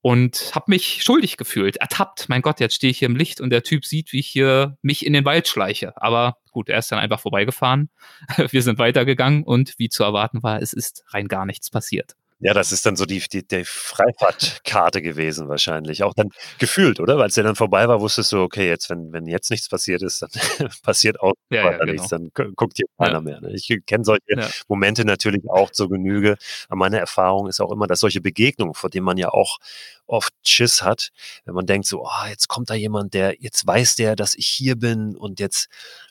Und 0.00 0.50
habe 0.54 0.64
mich 0.68 1.04
schuldig 1.04 1.36
gefühlt, 1.36 1.76
ertappt. 1.76 2.28
Mein 2.28 2.42
Gott, 2.42 2.58
jetzt 2.58 2.74
stehe 2.74 2.90
ich 2.90 2.98
hier 2.98 3.06
im 3.06 3.14
Licht 3.14 3.40
und 3.40 3.50
der 3.50 3.62
Typ 3.62 3.86
sieht, 3.86 4.12
wie 4.12 4.18
ich 4.18 4.26
hier 4.26 4.76
mich 4.82 5.06
in 5.06 5.12
den 5.12 5.24
Wald 5.24 5.46
schleiche. 5.46 5.92
Aber 5.96 6.38
gut, 6.50 6.68
er 6.68 6.80
ist 6.80 6.90
dann 6.90 6.98
einfach 6.98 7.20
vorbeigefahren. 7.20 7.88
Wir 8.50 8.62
sind 8.62 8.78
weitergegangen 8.78 9.44
und 9.44 9.74
wie 9.78 9.88
zu 9.88 10.02
erwarten 10.02 10.42
war, 10.42 10.60
es 10.60 10.72
ist 10.72 11.04
rein 11.08 11.28
gar 11.28 11.46
nichts 11.46 11.70
passiert. 11.70 12.16
Ja, 12.42 12.54
das 12.54 12.72
ist 12.72 12.84
dann 12.84 12.96
so 12.96 13.06
die, 13.06 13.20
die, 13.20 13.46
die 13.46 13.64
Freifahrtkarte 13.64 15.00
gewesen 15.00 15.48
wahrscheinlich. 15.48 16.02
Auch 16.02 16.12
dann 16.12 16.30
gefühlt, 16.58 16.98
oder? 16.98 17.16
Weil 17.16 17.28
es 17.28 17.36
ja 17.36 17.44
dann 17.44 17.54
vorbei 17.54 17.86
war, 17.86 18.00
wusstest 18.00 18.32
du, 18.32 18.40
okay, 18.40 18.68
jetzt, 18.68 18.90
wenn, 18.90 19.12
wenn 19.12 19.26
jetzt 19.26 19.50
nichts 19.50 19.68
passiert 19.68 20.02
ist, 20.02 20.22
dann 20.22 20.30
passiert 20.82 21.20
auch 21.20 21.34
ja, 21.50 21.70
ja, 21.70 21.78
genau. 21.78 21.92
nichts, 21.92 22.08
dann 22.08 22.30
guckt 22.34 22.76
hier 22.76 22.86
keiner 22.98 23.14
ja. 23.14 23.20
mehr. 23.20 23.40
Ne? 23.40 23.52
Ich 23.52 23.68
kenne 23.86 24.04
solche 24.04 24.22
Momente 24.66 25.04
natürlich 25.04 25.48
auch 25.48 25.70
zur 25.70 25.88
Genüge. 25.88 26.36
Aber 26.68 26.76
meine 26.76 26.98
Erfahrung 26.98 27.46
ist 27.48 27.60
auch 27.60 27.70
immer, 27.70 27.86
dass 27.86 28.00
solche 28.00 28.20
Begegnungen, 28.20 28.74
vor 28.74 28.90
denen 28.90 29.06
man 29.06 29.18
ja 29.18 29.28
auch 29.28 29.58
oft 30.12 30.34
Schiss 30.46 30.82
hat, 30.82 31.10
wenn 31.44 31.54
man 31.54 31.66
denkt 31.66 31.86
so, 31.86 32.04
oh, 32.04 32.26
jetzt 32.28 32.48
kommt 32.48 32.68
da 32.70 32.74
jemand, 32.74 33.14
der, 33.14 33.40
jetzt 33.40 33.66
weiß 33.66 33.96
der, 33.96 34.14
dass 34.14 34.34
ich 34.34 34.46
hier 34.46 34.76
bin 34.76 35.16
und 35.16 35.40
jetzt, 35.40 35.68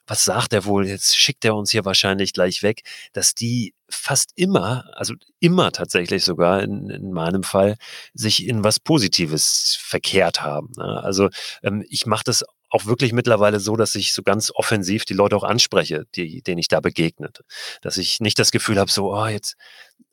was 0.08 0.24
sagt 0.24 0.54
er 0.54 0.66
wohl, 0.66 0.88
jetzt 0.88 1.16
schickt 1.16 1.46
er 1.46 1.56
uns 1.56 1.72
hier 1.72 1.86
wahrscheinlich 1.86 2.34
gleich 2.34 2.64
weg, 2.64 2.82
dass 3.14 3.36
die 3.36 3.76
fast 3.90 4.32
immer, 4.36 4.86
also 4.94 5.14
immer 5.40 5.72
tatsächlich 5.72 6.26
sogar 6.26 6.64
in, 6.64 6.90
in 6.90 7.12
meinem 7.12 7.44
Fall, 7.44 7.76
sich 8.14 8.48
in 8.48 8.64
was 8.64 8.80
Positives 8.80 9.78
verkehrt 9.80 10.42
haben. 10.42 10.72
Ne? 10.78 11.04
Also 11.04 11.30
ähm, 11.62 11.86
ich 11.88 12.08
mache 12.08 12.24
das 12.26 12.44
auch 12.72 12.86
wirklich 12.86 13.12
mittlerweile 13.12 13.60
so, 13.60 13.76
dass 13.76 13.96
ich 13.96 14.14
so 14.14 14.24
ganz 14.24 14.52
offensiv 14.56 15.06
die 15.06 15.14
Leute 15.14 15.36
auch 15.36 15.44
anspreche, 15.44 16.06
die, 16.16 16.42
denen 16.42 16.58
ich 16.58 16.70
da 16.70 16.80
begegnet. 16.80 17.42
Dass 17.82 17.98
ich 17.98 18.22
nicht 18.22 18.40
das 18.40 18.52
Gefühl 18.52 18.80
habe, 18.80 18.90
so, 18.90 19.14
oh, 19.14 19.28
jetzt, 19.28 19.56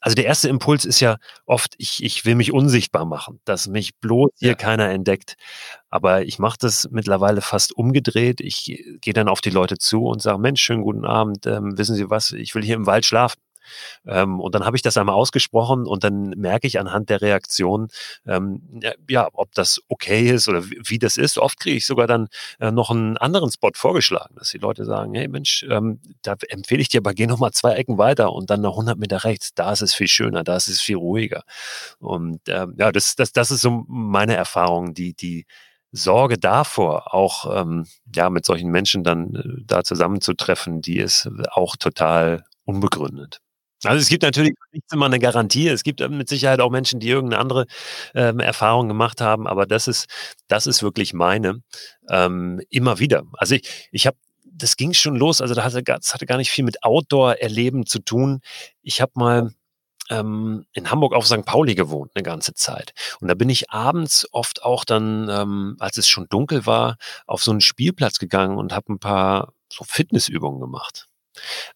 also 0.00 0.16
der 0.16 0.26
erste 0.26 0.48
Impuls 0.48 0.84
ist 0.84 1.00
ja 1.00 1.18
oft, 1.46 1.74
ich, 1.78 2.02
ich 2.02 2.24
will 2.24 2.34
mich 2.34 2.52
unsichtbar 2.52 3.04
machen, 3.04 3.40
dass 3.44 3.68
mich 3.68 3.96
bloß 4.00 4.30
hier 4.38 4.50
ja. 4.50 4.54
keiner 4.54 4.90
entdeckt. 4.90 5.36
Aber 5.88 6.22
ich 6.22 6.40
mache 6.40 6.58
das 6.60 6.88
mittlerweile 6.90 7.40
fast 7.40 7.72
umgedreht. 7.72 8.40
Ich 8.40 8.64
gehe 9.00 9.14
dann 9.14 9.28
auf 9.28 9.40
die 9.40 9.50
Leute 9.50 9.78
zu 9.78 10.04
und 10.04 10.20
sage, 10.20 10.38
Mensch, 10.38 10.60
schönen 10.60 10.82
guten 10.82 11.04
Abend, 11.04 11.46
ähm, 11.46 11.78
wissen 11.78 11.94
Sie 11.94 12.10
was, 12.10 12.32
ich 12.32 12.54
will 12.56 12.64
hier 12.64 12.74
im 12.76 12.86
Wald 12.86 13.06
schlafen. 13.06 13.40
Ähm, 14.06 14.40
und 14.40 14.54
dann 14.54 14.64
habe 14.64 14.76
ich 14.76 14.82
das 14.82 14.96
einmal 14.96 15.14
ausgesprochen 15.14 15.86
und 15.86 16.04
dann 16.04 16.30
merke 16.30 16.66
ich 16.66 16.78
anhand 16.78 17.10
der 17.10 17.22
Reaktion, 17.22 17.88
ähm, 18.26 18.80
ja, 19.08 19.28
ob 19.32 19.54
das 19.54 19.80
okay 19.88 20.30
ist 20.30 20.48
oder 20.48 20.68
wie, 20.68 20.80
wie 20.84 20.98
das 20.98 21.16
ist. 21.16 21.38
Oft 21.38 21.60
kriege 21.60 21.76
ich 21.76 21.86
sogar 21.86 22.06
dann 22.06 22.28
äh, 22.60 22.70
noch 22.70 22.90
einen 22.90 23.16
anderen 23.16 23.50
Spot 23.50 23.70
vorgeschlagen, 23.74 24.34
dass 24.36 24.50
die 24.50 24.58
Leute 24.58 24.84
sagen, 24.84 25.14
hey 25.14 25.28
Mensch, 25.28 25.64
ähm, 25.68 26.00
da 26.22 26.36
empfehle 26.48 26.80
ich 26.80 26.88
dir 26.88 26.98
aber 26.98 27.14
geh 27.14 27.26
noch 27.26 27.38
mal 27.38 27.52
zwei 27.52 27.74
Ecken 27.74 27.98
weiter 27.98 28.32
und 28.32 28.50
dann 28.50 28.60
noch 28.60 28.72
100 28.72 28.98
Meter 28.98 29.24
rechts. 29.24 29.54
Da 29.54 29.72
ist 29.72 29.82
es 29.82 29.94
viel 29.94 30.08
schöner, 30.08 30.44
da 30.44 30.56
ist 30.56 30.68
es 30.68 30.80
viel 30.80 30.96
ruhiger. 30.96 31.42
Und 31.98 32.40
ähm, 32.48 32.74
ja, 32.78 32.92
das, 32.92 33.16
das, 33.16 33.32
das 33.32 33.50
ist 33.50 33.62
so 33.62 33.84
meine 33.88 34.36
Erfahrung, 34.36 34.94
die, 34.94 35.14
die 35.14 35.46
Sorge 35.92 36.38
davor, 36.38 37.14
auch 37.14 37.60
ähm, 37.60 37.86
ja 38.14 38.30
mit 38.30 38.44
solchen 38.44 38.70
Menschen 38.70 39.04
dann 39.04 39.34
äh, 39.34 39.62
da 39.64 39.84
zusammenzutreffen, 39.84 40.82
die 40.82 40.98
ist 40.98 41.28
auch 41.50 41.76
total 41.76 42.44
unbegründet. 42.64 43.40
Also 43.84 44.00
es 44.00 44.08
gibt 44.08 44.24
natürlich 44.24 44.54
nicht 44.72 44.92
immer 44.92 45.06
eine 45.06 45.20
Garantie. 45.20 45.68
Es 45.68 45.84
gibt 45.84 46.00
mit 46.10 46.28
Sicherheit 46.28 46.60
auch 46.60 46.70
Menschen, 46.70 46.98
die 46.98 47.08
irgendeine 47.08 47.40
andere 47.40 47.66
ähm, 48.14 48.40
Erfahrung 48.40 48.88
gemacht 48.88 49.20
haben, 49.20 49.46
aber 49.46 49.66
das 49.66 49.86
ist, 49.86 50.06
das 50.48 50.66
ist 50.66 50.82
wirklich 50.82 51.14
meine. 51.14 51.62
Ähm, 52.10 52.60
immer 52.70 52.98
wieder. 52.98 53.24
Also 53.34 53.54
ich, 53.54 53.88
ich 53.92 54.06
habe 54.06 54.16
das 54.44 54.76
ging 54.76 54.92
schon 54.92 55.14
los. 55.14 55.40
Also 55.40 55.54
da 55.54 55.62
hatte, 55.62 55.82
das 55.82 56.14
hatte 56.14 56.26
gar 56.26 56.38
nicht 56.38 56.50
viel 56.50 56.64
mit 56.64 56.82
Outdoor-Erleben 56.82 57.86
zu 57.86 58.00
tun. 58.00 58.40
Ich 58.82 59.00
habe 59.00 59.12
mal 59.14 59.52
ähm, 60.10 60.66
in 60.72 60.90
Hamburg 60.90 61.14
auf 61.14 61.26
St. 61.26 61.44
Pauli 61.44 61.74
gewohnt 61.76 62.12
eine 62.14 62.24
ganze 62.24 62.54
Zeit. 62.54 62.92
Und 63.20 63.28
da 63.28 63.34
bin 63.34 63.50
ich 63.50 63.70
abends 63.70 64.26
oft 64.32 64.64
auch 64.64 64.84
dann, 64.84 65.28
ähm, 65.30 65.76
als 65.78 65.96
es 65.98 66.08
schon 66.08 66.26
dunkel 66.28 66.66
war, 66.66 66.96
auf 67.26 67.42
so 67.44 67.52
einen 67.52 67.60
Spielplatz 67.60 68.18
gegangen 68.18 68.58
und 68.58 68.72
habe 68.72 68.92
ein 68.92 68.98
paar 68.98 69.52
so 69.72 69.84
Fitnessübungen 69.84 70.60
gemacht 70.60 71.08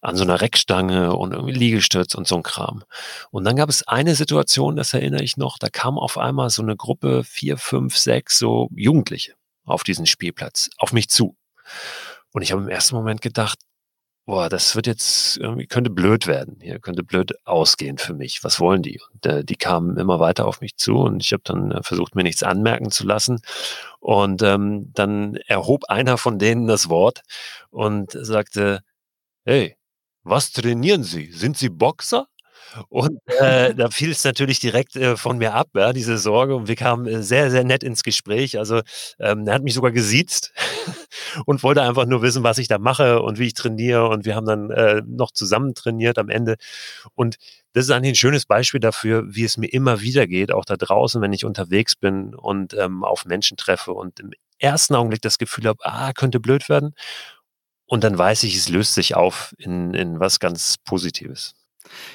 an 0.01 0.15
so 0.15 0.23
einer 0.23 0.41
Reckstange 0.41 1.15
und 1.15 1.33
irgendwie 1.33 1.53
Liegestütz 1.53 2.15
und 2.15 2.27
so 2.27 2.35
ein 2.35 2.43
Kram. 2.43 2.83
Und 3.31 3.43
dann 3.43 3.55
gab 3.55 3.69
es 3.69 3.87
eine 3.87 4.15
Situation, 4.15 4.75
das 4.75 4.93
erinnere 4.93 5.23
ich 5.23 5.37
noch, 5.37 5.57
da 5.57 5.69
kam 5.69 5.97
auf 5.97 6.17
einmal 6.17 6.49
so 6.49 6.61
eine 6.61 6.75
Gruppe, 6.75 7.23
vier, 7.23 7.57
fünf, 7.57 7.97
sechs, 7.97 8.39
so 8.39 8.69
Jugendliche 8.75 9.33
auf 9.65 9.83
diesen 9.83 10.05
Spielplatz, 10.05 10.69
auf 10.77 10.93
mich 10.93 11.09
zu. 11.09 11.35
Und 12.31 12.41
ich 12.41 12.51
habe 12.51 12.61
im 12.61 12.69
ersten 12.69 12.95
Moment 12.95 13.21
gedacht, 13.21 13.59
boah, 14.25 14.49
das 14.49 14.75
wird 14.75 14.87
jetzt 14.87 15.37
irgendwie, 15.37 15.67
könnte 15.67 15.89
blöd 15.89 16.27
werden, 16.27 16.57
hier 16.61 16.79
könnte 16.79 17.03
blöd 17.03 17.33
ausgehen 17.45 17.97
für 17.97 18.13
mich. 18.13 18.43
Was 18.43 18.59
wollen 18.59 18.81
die? 18.81 19.01
Und 19.11 19.25
äh, 19.25 19.43
die 19.43 19.55
kamen 19.55 19.97
immer 19.97 20.19
weiter 20.19 20.47
auf 20.47 20.61
mich 20.61 20.77
zu 20.77 20.97
und 20.97 21.21
ich 21.21 21.33
habe 21.33 21.43
dann 21.43 21.71
äh, 21.71 21.83
versucht, 21.83 22.15
mir 22.15 22.23
nichts 22.23 22.43
anmerken 22.43 22.89
zu 22.91 23.05
lassen. 23.05 23.41
Und 23.99 24.41
ähm, 24.41 24.91
dann 24.93 25.35
erhob 25.47 25.85
einer 25.85 26.17
von 26.17 26.39
denen 26.39 26.67
das 26.67 26.89
Wort 26.89 27.21
und 27.69 28.11
sagte, 28.11 28.81
hey, 29.45 29.75
was 30.23 30.51
trainieren 30.51 31.03
Sie? 31.03 31.31
Sind 31.31 31.57
Sie 31.57 31.69
Boxer? 31.69 32.27
Und 32.89 33.19
äh, 33.39 33.75
da 33.75 33.89
fiel 33.89 34.11
es 34.11 34.23
natürlich 34.23 34.59
direkt 34.59 34.95
äh, 34.95 35.15
von 35.15 35.37
mir 35.37 35.53
ab, 35.53 35.69
ja, 35.75 35.93
diese 35.93 36.17
Sorge. 36.17 36.55
Und 36.55 36.67
wir 36.67 36.75
kamen 36.75 37.05
äh, 37.05 37.21
sehr, 37.21 37.51
sehr 37.51 37.63
nett 37.63 37.83
ins 37.83 38.03
Gespräch. 38.03 38.57
Also 38.57 38.81
ähm, 39.19 39.47
er 39.47 39.55
hat 39.55 39.63
mich 39.63 39.73
sogar 39.73 39.91
gesiezt 39.91 40.53
und 41.45 41.61
wollte 41.63 41.83
einfach 41.83 42.05
nur 42.05 42.21
wissen, 42.21 42.43
was 42.43 42.57
ich 42.57 42.67
da 42.67 42.79
mache 42.79 43.21
und 43.21 43.37
wie 43.37 43.47
ich 43.47 43.53
trainiere. 43.53 44.07
Und 44.07 44.25
wir 44.25 44.35
haben 44.35 44.45
dann 44.47 44.71
äh, 44.71 45.01
noch 45.05 45.31
zusammen 45.31 45.75
trainiert 45.75 46.17
am 46.17 46.29
Ende. 46.29 46.55
Und 47.15 47.37
das 47.73 47.85
ist 47.85 47.91
eigentlich 47.91 48.13
ein 48.13 48.15
schönes 48.15 48.45
Beispiel 48.45 48.79
dafür, 48.79 49.23
wie 49.27 49.43
es 49.43 49.57
mir 49.57 49.67
immer 49.67 50.01
wieder 50.01 50.27
geht, 50.27 50.51
auch 50.51 50.65
da 50.65 50.77
draußen, 50.77 51.21
wenn 51.21 51.33
ich 51.33 51.45
unterwegs 51.45 51.95
bin 51.95 52.33
und 52.33 52.73
ähm, 52.75 53.03
auf 53.03 53.25
Menschen 53.25 53.57
treffe 53.57 53.93
und 53.93 54.19
im 54.19 54.31
ersten 54.59 54.95
Augenblick 54.95 55.21
das 55.21 55.37
Gefühl 55.37 55.67
habe, 55.67 55.79
ah, 55.83 56.13
könnte 56.13 56.39
blöd 56.39 56.69
werden. 56.69 56.95
Und 57.93 58.03
dann 58.03 58.17
weiß 58.17 58.41
ich, 58.45 58.55
es 58.55 58.69
löst 58.69 58.95
sich 58.95 59.13
auf 59.13 59.53
in, 59.59 59.93
in 59.93 60.19
was 60.19 60.39
ganz 60.39 60.79
Positives. 60.83 61.53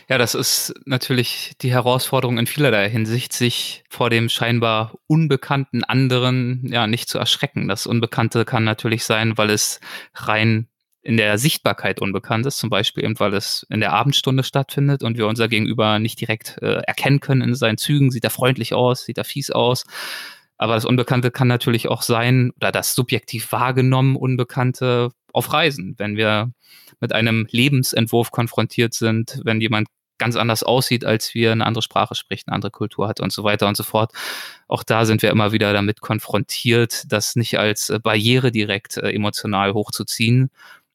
Ja, 0.08 0.18
das 0.18 0.34
ist 0.34 0.74
natürlich 0.86 1.52
die 1.60 1.70
Herausforderung 1.70 2.36
in 2.36 2.48
vielerlei 2.48 2.90
Hinsicht, 2.90 3.32
sich 3.32 3.84
vor 3.88 4.10
dem 4.10 4.28
scheinbar 4.28 4.94
unbekannten 5.06 5.84
anderen 5.84 6.66
ja 6.66 6.88
nicht 6.88 7.08
zu 7.08 7.20
erschrecken. 7.20 7.68
Das 7.68 7.86
Unbekannte 7.86 8.44
kann 8.44 8.64
natürlich 8.64 9.04
sein, 9.04 9.38
weil 9.38 9.50
es 9.50 9.78
rein 10.16 10.66
in 11.02 11.16
der 11.16 11.38
Sichtbarkeit 11.38 12.00
unbekannt 12.00 12.44
ist, 12.46 12.58
zum 12.58 12.70
Beispiel 12.70 13.04
eben, 13.04 13.20
weil 13.20 13.34
es 13.34 13.64
in 13.70 13.78
der 13.78 13.92
Abendstunde 13.92 14.42
stattfindet 14.42 15.04
und 15.04 15.16
wir 15.16 15.28
unser 15.28 15.46
Gegenüber 15.46 16.00
nicht 16.00 16.20
direkt 16.20 16.58
äh, 16.60 16.82
erkennen 16.88 17.20
können 17.20 17.42
in 17.42 17.54
seinen 17.54 17.78
Zügen. 17.78 18.10
Sieht 18.10 18.24
er 18.24 18.30
freundlich 18.30 18.74
aus, 18.74 19.04
sieht 19.04 19.18
er 19.18 19.24
fies 19.24 19.52
aus. 19.52 19.84
Aber 20.58 20.74
das 20.74 20.84
Unbekannte 20.84 21.30
kann 21.30 21.48
natürlich 21.48 21.88
auch 21.88 22.02
sein, 22.02 22.52
oder 22.56 22.72
das 22.72 22.94
subjektiv 22.94 23.50
wahrgenommen 23.52 24.16
Unbekannte 24.16 25.10
auf 25.32 25.52
Reisen, 25.52 25.94
wenn 25.98 26.16
wir 26.16 26.52
mit 27.00 27.12
einem 27.12 27.46
Lebensentwurf 27.50 28.32
konfrontiert 28.32 28.92
sind, 28.92 29.40
wenn 29.44 29.60
jemand 29.60 29.88
ganz 30.18 30.36
anders 30.36 30.64
aussieht, 30.64 31.04
als 31.04 31.32
wir, 31.34 31.52
eine 31.52 31.64
andere 31.64 31.82
Sprache 31.82 32.14
spricht, 32.14 32.48
eine 32.48 32.56
andere 32.56 32.72
Kultur 32.72 33.08
hat 33.08 33.20
und 33.20 33.32
so 33.32 33.44
weiter 33.44 33.68
und 33.68 33.76
so 33.76 33.84
fort. 33.84 34.12
Auch 34.66 34.82
da 34.82 35.04
sind 35.04 35.22
wir 35.22 35.30
immer 35.30 35.52
wieder 35.52 35.72
damit 35.72 36.00
konfrontiert, 36.00 37.04
das 37.12 37.36
nicht 37.36 37.58
als 37.58 37.88
äh, 37.88 38.00
Barriere 38.00 38.50
direkt 38.50 38.96
äh, 38.96 39.12
emotional 39.12 39.74
hochzuziehen, 39.74 40.50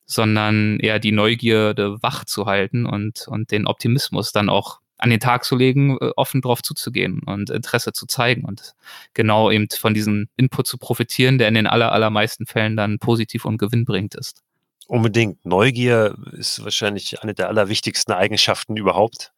sondern 0.05 0.79
eher 0.79 0.99
die 0.99 1.13
Neugierde 1.13 2.03
wach 2.03 2.25
zu 2.25 2.45
halten 2.45 2.85
und, 2.85 3.27
und 3.27 3.51
den 3.51 3.65
Optimismus 3.65 4.33
dann 4.33 4.49
auch 4.49 4.81
an 5.03 5.09
den 5.09 5.19
Tag 5.19 5.43
zu 5.43 5.55
legen, 5.55 5.97
äh, 5.99 6.11
offen 6.15 6.41
drauf 6.41 6.61
zuzugehen 6.61 7.21
und 7.25 7.49
Interesse 7.49 7.91
zu 7.91 8.05
zeigen 8.07 8.45
und 8.45 8.73
genau 9.13 9.51
eben 9.51 9.67
von 9.69 9.93
diesem 9.93 10.27
Input 10.37 10.65
zu 10.65 10.77
profitieren, 10.77 11.37
der 11.37 11.49
in 11.49 11.55
den 11.55 11.67
aller, 11.67 11.91
allermeisten 11.91 12.45
Fällen 12.45 12.77
dann 12.77 12.99
positiv 12.99 13.43
und 13.45 13.57
gewinnbringend 13.57 14.15
ist. 14.15 14.41
Unbedingt. 14.87 15.45
Neugier 15.45 16.15
ist 16.31 16.63
wahrscheinlich 16.63 17.21
eine 17.21 17.33
der 17.33 17.49
allerwichtigsten 17.49 18.13
Eigenschaften 18.13 18.77
überhaupt, 18.77 19.33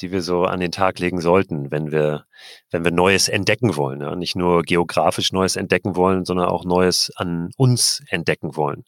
die 0.00 0.12
wir 0.12 0.22
so 0.22 0.44
an 0.44 0.60
den 0.60 0.72
Tag 0.72 0.98
legen 0.98 1.20
sollten, 1.20 1.70
wenn 1.70 1.92
wir, 1.92 2.24
wenn 2.70 2.84
wir 2.84 2.90
Neues 2.90 3.28
entdecken 3.28 3.76
wollen. 3.76 4.00
Ja? 4.00 4.16
Nicht 4.16 4.36
nur 4.36 4.62
geografisch 4.62 5.32
Neues 5.32 5.56
entdecken 5.56 5.96
wollen, 5.96 6.24
sondern 6.24 6.48
auch 6.48 6.64
Neues 6.64 7.10
an 7.16 7.50
uns 7.56 8.02
entdecken 8.08 8.56
wollen. 8.56 8.84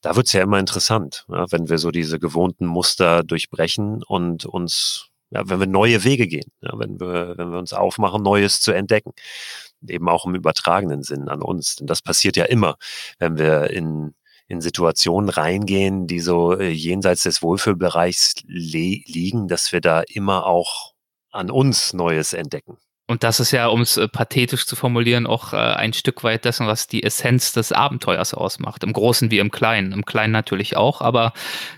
Da 0.00 0.14
wird's 0.14 0.32
ja 0.32 0.42
immer 0.42 0.58
interessant, 0.58 1.24
ja? 1.28 1.46
wenn 1.50 1.68
wir 1.68 1.78
so 1.78 1.90
diese 1.90 2.18
gewohnten 2.18 2.66
Muster 2.66 3.24
durchbrechen 3.24 4.02
und 4.04 4.44
uns, 4.46 5.08
ja, 5.30 5.42
wenn 5.48 5.60
wir 5.60 5.66
neue 5.66 6.04
Wege 6.04 6.26
gehen, 6.28 6.50
ja? 6.60 6.72
wenn, 6.78 7.00
wir, 7.00 7.34
wenn 7.36 7.50
wir 7.50 7.58
uns 7.58 7.72
aufmachen, 7.72 8.22
Neues 8.22 8.60
zu 8.60 8.72
entdecken. 8.72 9.12
Eben 9.88 10.08
auch 10.08 10.26
im 10.26 10.34
übertragenen 10.34 11.02
Sinn 11.02 11.28
an 11.28 11.42
uns. 11.42 11.76
Denn 11.76 11.86
das 11.86 12.02
passiert 12.02 12.36
ja 12.36 12.44
immer, 12.44 12.76
wenn 13.18 13.38
wir 13.38 13.70
in 13.70 14.14
in 14.48 14.60
Situationen 14.60 15.28
reingehen, 15.28 16.06
die 16.06 16.20
so 16.20 16.56
äh, 16.56 16.68
jenseits 16.68 17.24
des 17.24 17.42
Wohlfühlbereichs 17.42 18.34
liegen, 18.46 19.48
dass 19.48 19.72
wir 19.72 19.80
da 19.80 20.02
immer 20.02 20.46
auch 20.46 20.94
an 21.30 21.50
uns 21.50 21.92
Neues 21.92 22.32
entdecken. 22.32 22.78
Und 23.08 23.22
das 23.22 23.38
ist 23.38 23.52
ja, 23.52 23.68
um 23.68 23.82
es 23.82 23.96
äh, 23.96 24.08
pathetisch 24.08 24.66
zu 24.66 24.74
formulieren, 24.74 25.28
auch 25.28 25.52
äh, 25.52 25.56
ein 25.56 25.92
Stück 25.92 26.24
weit 26.24 26.44
dessen, 26.44 26.66
was 26.66 26.88
die 26.88 27.04
Essenz 27.04 27.52
des 27.52 27.70
Abenteuers 27.70 28.34
ausmacht. 28.34 28.82
Im 28.82 28.92
Großen 28.92 29.30
wie 29.30 29.38
im 29.38 29.52
Kleinen. 29.52 29.92
Im 29.92 30.04
Kleinen 30.04 30.32
natürlich 30.32 30.76
auch, 30.76 31.00
aber 31.00 31.32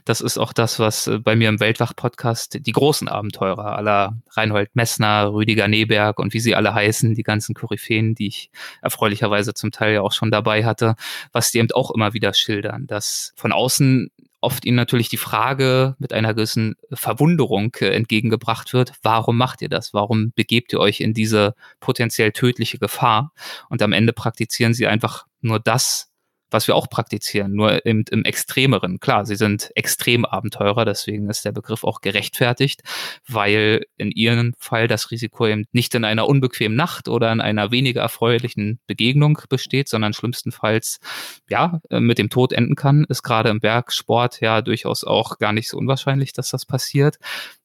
das 0.07 0.23
ist 0.23 0.39
auch 0.39 0.55
das, 0.55 0.79
was 0.79 1.07
äh, 1.07 1.19
bei 1.19 1.37
mir 1.37 1.51
im 1.51 1.61
Weltwach-Podcast 1.61 2.67
die 2.67 2.73
großen 2.73 3.09
Abenteurer 3.09 3.77
aller 3.77 4.17
Reinhold 4.31 4.75
Messner, 4.75 5.31
Rüdiger 5.31 5.69
Neberg 5.69 6.19
und 6.19 6.33
wie 6.33 6.41
sie 6.41 6.55
alle 6.55 6.73
heißen, 6.73 7.15
die 7.15 7.23
ganzen 7.25 7.55
Koryphäen, 7.55 8.15
die 8.15 8.29
ich 8.29 8.51
erfreulicherweise 8.81 9.53
zum 9.53 9.71
Teil 9.71 9.93
ja 9.95 10.01
auch 10.01 10.13
schon 10.13 10.31
dabei 10.31 10.65
hatte, 10.65 10.95
was 11.33 11.51
die 11.51 11.59
eben 11.59 11.69
auch 11.73 11.91
immer 11.91 12.15
wieder 12.15 12.33
schildern, 12.33 12.87
dass 12.87 13.35
von 13.37 13.53
außen 13.53 14.11
oft 14.41 14.65
ihnen 14.65 14.77
natürlich 14.77 15.09
die 15.09 15.17
Frage 15.17 15.97
mit 15.99 16.13
einer 16.13 16.35
gewissen 16.35 16.77
Verwunderung 16.93 17.75
äh, 17.81 17.91
entgegengebracht 17.91 18.73
wird, 18.73 18.93
warum 19.03 19.37
macht 19.37 19.63
ihr 19.63 19.69
das? 19.69 19.93
Warum 19.95 20.33
begebt 20.35 20.73
ihr 20.73 20.81
euch 20.81 21.01
in 21.01 21.15
diese 21.15 21.55
potenziell 21.81 22.33
tödliche 22.33 22.79
Gefahr? 22.79 23.33
Und 23.69 23.83
am 23.83 23.93
Ende 23.93 24.13
praktizieren 24.13 24.75
sie 24.75 24.87
einfach 24.87 25.27
nur 25.41 25.59
das, 25.61 26.11
was 26.51 26.67
wir 26.67 26.75
auch 26.75 26.89
praktizieren, 26.89 27.53
nur 27.53 27.85
im, 27.85 28.05
im 28.11 28.25
Extremeren. 28.25 29.01
Klar, 29.01 29.27
sie 29.27 29.37
sind 29.37 29.71
Extremabenteurer, 29.75 30.85
deswegen 30.85 31.29
ist 31.29 31.45
der 31.45 31.53
Begriff 31.53 31.85
auch 31.85 32.01
gerechtfertigt, 32.01 32.83
weil 33.27 33.85
in 33.97 34.11
ihrem 34.11 34.55
Fall 34.59 34.89
das 34.89 35.11
Risiko 35.11 35.47
eben 35.47 35.67
nicht 35.73 35.95
in 35.95 36.05
einer 36.05 36.27
unbequemen 36.27 36.77
Nacht 36.77 37.09
oder 37.09 37.31
in 37.33 37.41
einer 37.41 37.71
weniger 37.71 38.03
erfreulichen 38.03 38.81
Begegnung 38.87 39.39
besteht, 39.49 39.89
sondern 39.89 40.13
schlimmstenfalls 40.13 41.01
ja 41.49 41.81
mit 41.91 42.19
dem 42.19 42.31
Tod 42.31 42.53
enden 42.53 42.75
kann, 42.75 43.05
ist 43.09 43.23
gerade 43.23 43.51
im 43.51 43.61
Bergsport 43.61 44.41
ja 44.41 44.63
durchaus 44.63 45.05
auch 45.05 45.39
gar 45.39 45.53
nicht 45.53 45.69
so 45.69 45.77
unwahrscheinlich, 45.77 46.33
dass 46.33 46.51
das 46.51 46.67
passiert. 46.67 47.19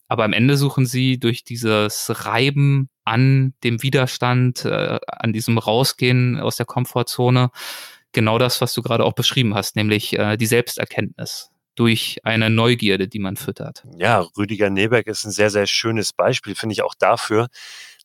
Aber 0.07 0.25
am 0.25 0.33
Ende 0.33 0.57
suchen 0.57 0.85
sie 0.85 1.17
durch 1.19 1.43
dieses 1.43 2.25
Reiben 2.25 2.89
an 3.05 3.53
dem 3.63 3.81
Widerstand, 3.81 4.65
äh, 4.65 4.99
an 5.07 5.33
diesem 5.33 5.57
Rausgehen 5.57 6.39
aus 6.39 6.55
der 6.55 6.65
Komfortzone, 6.65 7.49
genau 8.13 8.37
das, 8.37 8.61
was 8.61 8.73
du 8.73 8.81
gerade 8.81 9.03
auch 9.03 9.13
beschrieben 9.13 9.55
hast, 9.55 9.75
nämlich 9.75 10.17
äh, 10.17 10.37
die 10.37 10.45
Selbsterkenntnis 10.45 11.49
durch 11.75 12.19
eine 12.23 12.49
Neugierde, 12.49 13.07
die 13.07 13.19
man 13.19 13.35
füttert. 13.35 13.83
Ja, 13.97 14.25
Rüdiger 14.37 14.69
Neberg 14.69 15.07
ist 15.07 15.25
ein 15.25 15.31
sehr, 15.31 15.49
sehr 15.49 15.65
schönes 15.65 16.13
Beispiel, 16.13 16.55
finde 16.55 16.73
ich 16.73 16.83
auch 16.83 16.93
dafür, 16.93 17.47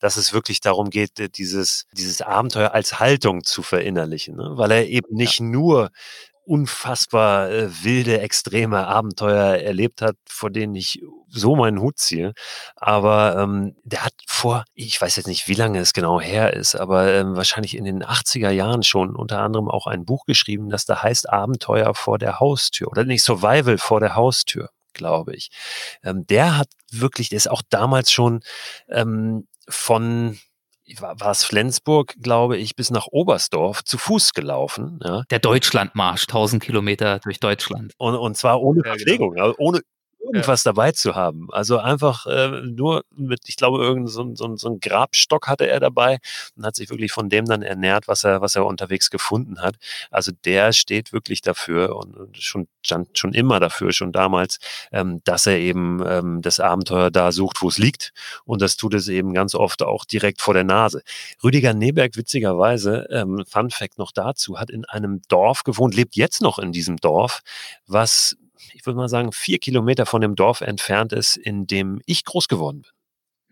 dass 0.00 0.16
es 0.16 0.32
wirklich 0.32 0.60
darum 0.60 0.90
geht, 0.90 1.20
äh, 1.20 1.28
dieses, 1.28 1.86
dieses 1.92 2.22
Abenteuer 2.22 2.72
als 2.72 2.98
Haltung 2.98 3.44
zu 3.44 3.62
verinnerlichen, 3.62 4.36
ne? 4.36 4.52
weil 4.54 4.70
er 4.70 4.86
eben 4.86 5.14
nicht 5.14 5.40
ja. 5.40 5.46
nur 5.46 5.90
unfassbar 6.48 7.50
äh, 7.50 7.84
wilde, 7.84 8.20
extreme 8.20 8.86
Abenteuer 8.86 9.58
erlebt 9.58 10.00
hat, 10.00 10.16
vor 10.26 10.50
denen 10.50 10.74
ich 10.74 11.02
so 11.28 11.56
meinen 11.56 11.80
Hut 11.80 11.98
ziehe. 11.98 12.32
Aber 12.74 13.36
ähm, 13.38 13.76
der 13.84 14.04
hat 14.04 14.14
vor, 14.26 14.64
ich 14.74 15.00
weiß 15.00 15.16
jetzt 15.16 15.26
nicht, 15.26 15.46
wie 15.46 15.54
lange 15.54 15.78
es 15.78 15.92
genau 15.92 16.20
her 16.20 16.54
ist, 16.54 16.74
aber 16.74 17.12
ähm, 17.12 17.36
wahrscheinlich 17.36 17.76
in 17.76 17.84
den 17.84 18.02
80er 18.02 18.50
Jahren 18.50 18.82
schon 18.82 19.14
unter 19.14 19.40
anderem 19.40 19.68
auch 19.68 19.86
ein 19.86 20.06
Buch 20.06 20.24
geschrieben, 20.24 20.70
das 20.70 20.86
da 20.86 21.02
heißt 21.02 21.28
Abenteuer 21.28 21.94
vor 21.94 22.18
der 22.18 22.40
Haustür 22.40 22.88
oder 22.88 23.04
nicht 23.04 23.22
Survival 23.22 23.78
vor 23.78 24.00
der 24.00 24.16
Haustür 24.16 24.70
glaube 24.94 25.34
ich. 25.36 25.50
Ähm, 26.02 26.26
der 26.26 26.58
hat 26.58 26.68
wirklich, 26.90 27.28
der 27.28 27.36
ist 27.36 27.48
auch 27.48 27.62
damals 27.70 28.10
schon 28.10 28.40
ähm, 28.88 29.46
von 29.68 30.38
war, 31.00 31.20
es 31.30 31.44
Flensburg, 31.44 32.14
glaube 32.20 32.56
ich, 32.56 32.76
bis 32.76 32.90
nach 32.90 33.06
Oberstdorf 33.10 33.84
zu 33.84 33.98
Fuß 33.98 34.32
gelaufen. 34.32 35.00
Ja. 35.04 35.22
Der 35.30 35.38
Deutschlandmarsch, 35.38 36.22
1000 36.22 36.62
Kilometer 36.62 37.18
durch 37.20 37.40
Deutschland. 37.40 37.92
Und, 37.98 38.14
und 38.14 38.36
zwar 38.36 38.60
ohne 38.60 38.78
ja, 38.78 38.82
genau. 38.82 38.96
Verpflegung, 38.96 39.34
genau. 39.34 39.54
ohne 39.58 39.80
irgendwas 40.20 40.64
ja. 40.64 40.72
dabei 40.72 40.92
zu 40.92 41.14
haben. 41.14 41.48
Also 41.50 41.78
einfach 41.78 42.26
äh, 42.26 42.62
nur 42.62 43.04
mit, 43.14 43.40
ich 43.46 43.56
glaube, 43.56 43.78
irgendein 43.78 44.08
so, 44.08 44.34
so, 44.34 44.56
so 44.56 44.68
ein 44.68 44.80
Grabstock 44.80 45.48
hatte 45.48 45.66
er 45.66 45.80
dabei 45.80 46.18
und 46.56 46.64
hat 46.64 46.76
sich 46.76 46.90
wirklich 46.90 47.12
von 47.12 47.28
dem 47.28 47.44
dann 47.44 47.62
ernährt, 47.62 48.08
was 48.08 48.24
er, 48.24 48.40
was 48.40 48.56
er 48.56 48.66
unterwegs 48.66 49.10
gefunden 49.10 49.60
hat. 49.60 49.76
Also 50.10 50.32
der 50.44 50.72
steht 50.72 51.12
wirklich 51.12 51.42
dafür 51.42 51.96
und, 51.96 52.36
schon 52.36 52.68
schon 53.14 53.34
immer 53.34 53.60
dafür, 53.60 53.92
schon 53.92 54.12
damals, 54.12 54.58
ähm, 54.92 55.20
dass 55.24 55.46
er 55.46 55.58
eben 55.58 56.02
ähm, 56.06 56.42
das 56.42 56.60
Abenteuer 56.60 57.10
da 57.10 57.32
sucht, 57.32 57.60
wo 57.60 57.68
es 57.68 57.78
liegt. 57.78 58.12
Und 58.44 58.62
das 58.62 58.76
tut 58.76 58.94
es 58.94 59.08
eben 59.08 59.34
ganz 59.34 59.54
oft 59.54 59.82
auch 59.82 60.04
direkt 60.04 60.40
vor 60.40 60.54
der 60.54 60.64
Nase. 60.64 61.02
Rüdiger 61.42 61.74
Neberg, 61.74 62.16
witzigerweise, 62.16 63.06
ähm, 63.10 63.44
Fun 63.46 63.70
Fact 63.70 63.98
noch 63.98 64.12
dazu, 64.12 64.58
hat 64.58 64.70
in 64.70 64.84
einem 64.84 65.22
Dorf 65.28 65.64
gewohnt, 65.64 65.94
lebt 65.94 66.16
jetzt 66.16 66.40
noch 66.40 66.58
in 66.58 66.72
diesem 66.72 66.96
Dorf, 66.96 67.40
was 67.86 68.36
ich 68.74 68.84
würde 68.86 68.96
mal 68.96 69.08
sagen, 69.08 69.32
vier 69.32 69.58
Kilometer 69.58 70.06
von 70.06 70.20
dem 70.20 70.34
Dorf 70.34 70.60
entfernt 70.60 71.12
ist, 71.12 71.36
in 71.36 71.66
dem 71.66 72.00
ich 72.06 72.24
groß 72.24 72.48
geworden 72.48 72.82
bin. 72.82 72.90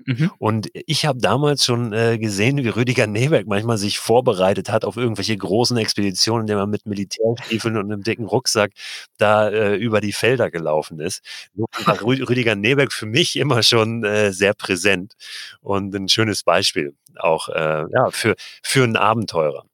Mhm. 0.05 0.31
Und 0.39 0.69
ich 0.73 1.07
habe 1.07 1.19
damals 1.19 1.65
schon 1.65 1.93
äh, 1.93 2.19
gesehen, 2.19 2.59
wie 2.59 2.69
Rüdiger 2.69 3.07
Neberg 3.07 3.47
manchmal 3.47 3.79
sich 3.79 3.99
vorbereitet 3.99 4.71
hat 4.71 4.85
auf 4.85 4.97
irgendwelche 4.97 5.37
großen 5.37 5.77
Expeditionen, 5.79 6.43
indem 6.43 6.59
er 6.59 6.67
mit 6.67 6.87
Militärstiefeln 6.87 7.77
und 7.77 7.91
einem 7.91 8.03
dicken 8.03 8.27
Rucksack 8.27 8.73
da 9.17 9.49
äh, 9.49 9.77
über 9.77 10.01
die 10.01 10.13
Felder 10.13 10.51
gelaufen 10.51 11.01
ist. 11.01 11.23
War 11.85 12.03
Rüdiger 12.03 12.55
Neberg 12.55 12.93
für 12.93 13.07
mich 13.07 13.37
immer 13.37 13.63
schon 13.63 14.05
äh, 14.05 14.33
sehr 14.33 14.55
präsent 14.55 15.15
und 15.61 15.95
ein 15.95 16.09
schönes 16.09 16.43
Beispiel 16.43 16.95
auch 17.17 17.49
äh, 17.49 17.85
ja, 17.91 18.11
für, 18.11 18.37
für 18.63 18.85
einen 18.85 18.97
Abenteurer. 18.97 19.65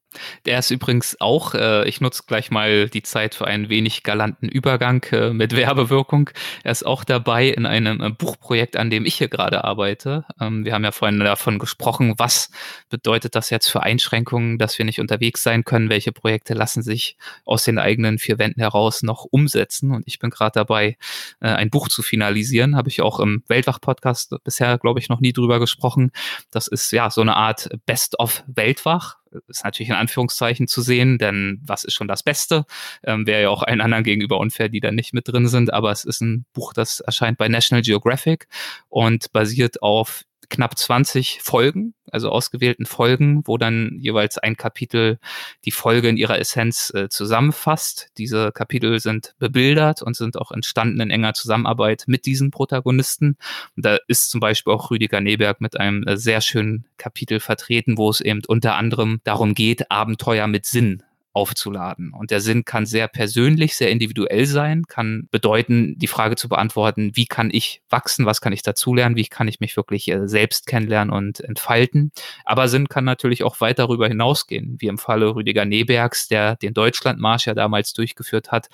Der 0.45 0.59
ist 0.59 0.71
übrigens 0.71 1.19
auch, 1.19 1.53
äh, 1.53 1.87
ich 1.87 2.01
nutze 2.01 2.23
gleich 2.27 2.51
mal 2.51 2.89
die 2.89 3.03
Zeit 3.03 3.35
für 3.35 3.47
einen 3.47 3.69
wenig 3.69 4.03
galanten 4.03 4.49
Übergang 4.49 5.03
äh, 5.11 5.31
mit 5.31 5.55
Werbewirkung. 5.55 6.29
Er 6.63 6.71
ist 6.71 6.85
auch 6.85 7.03
dabei 7.03 7.47
in 7.47 7.65
einem 7.65 8.01
äh, 8.01 8.09
Buchprojekt, 8.09 8.77
an 8.77 8.89
dem 8.89 9.05
ich 9.05 9.15
hier 9.15 9.27
gerade 9.27 9.63
arbeite. 9.63 10.25
Ähm, 10.39 10.65
wir 10.65 10.73
haben 10.73 10.83
ja 10.83 10.91
vorhin 10.91 11.19
davon 11.19 11.59
gesprochen, 11.59 12.13
was 12.17 12.49
bedeutet 12.89 13.35
das 13.35 13.49
jetzt 13.49 13.67
für 13.67 13.83
Einschränkungen, 13.83 14.57
dass 14.57 14.77
wir 14.77 14.85
nicht 14.85 14.99
unterwegs 14.99 15.43
sein 15.43 15.63
können, 15.63 15.89
welche 15.89 16.11
Projekte 16.11 16.53
lassen 16.53 16.83
sich 16.83 17.17
aus 17.45 17.63
den 17.63 17.79
eigenen 17.79 18.19
vier 18.19 18.37
Wänden 18.39 18.61
heraus 18.61 19.03
noch 19.03 19.25
umsetzen. 19.25 19.91
Und 19.91 20.03
ich 20.07 20.19
bin 20.19 20.29
gerade 20.29 20.53
dabei, 20.53 20.97
äh, 21.39 21.47
ein 21.47 21.69
Buch 21.69 21.87
zu 21.87 22.01
finalisieren. 22.01 22.75
Habe 22.75 22.89
ich 22.89 23.01
auch 23.01 23.19
im 23.19 23.43
Weltwach-Podcast 23.47 24.35
bisher, 24.43 24.77
glaube 24.77 24.99
ich, 24.99 25.09
noch 25.09 25.19
nie 25.19 25.33
drüber 25.33 25.59
gesprochen. 25.59 26.11
Das 26.51 26.67
ist 26.67 26.91
ja 26.91 27.09
so 27.09 27.21
eine 27.21 27.35
Art 27.35 27.69
Best 27.85 28.19
of 28.19 28.43
Weltwach 28.47 29.17
ist 29.47 29.63
natürlich 29.63 29.89
in 29.89 29.95
Anführungszeichen 29.95 30.67
zu 30.67 30.81
sehen, 30.81 31.17
denn 31.17 31.59
was 31.63 31.83
ist 31.83 31.93
schon 31.93 32.07
das 32.07 32.23
Beste? 32.23 32.65
Ähm, 33.03 33.25
Wäre 33.27 33.43
ja 33.43 33.49
auch 33.49 33.63
allen 33.63 33.81
anderen 33.81 34.03
gegenüber 34.03 34.37
unfair, 34.39 34.69
die 34.69 34.79
da 34.79 34.91
nicht 34.91 35.13
mit 35.13 35.27
drin 35.27 35.47
sind, 35.47 35.73
aber 35.73 35.91
es 35.91 36.05
ist 36.05 36.21
ein 36.21 36.45
Buch, 36.53 36.73
das 36.73 36.99
erscheint 36.99 37.37
bei 37.37 37.47
National 37.47 37.81
Geographic 37.81 38.47
und 38.89 39.31
basiert 39.33 39.81
auf 39.81 40.23
knapp 40.49 40.77
20 40.77 41.41
Folgen, 41.41 41.93
also 42.11 42.29
ausgewählten 42.29 42.85
Folgen, 42.85 43.43
wo 43.45 43.57
dann 43.57 43.97
jeweils 43.99 44.37
ein 44.37 44.57
Kapitel 44.57 45.19
die 45.65 45.71
Folge 45.71 46.09
in 46.09 46.17
ihrer 46.17 46.39
Essenz 46.39 46.91
äh, 46.93 47.09
zusammenfasst. 47.09 48.11
Diese 48.17 48.51
Kapitel 48.51 48.99
sind 48.99 49.35
bebildert 49.39 50.01
und 50.01 50.15
sind 50.15 50.37
auch 50.37 50.51
entstanden 50.51 50.99
in 50.99 51.09
enger 51.09 51.33
Zusammenarbeit 51.33 52.03
mit 52.07 52.25
diesen 52.25 52.51
Protagonisten. 52.51 53.37
Und 53.75 53.85
da 53.85 53.97
ist 54.07 54.29
zum 54.29 54.39
Beispiel 54.39 54.73
auch 54.73 54.91
Rüdiger 54.91 55.21
Neberg 55.21 55.61
mit 55.61 55.79
einem 55.79 56.03
äh, 56.03 56.17
sehr 56.17 56.41
schönen 56.41 56.85
Kapitel 56.97 57.39
vertreten, 57.39 57.97
wo 57.97 58.09
es 58.09 58.21
eben 58.21 58.41
unter 58.47 58.75
anderem 58.75 59.21
darum 59.23 59.53
geht, 59.53 59.89
Abenteuer 59.91 60.47
mit 60.47 60.65
Sinn 60.65 61.03
aufzuladen. 61.33 62.13
Und 62.13 62.31
der 62.31 62.41
Sinn 62.41 62.63
kann 62.63 62.85
sehr 62.85 63.07
persönlich, 63.07 63.75
sehr 63.75 63.89
individuell 63.89 64.45
sein, 64.45 64.83
kann 64.87 65.27
bedeuten, 65.31 65.97
die 65.97 66.07
Frage 66.07 66.35
zu 66.35 66.47
beantworten, 66.47 67.11
wie 67.15 67.25
kann 67.25 67.49
ich 67.51 67.81
wachsen, 67.89 68.25
was 68.25 68.39
kann 68.39 68.53
ich 68.53 68.61
dazulernen, 68.61 69.15
wie 69.15 69.25
kann 69.25 69.47
ich 69.47 69.59
mich 69.59 69.75
wirklich 69.75 70.07
äh, 70.09 70.27
selbst 70.27 70.67
kennenlernen 70.67 71.13
und 71.13 71.39
entfalten. 71.39 72.11
Aber 72.45 72.67
Sinn 72.67 72.87
kann 72.87 73.03
natürlich 73.03 73.43
auch 73.43 73.59
weit 73.61 73.79
darüber 73.79 74.07
hinausgehen, 74.07 74.77
wie 74.79 74.87
im 74.87 74.97
Falle 74.97 75.35
Rüdiger 75.35 75.65
Nebergs, 75.65 76.27
der 76.27 76.55
den 76.55 76.73
Deutschlandmarsch 76.73 77.47
ja 77.47 77.55
damals 77.55 77.93
durchgeführt 77.93 78.51
hat, 78.51 78.69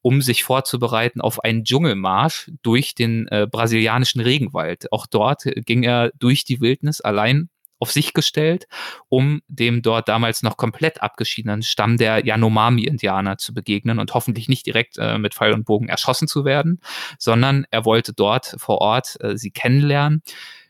um 0.00 0.22
sich 0.22 0.44
vorzubereiten 0.44 1.20
auf 1.20 1.42
einen 1.42 1.64
Dschungelmarsch 1.64 2.50
durch 2.62 2.94
den 2.94 3.26
äh, 3.28 3.48
brasilianischen 3.50 4.20
Regenwald. 4.20 4.92
Auch 4.92 5.06
dort 5.06 5.44
ging 5.44 5.82
er 5.82 6.12
durch 6.18 6.44
die 6.44 6.60
Wildnis 6.60 7.00
allein 7.00 7.48
auf 7.78 7.92
sich 7.92 8.12
gestellt, 8.12 8.66
um 9.08 9.42
dem 9.48 9.82
dort 9.82 10.08
damals 10.08 10.42
noch 10.42 10.56
komplett 10.56 11.02
abgeschiedenen 11.02 11.62
Stamm 11.62 11.96
der 11.96 12.24
Yanomami-Indianer 12.24 13.38
zu 13.38 13.52
begegnen 13.52 13.98
und 13.98 14.14
hoffentlich 14.14 14.48
nicht 14.48 14.66
direkt 14.66 14.96
äh, 14.98 15.18
mit 15.18 15.34
Pfeil 15.34 15.52
und 15.52 15.64
Bogen 15.64 15.88
erschossen 15.88 16.28
zu 16.28 16.44
werden, 16.44 16.80
sondern 17.18 17.66
er 17.70 17.84
wollte 17.84 18.12
dort 18.12 18.54
vor 18.58 18.78
Ort 18.78 19.16
äh, 19.20 19.36
sie 19.36 19.50
kennenlernen 19.50 20.22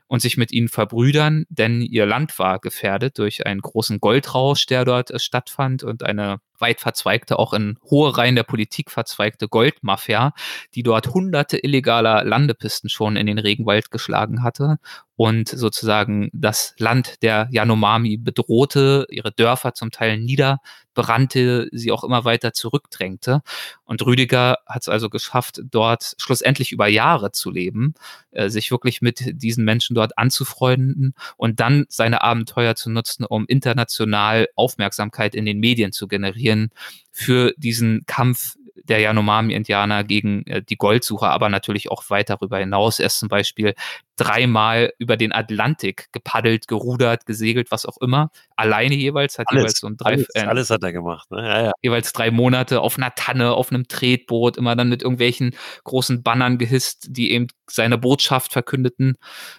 und 0.07 0.21
sich 0.21 0.37
mit 0.37 0.53
ihnen 0.53 0.69
verbrüdern, 0.69 1.45
denn 1.49 1.83
ihr 1.83 2.07
Land 2.07 2.39
war 2.39 2.59
gefährdet 2.59 3.19
durch 3.19 3.47
einen 3.47 3.61
großen 3.61 4.01
Goldrausch, 4.01 4.67
der 4.67 4.85
dort 4.85 5.11
äh, 5.11 5.19
stattfand 5.19 5.83
und 5.83 6.03
eine 6.03 6.39
weit 6.59 6.81
verzweigte, 6.81 7.39
auch 7.39 7.53
in 7.53 7.79
hohe 7.91 8.17
Reihen 8.17 8.37
der 8.37 8.45
Politik 8.45 8.91
verzweigte 8.91 9.49
Goldmafia, 9.49 10.33
die 10.75 10.83
dort 10.83 11.09
hunderte 11.09 11.59
illegaler 11.59 12.25
Landepisten 12.25 12.89
schon 12.89 13.17
in 13.17 13.27
den 13.27 13.39
Regenwald 13.39 13.91
geschlagen 13.91 14.43
hatte 14.43 14.79
und 15.17 15.49
sozusagen 15.49 16.29
das 16.33 16.75
Land 16.79 17.23
der 17.23 17.49
Yanomami 17.51 18.17
bedrohte, 18.17 19.07
ihre 19.11 19.31
Dörfer 19.31 19.75
zum 19.75 19.93
Teil 19.93 20.19
niederbrannte, 20.19 21.69
sie 21.71 21.93
auch 21.93 22.03
immer 22.03 22.25
weiter 22.25 22.53
zurückdrängte. 22.53 23.43
Und 23.85 24.05
Rüdiger 24.05 24.59
hat 24.67 24.83
es 24.83 24.89
also 24.89 25.11
geschafft, 25.11 25.61
dort 25.71 26.15
schlussendlich 26.19 26.73
über 26.73 26.89
Jahre 26.89 27.31
zu 27.31 27.51
leben, 27.51 27.95
äh, 28.33 28.49
sich 28.49 28.73
wirklich 28.73 29.03
mit 29.03 29.41
diesen 29.41 29.65
Menschen 29.65 29.95
dort 29.95 30.19
anzufreunden 30.19 31.15
und 31.37 31.61
dann 31.61 31.87
seine 31.89 32.23
Abenteuer 32.23 32.75
zu 32.75 32.91
nutzen, 32.91 33.25
um 33.25 33.47
international 33.47 34.49
Aufmerksamkeit 34.57 35.37
in 35.37 35.47
den 35.47 35.61
Medien 35.61 35.93
zu 35.93 36.09
generieren 36.09 36.71
für 37.13 37.55
diesen 37.57 38.05
Kampf 38.07 38.57
der 38.75 39.01
Yanomami-Indianer 39.01 40.05
gegen 40.05 40.47
äh, 40.47 40.63
die 40.63 40.77
Goldsucher, 40.77 41.31
aber 41.31 41.49
natürlich 41.49 41.91
auch 41.91 42.09
weit 42.11 42.31
darüber 42.31 42.59
hinaus. 42.59 42.99
Er 42.99 43.07
ist 43.07 43.19
zum 43.19 43.29
Beispiel 43.29 43.75
dreimal 44.17 44.93
über 44.99 45.17
den 45.17 45.33
Atlantik 45.33 46.09
gepaddelt, 46.13 46.69
gerudert, 46.69 47.27
gesegelt, 47.27 47.71
was 47.71 47.87
auch 47.87 47.97
immer. 48.01 48.31
Alleine 48.57 48.95
jeweils 48.95 49.39
hat 49.39 49.47
alles, 49.49 49.63
jeweils 49.63 49.79
so 49.81 49.87
ein 49.89 49.97
drei, 49.97 50.13
alles, 50.13 50.29
äh, 50.35 50.41
alles 50.41 50.71
hat 50.71 50.83
er 50.85 50.93
gemacht. 50.93 51.31
Ne? 51.31 51.39
Ja, 51.43 51.63
ja. 51.65 51.73
Jeweils 51.83 52.13
drei 52.13 52.31
Monate 52.31 52.81
auf 52.81 52.97
einer 52.97 53.15
Tanne, 53.15 53.53
auf 53.53 53.71
einem 53.71 53.89
Tretboot, 53.89 54.57
immer 54.57 54.77
dann 54.77 54.89
mit 54.89 55.03
irgendwelchen 55.03 55.55
großen 55.83 56.23
Bannern 56.23 56.59
gehisst, 56.59 57.07
die 57.11 57.33
eben 57.33 57.49
seine 57.69 57.99
Botschaft 57.99 58.53
verkündeten. 58.53 59.17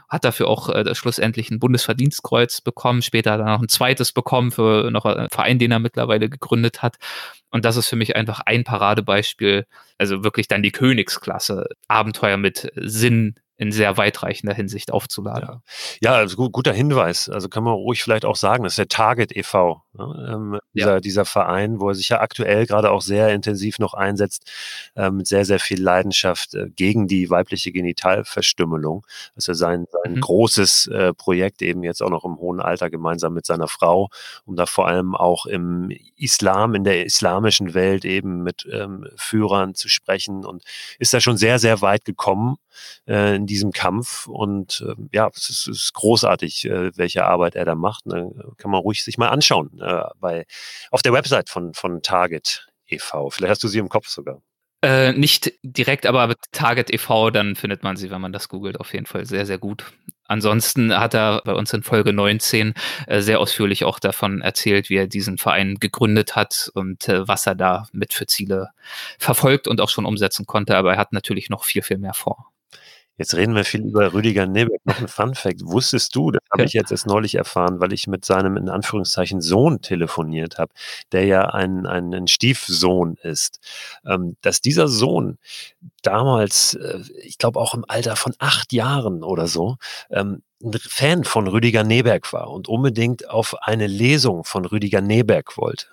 Hat 0.07 0.24
dafür 0.24 0.47
auch 0.47 0.70
äh, 0.70 0.95
schlussendlich 0.95 1.51
ein 1.51 1.59
Bundesverdienstkreuz 1.59 2.61
bekommen. 2.61 3.01
Später 3.01 3.34
hat 3.34 3.39
er 3.39 3.45
noch 3.45 3.61
ein 3.61 3.70
zweites 3.70 4.13
bekommen 4.13 4.51
für 4.51 4.89
noch 4.91 5.05
einen 5.05 5.30
Verein, 5.30 5.59
den 5.59 5.72
er 5.72 5.80
mittlerweile 5.80 6.30
gegründet 6.30 6.82
hat. 6.82 6.95
Und 7.56 7.64
das 7.64 7.78
ist 7.78 7.88
für 7.88 7.95
mich 7.95 8.18
einfach 8.18 8.41
ein 8.41 8.66
Paradebeispiel, 8.66 9.66
also 9.97 10.26
wirklich 10.26 10.49
dann 10.49 10.62
die 10.62 10.74
Königsklasse. 10.74 11.70
Abenteuer 11.88 12.36
mit 12.36 12.70
Sinn, 12.76 13.36
in 13.56 13.72
sehr 13.72 13.95
weitreichender 13.95 14.53
Hinsicht 14.53 14.91
aufzuladen. 14.91 15.47
Ja, 15.47 15.62
ja 16.01 16.14
also 16.16 16.36
gut, 16.36 16.51
guter 16.51 16.74
Hinweis. 16.74 17.30
Also 17.30 17.47
kann 17.47 17.64
man 17.64 17.72
ruhig 17.72 18.03
vielleicht 18.03 18.26
auch 18.26 18.36
sagen, 18.36 18.66
das 18.66 18.74
ist 18.74 18.80
der 18.80 18.89
Target 18.89 19.34
e.V., 19.34 19.85
ne? 19.98 20.30
ähm, 20.34 20.60
dieser, 20.74 20.93
ja. 20.96 21.00
dieser 21.00 21.26
Verein, 21.26 21.80
wo 21.80 21.89
er 21.89 21.96
sich 21.96 22.10
ja 22.10 22.22
aktuell 22.22 22.66
gerade 22.66 22.91
auch 22.91 23.02
sehr 23.02 23.34
intensiv 23.34 23.80
noch 23.80 23.93
einsetzt, 23.93 24.52
äh, 24.96 25.10
mit 25.10 25.28
sehr, 25.28 25.46
sehr 25.46 25.60
viel 25.60 25.82
Leidenschaft 25.82 26.54
äh, 26.54 26.70
gegen 26.70 27.08
die 27.08 27.30
weibliche 27.30 27.72
Genitalverstümmelung. 27.72 29.06
Das 29.36 29.43
ist 29.43 29.48
ja 29.48 29.54
sein, 29.54 29.86
sein 30.04 30.14
mhm. 30.14 30.22
großes 30.22 30.88
äh, 30.88 31.14
Projekt 31.14 31.62
eben 31.62 31.84
jetzt 31.84 32.02
auch 32.02 32.10
noch 32.10 32.26
im 32.26 32.38
hohen 32.38 32.60
Alter 32.60 32.89
gemeinsam 32.89 33.34
mit 33.34 33.46
seiner 33.46 33.68
Frau, 33.68 34.10
um 34.46 34.56
da 34.56 34.66
vor 34.66 34.88
allem 34.88 35.16
auch 35.16 35.46
im 35.46 35.91
Islam, 36.18 36.76
in 36.76 36.84
der 36.84 37.06
islamischen 37.06 37.74
Welt 37.74 38.06
eben 38.06 38.43
mit 38.43 38.68
ähm, 38.72 39.08
Führern 39.16 39.76
zu 39.76 39.89
sprechen 39.89 40.46
und 40.46 40.64
ist 41.00 41.14
da 41.14 41.20
schon 41.20 41.38
sehr, 41.38 41.60
sehr 41.60 41.82
weit 41.82 42.06
gekommen 42.06 42.58
äh, 43.08 43.36
in 43.36 43.46
diesem 43.46 43.72
Kampf. 43.72 44.28
Und 44.28 44.84
äh, 44.88 44.96
ja, 45.12 45.30
es 45.34 45.50
ist, 45.50 45.68
es 45.68 45.84
ist 45.84 45.93
großartig, 45.93 46.66
äh, 46.66 46.98
welche 46.98 47.26
Arbeit 47.26 47.56
er 47.56 47.66
da 47.66 47.76
macht. 47.76 48.06
Ne? 48.06 48.32
Kann 48.58 48.72
man 48.72 48.82
ruhig 48.82 49.04
sich 49.04 49.18
mal 49.18 49.30
anschauen 49.30 49.72
äh, 49.86 50.04
bei, 50.20 50.46
auf 50.92 51.02
der 51.02 51.14
Website 51.14 51.50
von, 51.50 51.74
von 51.74 52.02
Target 52.02 52.68
e.V. 52.88 53.30
Vielleicht 53.30 53.52
hast 53.52 53.64
du 53.64 53.68
sie 53.68 53.80
im 53.80 53.90
Kopf 53.90 54.08
sogar. 54.08 54.42
Äh, 54.82 55.14
nicht 55.14 55.54
direkt, 55.64 56.06
aber 56.06 56.36
Target 56.52 56.94
e.V., 56.94 57.32
dann 57.32 57.56
findet 57.56 57.84
man 57.84 57.96
sie, 57.96 58.12
wenn 58.12 58.22
man 58.22 58.34
das 58.34 58.50
googelt, 58.50 58.80
auf 58.80 58.94
jeden 58.94 59.06
Fall 59.06 59.26
sehr, 59.26 59.46
sehr 59.46 59.58
gut. 59.58 59.86
Ansonsten 60.28 60.96
hat 60.96 61.14
er 61.14 61.42
bei 61.46 61.54
uns 61.54 61.72
in 61.74 61.84
Folge 61.84 62.12
19 62.14 62.74
äh, 63.08 63.22
sehr 63.22 63.40
ausführlich 63.40 63.84
auch 63.84 64.00
davon 64.00 64.42
erzählt, 64.42 64.90
wie 64.90 64.98
er 64.98 65.08
diesen 65.08 65.38
Verein 65.38 65.76
gegründet 65.80 66.36
hat 66.36 66.72
und 66.74 67.08
äh, 67.08 67.28
was 67.28 67.46
er 67.46 67.56
da 67.56 67.88
mit 67.94 68.14
für 68.14 68.26
Ziele 68.26 68.70
verfolgt 69.20 69.68
und 69.68 69.82
auch 69.82 69.90
schon 69.90 70.06
umsetzen 70.06 70.46
konnte. 70.46 70.78
Aber 70.78 70.94
er 70.94 70.98
hat 70.98 71.14
natürlich 71.14 71.50
noch 71.50 71.64
viel, 71.64 71.84
viel 71.84 71.98
mehr 71.98 72.14
vor. 72.14 72.52
Jetzt 73.18 73.34
reden 73.36 73.55
wir 73.55 73.63
viel 73.63 73.82
über 73.82 74.13
Rüdiger 74.13 74.45
Nebeck. 74.45 74.82
Noch 74.84 74.99
ein 74.99 75.07
Fun 75.07 75.36
Fact. 75.36 75.61
Wusstest 75.63 76.16
du, 76.16 76.32
das 76.32 76.41
habe 76.51 76.66
ich 76.66 76.74
jetzt 76.74 76.91
erst 76.91 77.07
neulich 77.07 77.36
erfahren, 77.36 77.80
weil 77.80 77.93
ich 77.93 78.07
mit 78.07 78.26
seinem 78.26 78.57
in 78.57 78.68
Anführungszeichen 78.68 79.39
Sohn 79.41 79.82
telefoniert 79.82 80.57
habe, 80.57 80.74
der 81.13 81.26
ja 81.26 81.45
ein, 81.45 81.86
ein, 81.86 82.13
ein 82.13 82.28
Stiefsohn 82.28 83.16
ist, 83.24 83.59
ähm, 84.05 84.36
dass 84.41 84.59
dieser 84.59 84.89
Sohn 84.89 85.38
damals, 86.02 86.76
äh, 86.76 87.00
ich 87.24 87.38
glaube 87.38 87.60
auch 87.60 87.74
im 87.74 87.86
Alter 87.88 88.16
von 88.16 88.34
acht 88.40 88.74
Jahren 88.74 89.24
oder 89.24 89.48
so, 89.48 89.78
ähm, 90.10 90.42
ein 90.64 90.74
Fan 90.80 91.24
von 91.26 91.48
Rüdiger 91.48 91.84
Neberg 91.84 92.32
war 92.34 92.50
und 92.50 92.68
unbedingt 92.68 93.30
auf 93.30 93.56
eine 93.62 93.88
Lesung 93.88 94.44
von 94.46 94.66
Rüdiger 94.66 95.02
Neberg 95.02 95.58
wollte. 95.58 95.88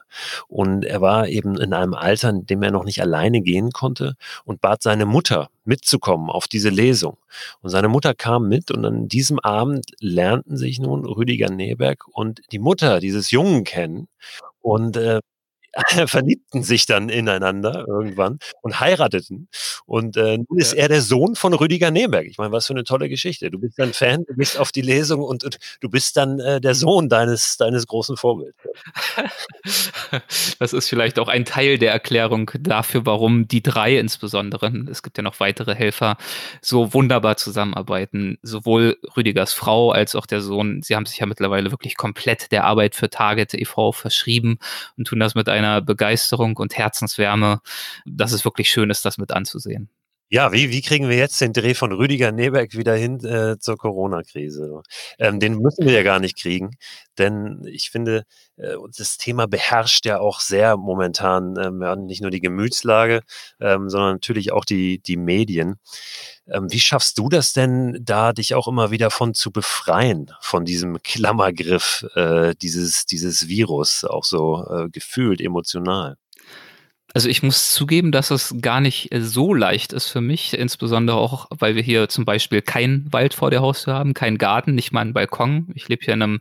Und 0.48 0.84
er 0.84 1.00
war 1.00 1.28
eben 1.28 1.58
in 1.58 1.72
einem 1.72 1.94
Alter, 1.94 2.30
in 2.30 2.46
dem 2.46 2.62
er 2.62 2.70
noch 2.70 2.84
nicht 2.84 3.02
alleine 3.02 3.42
gehen 3.42 3.72
konnte 3.72 4.14
und 4.44 4.60
bat 4.60 4.82
seine 4.82 5.04
Mutter 5.04 5.48
mitzukommen 5.64 6.30
auf 6.30 6.48
diese 6.48 6.70
Lesung. 6.70 7.18
Und 7.60 7.70
seine 7.70 7.88
Mutter 7.88 8.14
kam 8.14 8.48
mit 8.48 8.70
und 8.70 8.84
an 8.84 9.08
diesem 9.08 9.38
Abend 9.40 9.86
lernten 10.00 10.56
sich 10.56 10.78
nun 10.78 11.04
Rüdiger 11.04 11.50
Neberg 11.50 12.06
und 12.08 12.40
die 12.52 12.58
Mutter 12.58 13.00
dieses 13.00 13.30
Jungen 13.30 13.64
kennen. 13.64 14.08
Und 14.60 14.96
äh, 14.96 15.20
verliebten 16.06 16.62
sich 16.62 16.86
dann 16.86 17.08
ineinander 17.08 17.84
irgendwann 17.88 18.38
und 18.62 18.80
heirateten. 18.80 19.48
Und 19.86 20.16
äh, 20.16 20.38
nun 20.38 20.58
ist 20.58 20.72
er 20.74 20.88
der 20.88 21.00
Sohn 21.00 21.34
von 21.34 21.54
Rüdiger 21.54 21.90
Neberg. 21.90 22.26
Ich 22.26 22.38
meine, 22.38 22.52
was 22.52 22.66
für 22.66 22.74
eine 22.74 22.84
tolle 22.84 23.08
Geschichte. 23.08 23.50
Du 23.50 23.58
bist 23.58 23.78
dann 23.78 23.92
Fan, 23.92 24.24
du 24.26 24.34
bist 24.34 24.58
auf 24.58 24.72
die 24.72 24.82
Lesung 24.82 25.22
und, 25.22 25.44
und 25.44 25.58
du 25.80 25.88
bist 25.88 26.16
dann 26.16 26.38
äh, 26.40 26.60
der 26.60 26.74
Sohn 26.74 27.08
deines, 27.08 27.56
deines 27.56 27.86
großen 27.86 28.16
Vorbilds. 28.16 28.56
Das 30.58 30.72
ist 30.72 30.88
vielleicht 30.88 31.18
auch 31.18 31.28
ein 31.28 31.44
Teil 31.44 31.78
der 31.78 31.92
Erklärung 31.92 32.50
dafür, 32.60 33.06
warum 33.06 33.48
die 33.48 33.62
drei 33.62 33.98
insbesondere, 33.98 34.72
es 34.90 35.02
gibt 35.02 35.16
ja 35.16 35.22
noch 35.22 35.40
weitere 35.40 35.74
Helfer, 35.74 36.16
so 36.60 36.94
wunderbar 36.94 37.36
zusammenarbeiten. 37.36 38.38
Sowohl 38.42 38.98
Rüdigers 39.16 39.52
Frau 39.52 39.90
als 39.90 40.14
auch 40.14 40.26
der 40.26 40.40
Sohn, 40.40 40.82
sie 40.82 40.94
haben 40.94 41.06
sich 41.06 41.18
ja 41.18 41.26
mittlerweile 41.26 41.70
wirklich 41.70 41.96
komplett 41.96 42.52
der 42.52 42.64
Arbeit 42.64 42.94
für 42.94 43.10
Target 43.10 43.54
e.V. 43.54 43.92
verschrieben 43.92 44.58
und 44.96 45.06
tun 45.06 45.20
das 45.20 45.34
mit 45.34 45.48
einer 45.48 45.61
einer 45.64 45.80
Begeisterung 45.80 46.56
und 46.56 46.76
Herzenswärme, 46.76 47.60
dass 48.04 48.32
es 48.32 48.44
wirklich 48.44 48.70
schön 48.70 48.90
ist, 48.90 49.04
das 49.04 49.18
mit 49.18 49.32
anzusehen. 49.32 49.88
Ja, 50.34 50.50
wie, 50.50 50.70
wie 50.70 50.80
kriegen 50.80 51.10
wir 51.10 51.16
jetzt 51.18 51.42
den 51.42 51.52
Dreh 51.52 51.74
von 51.74 51.92
Rüdiger 51.92 52.32
Neberg 52.32 52.74
wieder 52.74 52.94
hin 52.94 53.22
äh, 53.22 53.58
zur 53.58 53.76
Corona-Krise? 53.76 54.82
Ähm, 55.18 55.38
den 55.40 55.58
müssen 55.58 55.84
wir 55.84 55.92
ja 55.92 56.02
gar 56.02 56.20
nicht 56.20 56.38
kriegen, 56.38 56.70
denn 57.18 57.62
ich 57.70 57.90
finde, 57.90 58.24
äh, 58.56 58.76
das 58.96 59.18
Thema 59.18 59.46
beherrscht 59.46 60.06
ja 60.06 60.20
auch 60.20 60.40
sehr 60.40 60.78
momentan 60.78 61.54
ähm, 61.62 62.06
nicht 62.06 62.22
nur 62.22 62.30
die 62.30 62.40
Gemütslage, 62.40 63.20
ähm, 63.60 63.90
sondern 63.90 64.14
natürlich 64.14 64.52
auch 64.52 64.64
die, 64.64 65.00
die 65.02 65.18
Medien. 65.18 65.74
Ähm, 66.48 66.72
wie 66.72 66.80
schaffst 66.80 67.18
du 67.18 67.28
das 67.28 67.52
denn, 67.52 67.98
da 68.02 68.32
dich 68.32 68.54
auch 68.54 68.68
immer 68.68 68.90
wieder 68.90 69.10
von 69.10 69.34
zu 69.34 69.50
befreien, 69.52 70.30
von 70.40 70.64
diesem 70.64 71.02
Klammergriff 71.02 72.06
äh, 72.14 72.54
dieses, 72.62 73.04
dieses 73.04 73.48
Virus, 73.48 74.04
auch 74.04 74.24
so 74.24 74.64
äh, 74.70 74.88
gefühlt, 74.88 75.42
emotional? 75.42 76.16
Also 77.14 77.28
ich 77.28 77.42
muss 77.42 77.72
zugeben, 77.72 78.12
dass 78.12 78.30
es 78.30 78.54
gar 78.60 78.80
nicht 78.80 79.12
äh, 79.12 79.20
so 79.20 79.54
leicht 79.54 79.92
ist 79.92 80.08
für 80.08 80.20
mich, 80.20 80.54
insbesondere 80.54 81.16
auch, 81.16 81.46
weil 81.50 81.74
wir 81.74 81.82
hier 81.82 82.08
zum 82.08 82.24
Beispiel 82.24 82.62
keinen 82.62 83.12
Wald 83.12 83.34
vor 83.34 83.50
der 83.50 83.60
Haustür 83.60 83.94
haben, 83.94 84.14
keinen 84.14 84.38
Garten, 84.38 84.74
nicht 84.74 84.92
mal 84.92 85.00
einen 85.00 85.12
Balkon. 85.12 85.68
Ich 85.74 85.88
lebe 85.88 86.04
hier 86.04 86.14
in 86.14 86.22
einem 86.22 86.40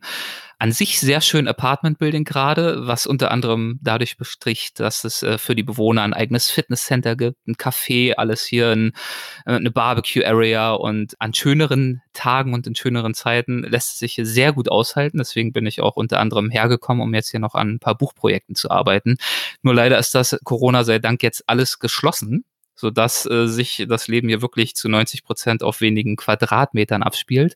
an 0.61 0.71
sich 0.71 0.99
sehr 0.99 1.21
schön 1.21 1.47
Apartment-Building 1.47 2.23
gerade, 2.23 2.85
was 2.85 3.07
unter 3.07 3.31
anderem 3.31 3.79
dadurch 3.81 4.15
bestricht, 4.15 4.79
dass 4.79 5.03
es 5.03 5.23
äh, 5.23 5.39
für 5.39 5.55
die 5.55 5.63
Bewohner 5.63 6.03
ein 6.03 6.13
eigenes 6.13 6.51
Fitnesscenter 6.51 7.15
gibt, 7.15 7.47
ein 7.47 7.55
Café, 7.55 8.13
alles 8.13 8.45
hier, 8.45 8.69
ein, 8.69 8.91
äh, 9.47 9.53
eine 9.53 9.71
Barbecue-Area 9.71 10.73
und 10.73 11.19
an 11.19 11.33
schöneren 11.33 12.03
Tagen 12.13 12.53
und 12.53 12.67
in 12.67 12.75
schöneren 12.75 13.15
Zeiten 13.15 13.63
lässt 13.63 13.93
es 13.93 13.97
sich 13.97 14.13
hier 14.13 14.27
sehr 14.27 14.53
gut 14.53 14.69
aushalten. 14.69 15.17
Deswegen 15.17 15.51
bin 15.51 15.65
ich 15.65 15.81
auch 15.81 15.95
unter 15.95 16.19
anderem 16.19 16.51
hergekommen, 16.51 17.01
um 17.01 17.11
jetzt 17.15 17.31
hier 17.31 17.39
noch 17.39 17.55
an 17.55 17.71
ein 17.71 17.79
paar 17.79 17.97
Buchprojekten 17.97 18.53
zu 18.53 18.69
arbeiten. 18.69 19.17
Nur 19.63 19.73
leider 19.73 19.97
ist 19.97 20.13
das 20.13 20.37
Corona 20.43 20.83
sei 20.83 20.99
Dank 20.99 21.23
jetzt 21.23 21.43
alles 21.49 21.79
geschlossen 21.79 22.45
sodass 22.73 23.27
äh, 23.27 23.47
sich 23.47 23.85
das 23.87 24.07
Leben 24.07 24.27
hier 24.27 24.41
wirklich 24.41 24.75
zu 24.75 24.89
90 24.89 25.23
Prozent 25.23 25.61
auf 25.61 25.81
wenigen 25.81 26.15
Quadratmetern 26.15 27.03
abspielt. 27.03 27.55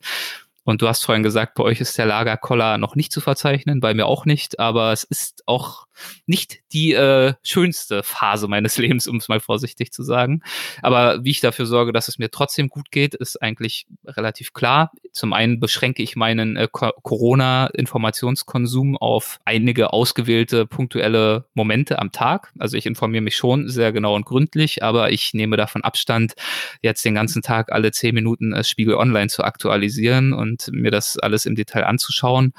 Und 0.65 0.81
du 0.81 0.87
hast 0.87 1.05
vorhin 1.05 1.23
gesagt, 1.23 1.53
bei 1.53 1.63
euch 1.63 1.79
ist 1.79 1.97
der 1.97 2.07
Lagerkoller 2.07 2.79
noch 2.79 2.95
nicht 2.95 3.11
zu 3.11 3.21
verzeichnen, 3.21 3.79
bei 3.79 3.93
mir 3.93 4.07
auch 4.07 4.25
nicht, 4.25 4.59
aber 4.59 4.91
es 4.91 5.03
ist 5.03 5.43
auch 5.45 5.85
nicht 6.25 6.63
die 6.75 6.93
äh, 6.93 7.33
schönste 7.43 8.03
Phase 8.03 8.47
meines 8.47 8.77
Lebens, 8.77 9.07
um 9.07 9.17
es 9.17 9.27
mal 9.27 9.39
vorsichtig 9.39 9.91
zu 9.91 10.03
sagen. 10.03 10.43
Aber 10.81 11.23
wie 11.23 11.31
ich 11.31 11.41
dafür 11.41 11.65
sorge, 11.65 11.91
dass 11.91 12.07
es 12.07 12.19
mir 12.19 12.31
trotzdem 12.31 12.69
gut 12.69 12.89
geht, 12.91 13.15
ist 13.15 13.41
eigentlich 13.41 13.87
relativ 14.05 14.53
klar. 14.53 14.91
Zum 15.11 15.33
einen 15.33 15.59
beschränke 15.59 16.03
ich 16.03 16.15
meinen 16.15 16.55
äh, 16.57 16.67
Corona-Informationskonsum 16.71 18.95
auf 18.97 19.39
einige 19.45 19.93
ausgewählte 19.93 20.65
punktuelle 20.65 21.45
Momente 21.53 21.99
am 21.99 22.11
Tag. 22.11 22.51
Also 22.59 22.75
ich 22.77 22.85
informiere 22.85 23.23
mich 23.23 23.35
schon 23.35 23.67
sehr 23.67 23.91
genau 23.91 24.15
und 24.15 24.25
gründlich, 24.25 24.83
aber 24.83 25.11
ich 25.11 25.33
nehme 25.33 25.57
davon 25.57 25.83
Abstand, 25.83 26.35
jetzt 26.81 27.03
den 27.05 27.15
ganzen 27.15 27.41
Tag 27.41 27.71
alle 27.71 27.91
zehn 27.91 28.13
Minuten 28.15 28.53
äh, 28.53 28.63
Spiegel 28.63 28.95
Online 28.95 29.27
zu 29.27 29.43
aktualisieren 29.43 30.33
und 30.33 30.45
und 30.45 30.69
mir 30.71 30.91
das 30.91 31.17
alles 31.17 31.45
im 31.45 31.55
Detail 31.55 31.85
anzuschauen. 31.85 32.53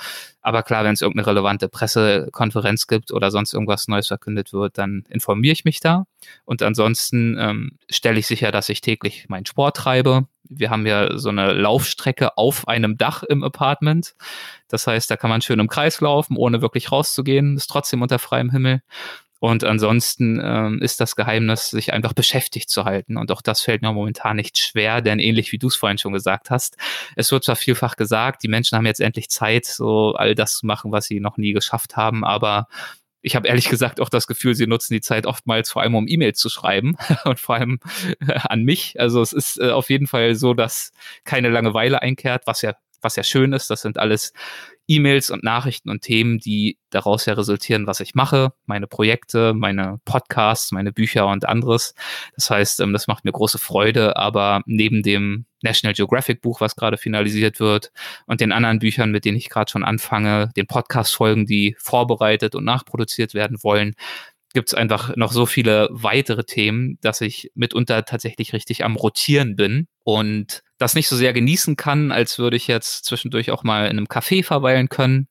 Aber 0.47 0.63
klar, 0.63 0.85
wenn 0.85 0.93
es 0.93 1.03
irgendeine 1.03 1.27
relevante 1.27 1.69
Pressekonferenz 1.69 2.87
gibt 2.87 3.11
oder 3.11 3.33
sonst 3.33 3.53
irgendwas 3.53 3.89
Neues 3.89 4.07
verkündet 4.07 4.53
wird, 4.53 4.79
dann 4.79 5.03
informiere 5.09 5.53
ich 5.53 5.65
mich 5.65 5.81
da. 5.81 6.07
Und 6.45 6.63
ansonsten 6.63 7.37
ähm, 7.37 7.79
stelle 7.91 8.21
ich 8.21 8.29
sicher, 8.29 8.53
dass 8.53 8.69
ich 8.69 8.81
täglich 8.81 9.29
meinen 9.29 9.45
Sport 9.45 9.77
treibe. 9.77 10.29
Wir 10.49 10.71
haben 10.71 10.87
ja 10.87 11.19
so 11.19 11.31
eine 11.31 11.53
Laufstrecke 11.53 12.39
auf 12.39 12.69
einem 12.69 12.97
Dach 12.97 13.25
im 13.25 13.43
Apartment. 13.43 14.15
Das 14.69 14.87
heißt, 14.87 15.11
da 15.11 15.17
kann 15.17 15.31
man 15.31 15.43
schön 15.43 15.59
im 15.59 15.67
Kreis 15.67 16.01
laufen, 16.01 16.37
ohne 16.37 16.63
wirklich 16.63 16.93
rauszugehen. 16.93 17.57
Ist 17.57 17.67
trotzdem 17.67 18.01
unter 18.01 18.21
freiem 18.21 18.53
Himmel. 18.53 18.83
Und 19.39 19.65
ansonsten 19.65 20.41
ähm, 20.43 20.81
ist 20.81 21.01
das 21.01 21.17
Geheimnis, 21.17 21.71
sich 21.71 21.93
einfach 21.93 22.13
beschäftigt 22.13 22.71
zu 22.71 22.85
halten. 22.85 23.17
Und 23.17 23.31
auch 23.31 23.43
das 23.43 23.61
fällt 23.61 23.83
mir 23.83 23.93
momentan 23.93 24.37
nicht 24.37 24.59
schwer, 24.59 25.03
denn 25.03 25.19
ähnlich 25.19 25.53
wie 25.53 25.59
du 25.59 25.69
es 25.69 25.77
vorhin 25.77 25.99
schon 25.99 26.13
gesagt 26.13 26.51
hast, 26.51 26.77
es 27.17 27.31
wird 27.33 27.45
zwar 27.45 27.57
vielfach 27.57 27.97
gesagt, 27.97 28.43
die 28.43 28.49
Menschen 28.49 28.77
haben 28.77 28.87
jetzt 28.87 29.01
endlich 29.01 29.29
Zeit, 29.29 29.67
so 29.67 30.15
all 30.15 30.35
das 30.35 30.57
zu 30.57 30.67
machen, 30.67 30.93
was 30.93 31.07
sie 31.07 31.21
noch 31.21 31.37
nie 31.37 31.53
geschafft 31.53 31.97
haben, 31.97 32.25
aber 32.25 32.69
ich 33.23 33.35
habe 33.35 33.49
ehrlich 33.49 33.69
gesagt 33.69 34.01
auch 34.01 34.09
das 34.09 34.29
Gefühl, 34.29 34.55
sie 34.55 34.69
nutzen 34.69 34.95
die 34.95 35.01
Zeit 35.01 35.27
oftmals 35.27 35.71
vor 35.71 35.83
allem, 35.83 35.97
um 35.97 36.07
E-Mails 36.07 36.39
zu 36.39 36.49
schreiben 36.49 36.97
und 37.25 37.41
vor 37.41 37.57
allem 37.57 37.81
äh, 38.21 38.39
an 38.45 38.63
mich. 38.63 39.01
Also 39.01 39.21
es 39.21 39.33
ist 39.33 39.59
äh, 39.59 39.71
auf 39.71 39.91
jeden 39.91 40.07
Fall 40.07 40.37
so, 40.37 40.55
dass 40.55 40.93
keine 41.25 41.49
Langeweile 41.49 42.03
einkehrt, 42.03 42.47
was 42.47 42.63
ja 42.63 42.75
was 43.03 43.17
ja 43.17 43.23
schön 43.23 43.53
ist. 43.53 43.69
Das 43.69 43.83
sind 43.83 43.99
alles 43.99 44.33
E-Mails 44.89 45.31
und 45.31 45.43
Nachrichten 45.43 45.91
und 45.91 46.03
Themen, 46.03 46.39
die 46.39 46.79
daraus 46.91 47.27
ja 47.27 47.35
resultieren, 47.35 47.87
was 47.87 48.01
ich 48.01 48.15
mache, 48.15 48.53
meine 48.67 48.87
Projekte, 48.87 49.53
meine 49.55 50.01
Podcasts, 50.05 50.73
meine 50.73 50.93
Bücher 50.93 51.27
und 51.27 51.49
anderes. 51.49 51.95
Das 52.35 52.51
heißt, 52.51 52.81
ähm, 52.81 52.93
das 52.93 53.07
macht 53.07 53.25
mir 53.25 53.33
große 53.33 53.59
Freude, 53.59 54.17
aber 54.17 54.63
neben 54.67 55.03
dem 55.03 55.47
National 55.63 55.95
Geographic 55.95 56.41
Buch, 56.41 56.61
was 56.61 56.77
gerade 56.77 56.97
finalisiert 56.97 57.59
wird 57.61 57.91
und 58.27 58.41
den 58.41 58.53
anderen 58.53 58.79
Büchern, 58.79 59.11
mit 59.11 59.25
denen 59.25 59.37
ich 59.37 59.49
gerade 59.49 59.71
schon 59.71 59.85
anfange, 59.85 60.51
den 60.57 60.67
Podcast-Folgen, 60.67 61.47
die 61.47 61.75
vorbereitet 61.79 62.55
und 62.55 62.65
nachproduziert 62.65 63.35
werden 63.35 63.59
wollen, 63.63 63.95
gibt 64.57 64.69
es 64.69 64.75
einfach 64.75 65.15
noch 65.17 65.33
so 65.33 65.45
viele 65.45 65.89
weitere 65.91 66.45
Themen, 66.45 66.99
dass 67.03 67.21
ich 67.21 67.51
mitunter 67.55 68.05
tatsächlich 68.05 68.53
richtig 68.55 68.85
am 68.85 68.97
Rotieren 68.97 69.55
bin 69.55 69.87
und 70.03 70.63
das 70.79 70.95
nicht 70.95 71.09
so 71.09 71.17
sehr 71.17 71.33
genießen 71.33 71.77
kann, 71.77 72.13
als 72.13 72.39
würde 72.39 72.57
ich 72.57 72.67
jetzt 72.67 73.05
zwischendurch 73.05 73.51
auch 73.51 73.65
mal 73.65 73.87
in 73.87 73.99
einem 73.99 74.07
Café 74.07 74.45
verweilen 74.45 74.89
können, 74.89 75.29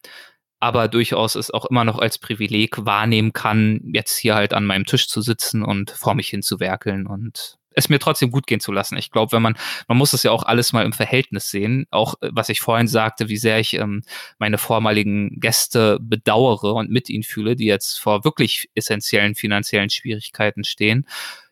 aber 0.60 0.88
durchaus 0.88 1.36
es 1.36 1.52
auch 1.52 1.66
immer 1.66 1.84
noch 1.84 2.00
als 2.00 2.18
Privileg 2.18 2.86
wahrnehmen 2.86 3.34
kann, 3.34 3.82
jetzt 3.94 4.18
hier 4.18 4.36
halt 4.36 4.54
an 4.54 4.66
meinem 4.66 4.86
Tisch 4.86 5.08
zu 5.08 5.22
sitzen 5.22 5.64
und 5.64 5.92
vor 5.92 6.16
mich 6.16 6.30
hin 6.30 6.42
zu 6.42 6.60
werkeln 6.60 7.08
und 7.08 7.58
es 7.76 7.90
mir 7.90 8.00
trotzdem 8.00 8.32
gut 8.32 8.48
gehen 8.48 8.60
zu 8.60 8.72
lassen. 8.72 8.98
Ich 8.98 9.12
glaube, 9.12 9.34
wenn 9.34 9.42
man, 9.42 9.58
man 9.88 9.98
muss 9.98 10.14
es 10.14 10.24
ja 10.24 10.32
auch 10.32 10.44
alles 10.44 10.74
mal 10.74 10.86
im 10.86 10.94
Verhältnis 10.94 11.50
sehen. 11.50 11.86
Auch 11.92 12.16
äh, 12.22 12.30
was 12.32 12.50
ich 12.50 12.62
vorhin 12.62 12.88
sagte, 12.88 13.30
wie 13.30 13.38
sehr 13.38 13.60
ich 13.60 13.74
ähm, 13.74 14.02
meine 14.40 14.58
vormaligen 14.58 15.40
Gäste 15.40 16.00
bedauere 16.02 16.74
und 16.74 16.90
mit 16.90 17.10
ihnen 17.10 17.24
fühle, 17.24 17.56
die 17.56 17.66
jetzt 17.66 18.00
vor 18.00 18.24
wirklich 18.24 18.70
essentiellen 18.76 19.36
finanziellen 19.36 19.90
Schwierigkeiten 19.90 20.64
stehen 20.64 21.06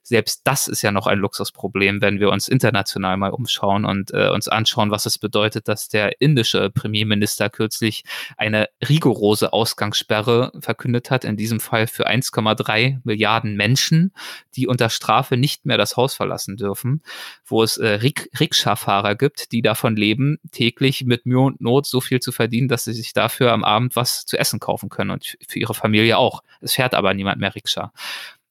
selbst 0.03 0.41
das 0.43 0.67
ist 0.67 0.81
ja 0.81 0.91
noch 0.91 1.07
ein 1.07 1.19
Luxusproblem, 1.19 2.01
wenn 2.01 2.19
wir 2.19 2.29
uns 2.29 2.49
international 2.49 3.17
mal 3.17 3.31
umschauen 3.31 3.85
und 3.85 4.13
äh, 4.13 4.29
uns 4.29 4.47
anschauen, 4.49 4.91
was 4.91 5.05
es 5.05 5.17
bedeutet, 5.17 5.67
dass 5.67 5.87
der 5.87 6.21
indische 6.21 6.69
Premierminister 6.69 7.49
kürzlich 7.49 8.03
eine 8.37 8.67
rigorose 8.87 9.53
Ausgangssperre 9.53 10.51
verkündet 10.59 11.09
hat, 11.09 11.23
in 11.23 11.37
diesem 11.37 11.59
Fall 11.59 11.87
für 11.87 12.07
1,3 12.07 12.99
Milliarden 13.03 13.55
Menschen, 13.55 14.13
die 14.55 14.67
unter 14.67 14.89
Strafe 14.89 15.37
nicht 15.37 15.65
mehr 15.65 15.77
das 15.77 15.95
Haus 15.95 16.13
verlassen 16.13 16.57
dürfen, 16.57 17.01
wo 17.45 17.63
es 17.63 17.77
äh, 17.77 17.87
Rik 17.87 18.29
Rikscha-Fahrer 18.37 19.15
gibt, 19.15 19.51
die 19.51 19.61
davon 19.61 19.95
leben, 19.95 20.37
täglich 20.51 21.05
mit 21.05 21.25
Mühe 21.25 21.39
und 21.39 21.61
Not 21.61 21.87
so 21.87 22.01
viel 22.01 22.19
zu 22.19 22.31
verdienen, 22.31 22.67
dass 22.67 22.83
sie 22.83 22.93
sich 22.93 23.13
dafür 23.13 23.53
am 23.53 23.63
Abend 23.63 23.95
was 23.95 24.25
zu 24.25 24.37
essen 24.37 24.59
kaufen 24.59 24.89
können 24.89 25.11
und 25.11 25.37
für 25.47 25.59
ihre 25.59 25.73
Familie 25.73 26.17
auch. 26.17 26.43
Es 26.59 26.73
fährt 26.73 26.93
aber 26.93 27.13
niemand 27.13 27.39
mehr 27.39 27.55
Rikscha. 27.55 27.93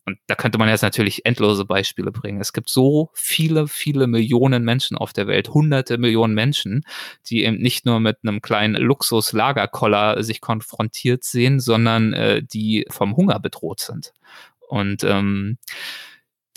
Und 0.04 0.18
da 0.26 0.34
könnte 0.34 0.58
man 0.58 0.68
jetzt 0.68 0.82
natürlich 0.82 1.24
endlose 1.26 1.64
Beispiele 1.64 2.10
bringen. 2.10 2.40
Es 2.40 2.52
gibt 2.52 2.68
so 2.68 3.10
viele, 3.14 3.68
viele 3.68 4.08
Millionen 4.08 4.64
Menschen 4.64 4.96
auf 4.96 5.12
der 5.12 5.28
Welt, 5.28 5.50
hunderte 5.50 5.96
Millionen 5.96 6.34
Menschen, 6.34 6.84
die 7.28 7.44
eben 7.44 7.58
nicht 7.58 7.86
nur 7.86 8.00
mit 8.00 8.18
einem 8.22 8.42
kleinen 8.42 8.74
Luxus-Lagerkoller 8.82 10.22
sich 10.24 10.40
konfrontiert 10.40 11.22
sehen, 11.22 11.60
sondern 11.60 12.12
äh, 12.14 12.42
die 12.42 12.84
vom 12.90 13.16
Hunger 13.16 13.38
bedroht 13.38 13.80
sind. 13.80 14.12
Und 14.68 15.04
ähm, 15.04 15.58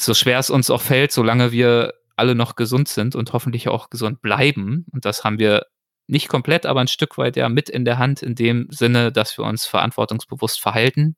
so 0.01 0.13
schwer 0.13 0.39
es 0.39 0.49
uns 0.49 0.71
auch 0.71 0.81
fällt, 0.81 1.11
solange 1.11 1.51
wir 1.51 1.93
alle 2.15 2.33
noch 2.33 2.55
gesund 2.55 2.87
sind 2.87 3.15
und 3.15 3.33
hoffentlich 3.33 3.67
auch 3.67 3.89
gesund 3.89 4.21
bleiben, 4.21 4.85
und 4.91 5.05
das 5.05 5.23
haben 5.23 5.37
wir 5.37 5.67
nicht 6.07 6.29
komplett, 6.29 6.65
aber 6.65 6.81
ein 6.81 6.87
Stück 6.87 7.17
weit 7.17 7.35
ja 7.35 7.49
mit 7.49 7.69
in 7.69 7.85
der 7.85 7.97
Hand, 7.97 8.21
in 8.21 8.35
dem 8.35 8.67
Sinne, 8.69 9.11
dass 9.11 9.37
wir 9.37 9.45
uns 9.45 9.65
verantwortungsbewusst 9.65 10.61
verhalten 10.61 11.15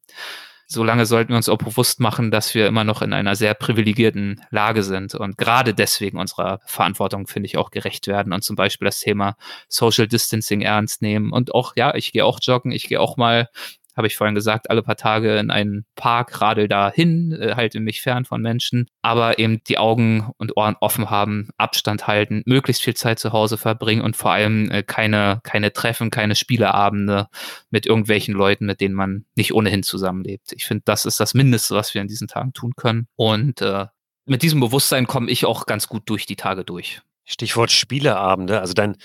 solange 0.67 1.05
sollten 1.05 1.29
wir 1.29 1.37
uns 1.37 1.49
auch 1.49 1.57
bewusst 1.57 1.99
machen, 1.99 2.29
dass 2.29 2.53
wir 2.53 2.67
immer 2.67 2.83
noch 2.83 3.01
in 3.01 3.13
einer 3.13 3.35
sehr 3.35 3.53
privilegierten 3.53 4.41
Lage 4.51 4.83
sind 4.83 5.15
und 5.15 5.37
gerade 5.37 5.73
deswegen 5.73 6.19
unserer 6.19 6.59
Verantwortung, 6.65 7.25
finde 7.25 7.47
ich, 7.47 7.57
auch 7.57 7.71
gerecht 7.71 8.07
werden 8.07 8.33
und 8.33 8.43
zum 8.43 8.55
Beispiel 8.55 8.85
das 8.85 8.99
Thema 8.99 9.35
Social 9.69 10.07
Distancing 10.07 10.61
ernst 10.61 11.01
nehmen 11.01 11.31
und 11.31 11.55
auch, 11.55 11.73
ja, 11.75 11.95
ich 11.95 12.11
gehe 12.11 12.25
auch 12.25 12.39
joggen, 12.41 12.71
ich 12.71 12.87
gehe 12.87 12.99
auch 12.99 13.15
mal 13.17 13.49
habe 13.97 14.07
ich 14.07 14.15
vorhin 14.15 14.35
gesagt, 14.35 14.69
alle 14.69 14.83
paar 14.83 14.95
Tage 14.95 15.37
in 15.37 15.51
einen 15.51 15.85
Park, 15.95 16.39
radel 16.41 16.67
da 16.67 16.91
hin, 16.91 17.31
äh, 17.31 17.55
halte 17.55 17.79
mich 17.79 18.01
fern 18.01 18.25
von 18.25 18.41
Menschen, 18.41 18.87
aber 19.01 19.39
eben 19.39 19.63
die 19.65 19.77
Augen 19.77 20.31
und 20.37 20.55
Ohren 20.55 20.75
offen 20.79 21.09
haben, 21.09 21.49
Abstand 21.57 22.07
halten, 22.07 22.43
möglichst 22.45 22.83
viel 22.83 22.93
Zeit 22.93 23.19
zu 23.19 23.33
Hause 23.33 23.57
verbringen 23.57 24.01
und 24.01 24.15
vor 24.15 24.31
allem 24.31 24.69
äh, 24.71 24.83
keine, 24.83 25.41
keine 25.43 25.73
Treffen, 25.73 26.11
keine 26.11 26.35
Spieleabende 26.35 27.27
mit 27.69 27.85
irgendwelchen 27.85 28.35
Leuten, 28.35 28.65
mit 28.65 28.81
denen 28.81 28.95
man 28.95 29.25
nicht 29.35 29.53
ohnehin 29.53 29.83
zusammenlebt. 29.83 30.53
Ich 30.53 30.65
finde, 30.65 30.83
das 30.85 31.05
ist 31.05 31.19
das 31.19 31.33
Mindeste, 31.33 31.75
was 31.75 31.93
wir 31.93 32.01
in 32.01 32.07
diesen 32.07 32.27
Tagen 32.27 32.53
tun 32.53 32.73
können. 32.75 33.07
Und 33.15 33.61
äh, 33.61 33.87
mit 34.25 34.43
diesem 34.43 34.59
Bewusstsein 34.59 35.07
komme 35.07 35.31
ich 35.31 35.45
auch 35.45 35.65
ganz 35.65 35.87
gut 35.87 36.03
durch 36.09 36.25
die 36.25 36.35
Tage 36.35 36.63
durch. 36.63 37.01
Stichwort 37.27 37.71
Spieleabende. 37.71 38.61
Also 38.61 38.73
dein, 38.73 38.95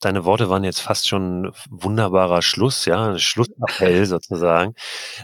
deine 0.00 0.24
Worte 0.24 0.48
waren 0.48 0.64
jetzt 0.64 0.80
fast 0.80 1.06
schon 1.06 1.52
wunderbarer 1.68 2.40
Schluss, 2.40 2.86
ja, 2.86 3.18
Schlussappell 3.18 4.06
sozusagen. 4.06 4.74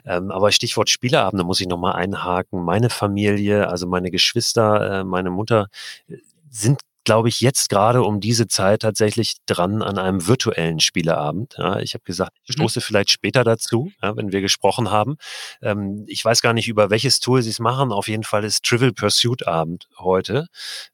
Ähm, 0.05 0.31
aber 0.31 0.53
Stichwort 0.53 0.91
Spieleabende 0.91 1.45
muss 1.45 1.61
ich 1.61 1.67
nochmal 1.69 1.95
einhaken. 1.95 2.63
Meine 2.63 2.91
Familie, 2.91 3.69
also 3.69 3.87
meine 3.87 4.11
Geschwister, 4.11 5.01
äh, 5.01 5.05
meine 5.05 5.31
Mutter 5.31 5.69
äh, 6.09 6.19
sind 6.51 6.81
glaube 7.05 7.29
ich, 7.29 7.41
jetzt 7.41 7.69
gerade 7.69 8.03
um 8.03 8.21
diese 8.21 8.49
Zeit 8.49 8.83
tatsächlich 8.83 9.37
dran 9.47 9.83
an 9.83 9.99
einem 9.99 10.27
virtuellen 10.27 10.81
Spieleabend. 10.81 11.55
Ja, 11.59 11.79
ich 11.79 11.95
habe 11.95 12.05
gesagt, 12.05 12.33
ich 12.45 12.57
mhm. 12.57 12.63
stoße 12.63 12.81
vielleicht 12.81 13.11
später 13.11 13.45
dazu, 13.45 13.93
ja, 14.03 14.17
wenn 14.17 14.33
wir 14.33 14.41
gesprochen 14.41 14.91
haben. 14.91 15.17
Ähm, 15.63 16.05
ich 16.09 16.25
weiß 16.25 16.43
gar 16.43 16.53
nicht, 16.53 16.69
über 16.69 16.91
welches 16.91 17.21
Tool 17.21 17.43
sie 17.43 17.51
es 17.51 17.59
machen. 17.59 17.93
Auf 17.93 18.09
jeden 18.09 18.25
Fall 18.25 18.45
ist 18.45 18.65
Trivial 18.65 18.93
Pursuit 18.93 19.47
Abend 19.47 19.89
heute 19.99 20.47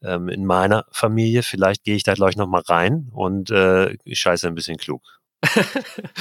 ähm, 0.03 0.29
in 0.29 0.45
meiner 0.45 0.85
Familie. 0.91 1.43
Vielleicht 1.43 1.85
gehe 1.85 1.97
ich 1.97 2.03
da 2.03 2.15
gleich 2.15 2.37
nochmal 2.37 2.63
rein 2.67 3.09
und 3.13 3.51
äh, 3.51 3.97
scheiße 4.07 4.47
ein 4.47 4.55
bisschen 4.55 4.77
klug. 4.77 5.21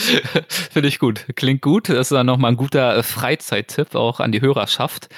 Finde 0.47 0.87
ich 0.87 0.99
gut. 0.99 1.25
Klingt 1.35 1.61
gut. 1.61 1.89
Das 1.89 2.07
ist 2.07 2.11
dann 2.11 2.25
nochmal 2.25 2.51
ein 2.51 2.57
guter 2.57 2.95
äh, 2.95 3.03
Freizeittipp 3.03 3.95
auch 3.95 4.19
an 4.19 4.31
die 4.31 4.41
Hörerschaft. 4.41 5.09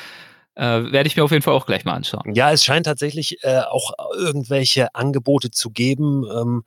Äh, 0.56 0.92
Werde 0.92 1.08
ich 1.08 1.16
mir 1.16 1.24
auf 1.24 1.32
jeden 1.32 1.44
Fall 1.44 1.54
auch 1.54 1.66
gleich 1.66 1.86
mal 1.86 1.94
anschauen. 1.94 2.36
Ja, 2.36 2.52
es 2.52 2.64
scheint 2.66 2.86
tatsächlich 2.86 3.44
äh, 3.44 3.62
auch 3.62 3.92
irgendwelche 4.16 4.94
Angebote 4.94 5.52
zu 5.52 5.72
geben. 5.72 6.26
Ähm, 6.30 6.64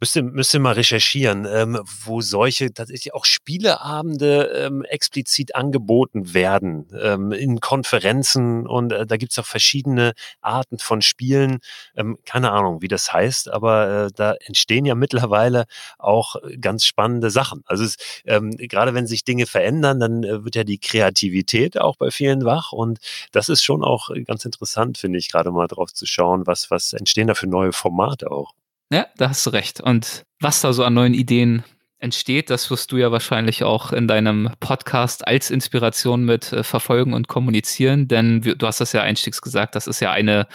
Müsste, 0.00 0.22
müsste 0.22 0.60
mal 0.60 0.74
recherchieren, 0.74 1.44
ähm, 1.44 1.80
wo 2.04 2.20
solche 2.20 2.72
tatsächlich 2.72 3.14
auch 3.14 3.24
Spieleabende 3.24 4.44
ähm, 4.54 4.84
explizit 4.84 5.56
angeboten 5.56 6.34
werden, 6.34 6.86
ähm, 7.02 7.32
in 7.32 7.58
Konferenzen 7.58 8.64
und 8.68 8.92
äh, 8.92 9.06
da 9.06 9.16
gibt's 9.16 9.36
auch 9.40 9.44
verschiedene 9.44 10.12
Arten 10.40 10.78
von 10.78 11.02
Spielen. 11.02 11.58
Ähm, 11.96 12.16
keine 12.24 12.52
Ahnung, 12.52 12.80
wie 12.80 12.86
das 12.86 13.12
heißt, 13.12 13.50
aber 13.50 14.06
äh, 14.06 14.10
da 14.14 14.34
entstehen 14.34 14.84
ja 14.84 14.94
mittlerweile 14.94 15.64
auch 15.98 16.36
ganz 16.60 16.84
spannende 16.84 17.30
Sachen. 17.30 17.62
Also 17.66 17.84
ähm, 18.24 18.52
gerade 18.56 18.94
wenn 18.94 19.08
sich 19.08 19.24
Dinge 19.24 19.46
verändern, 19.46 19.98
dann 19.98 20.22
äh, 20.22 20.44
wird 20.44 20.54
ja 20.54 20.62
die 20.62 20.78
Kreativität 20.78 21.76
auch 21.80 21.96
bei 21.96 22.12
vielen 22.12 22.44
wach 22.44 22.70
und 22.70 23.00
das 23.32 23.48
ist 23.48 23.64
schon 23.64 23.82
auch 23.82 24.10
ganz 24.26 24.44
interessant, 24.44 24.96
finde 24.96 25.18
ich, 25.18 25.28
gerade 25.28 25.50
mal 25.50 25.66
drauf 25.66 25.92
zu 25.92 26.06
schauen, 26.06 26.46
was, 26.46 26.70
was 26.70 26.92
entstehen 26.92 27.26
da 27.26 27.34
für 27.34 27.48
neue 27.48 27.72
Formate 27.72 28.30
auch. 28.30 28.52
Ja, 28.90 29.06
da 29.16 29.28
hast 29.28 29.44
du 29.46 29.50
recht. 29.50 29.80
Und 29.80 30.24
was 30.40 30.60
da 30.60 30.72
so 30.72 30.84
an 30.84 30.94
neuen 30.94 31.14
Ideen 31.14 31.62
entsteht, 31.98 32.48
das 32.48 32.70
wirst 32.70 32.92
du 32.92 32.96
ja 32.96 33.10
wahrscheinlich 33.10 33.64
auch 33.64 33.92
in 33.92 34.06
deinem 34.08 34.50
Podcast 34.60 35.26
als 35.26 35.50
Inspiration 35.50 36.24
mit 36.24 36.52
äh, 36.52 36.62
verfolgen 36.62 37.12
und 37.12 37.28
kommunizieren, 37.28 38.08
denn 38.08 38.40
du 38.40 38.66
hast 38.66 38.80
das 38.80 38.92
ja 38.92 39.02
einstiegs 39.02 39.42
gesagt, 39.42 39.74
das 39.74 39.86
ist 39.86 40.00
ja 40.00 40.12
eine 40.12 40.46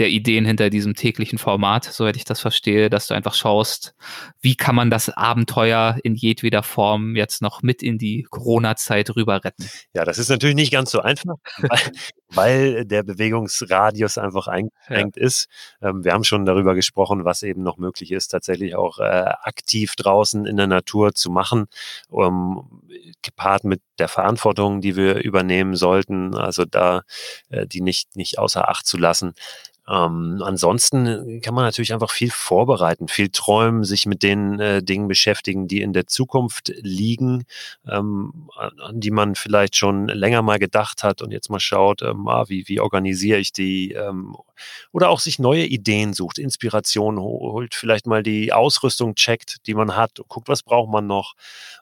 der 0.00 0.08
Ideen 0.08 0.46
hinter 0.46 0.70
diesem 0.70 0.94
täglichen 0.94 1.38
Format, 1.38 1.84
soweit 1.84 2.16
ich 2.16 2.24
das 2.24 2.40
verstehe, 2.40 2.88
dass 2.88 3.06
du 3.06 3.14
einfach 3.14 3.34
schaust, 3.34 3.94
wie 4.40 4.56
kann 4.56 4.74
man 4.74 4.90
das 4.90 5.10
Abenteuer 5.10 5.98
in 6.02 6.14
jedweder 6.14 6.62
Form 6.62 7.16
jetzt 7.16 7.42
noch 7.42 7.62
mit 7.62 7.82
in 7.82 7.98
die 7.98 8.26
Corona-Zeit 8.30 9.14
rüber 9.14 9.44
retten? 9.44 9.68
Ja, 9.92 10.06
das 10.06 10.18
ist 10.18 10.30
natürlich 10.30 10.56
nicht 10.56 10.72
ganz 10.72 10.90
so 10.90 11.00
einfach, 11.00 11.34
weil, 11.58 11.92
weil 12.30 12.84
der 12.86 13.02
Bewegungsradius 13.02 14.16
einfach 14.16 14.48
eingeschränkt 14.48 15.18
ja. 15.18 15.22
ist. 15.22 15.48
Ähm, 15.82 16.02
wir 16.02 16.14
haben 16.14 16.24
schon 16.24 16.46
darüber 16.46 16.74
gesprochen, 16.74 17.26
was 17.26 17.42
eben 17.42 17.62
noch 17.62 17.76
möglich 17.76 18.10
ist, 18.10 18.28
tatsächlich 18.28 18.76
auch 18.76 19.00
äh, 19.00 19.02
aktiv 19.42 19.96
draußen 19.96 20.46
in 20.46 20.56
der 20.56 20.66
Natur 20.66 21.12
zu 21.12 21.30
machen, 21.30 21.66
um, 22.08 22.82
gepaart 23.20 23.64
mit 23.64 23.82
der 23.98 24.08
Verantwortung, 24.08 24.80
die 24.80 24.96
wir 24.96 25.16
übernehmen 25.16 25.76
sollten, 25.76 26.34
also 26.34 26.64
da 26.64 27.02
äh, 27.50 27.66
die 27.66 27.82
nicht, 27.82 28.16
nicht 28.16 28.38
außer 28.38 28.66
Acht 28.70 28.86
zu 28.86 28.96
lassen. 28.96 29.34
Ähm, 29.90 30.40
ansonsten 30.44 31.40
kann 31.40 31.54
man 31.54 31.64
natürlich 31.64 31.92
einfach 31.92 32.10
viel 32.12 32.30
vorbereiten, 32.30 33.08
viel 33.08 33.28
träumen, 33.28 33.82
sich 33.82 34.06
mit 34.06 34.22
den 34.22 34.60
äh, 34.60 34.82
Dingen 34.82 35.08
beschäftigen, 35.08 35.66
die 35.66 35.82
in 35.82 35.92
der 35.92 36.06
Zukunft 36.06 36.72
liegen, 36.80 37.44
ähm, 37.88 38.48
an 38.56 39.00
die 39.00 39.10
man 39.10 39.34
vielleicht 39.34 39.76
schon 39.76 40.06
länger 40.06 40.42
mal 40.42 40.60
gedacht 40.60 41.02
hat 41.02 41.22
und 41.22 41.32
jetzt 41.32 41.50
mal 41.50 41.58
schaut, 41.60 42.02
ähm, 42.02 42.28
ah, 42.28 42.44
wie, 42.48 42.68
wie 42.68 42.78
organisiere 42.78 43.38
ich 43.38 43.52
die 43.52 43.92
ähm, 43.92 44.36
oder 44.92 45.08
auch 45.08 45.20
sich 45.20 45.38
neue 45.38 45.64
Ideen 45.66 46.12
sucht, 46.12 46.38
Inspiration 46.38 47.18
holt, 47.18 47.74
vielleicht 47.74 48.06
mal 48.06 48.22
die 48.22 48.52
Ausrüstung 48.52 49.14
checkt, 49.16 49.66
die 49.66 49.74
man 49.74 49.96
hat, 49.96 50.20
guckt, 50.28 50.48
was 50.48 50.62
braucht 50.62 50.90
man 50.90 51.06
noch, 51.06 51.34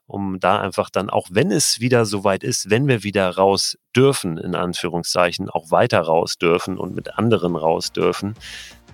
um 0.08 0.40
da 0.40 0.58
einfach 0.58 0.90
dann, 0.90 1.10
auch 1.10 1.28
wenn 1.30 1.52
es 1.52 1.80
wieder 1.80 2.06
soweit 2.06 2.42
ist, 2.42 2.70
wenn 2.70 2.88
wir 2.88 3.04
wieder 3.04 3.28
raus 3.36 3.78
dürfen, 3.94 4.38
in 4.38 4.54
Anführungszeichen, 4.54 5.48
auch 5.50 5.70
weiter 5.70 6.00
raus 6.00 6.38
dürfen 6.38 6.78
und 6.78 6.94
mit 6.94 7.16
anderen 7.18 7.54
raus 7.54 7.92
dürfen, 7.92 8.34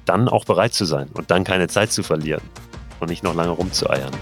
dann 0.04 0.28
auch 0.28 0.44
bereit 0.44 0.74
zu 0.74 0.84
sein 0.84 1.08
und 1.14 1.30
dann 1.30 1.44
keine 1.44 1.68
Zeit 1.68 1.92
zu 1.92 2.02
verlieren 2.02 2.42
und 3.00 3.08
nicht 3.08 3.22
noch 3.22 3.34
lange 3.34 3.50
rumzueiern. 3.50 4.12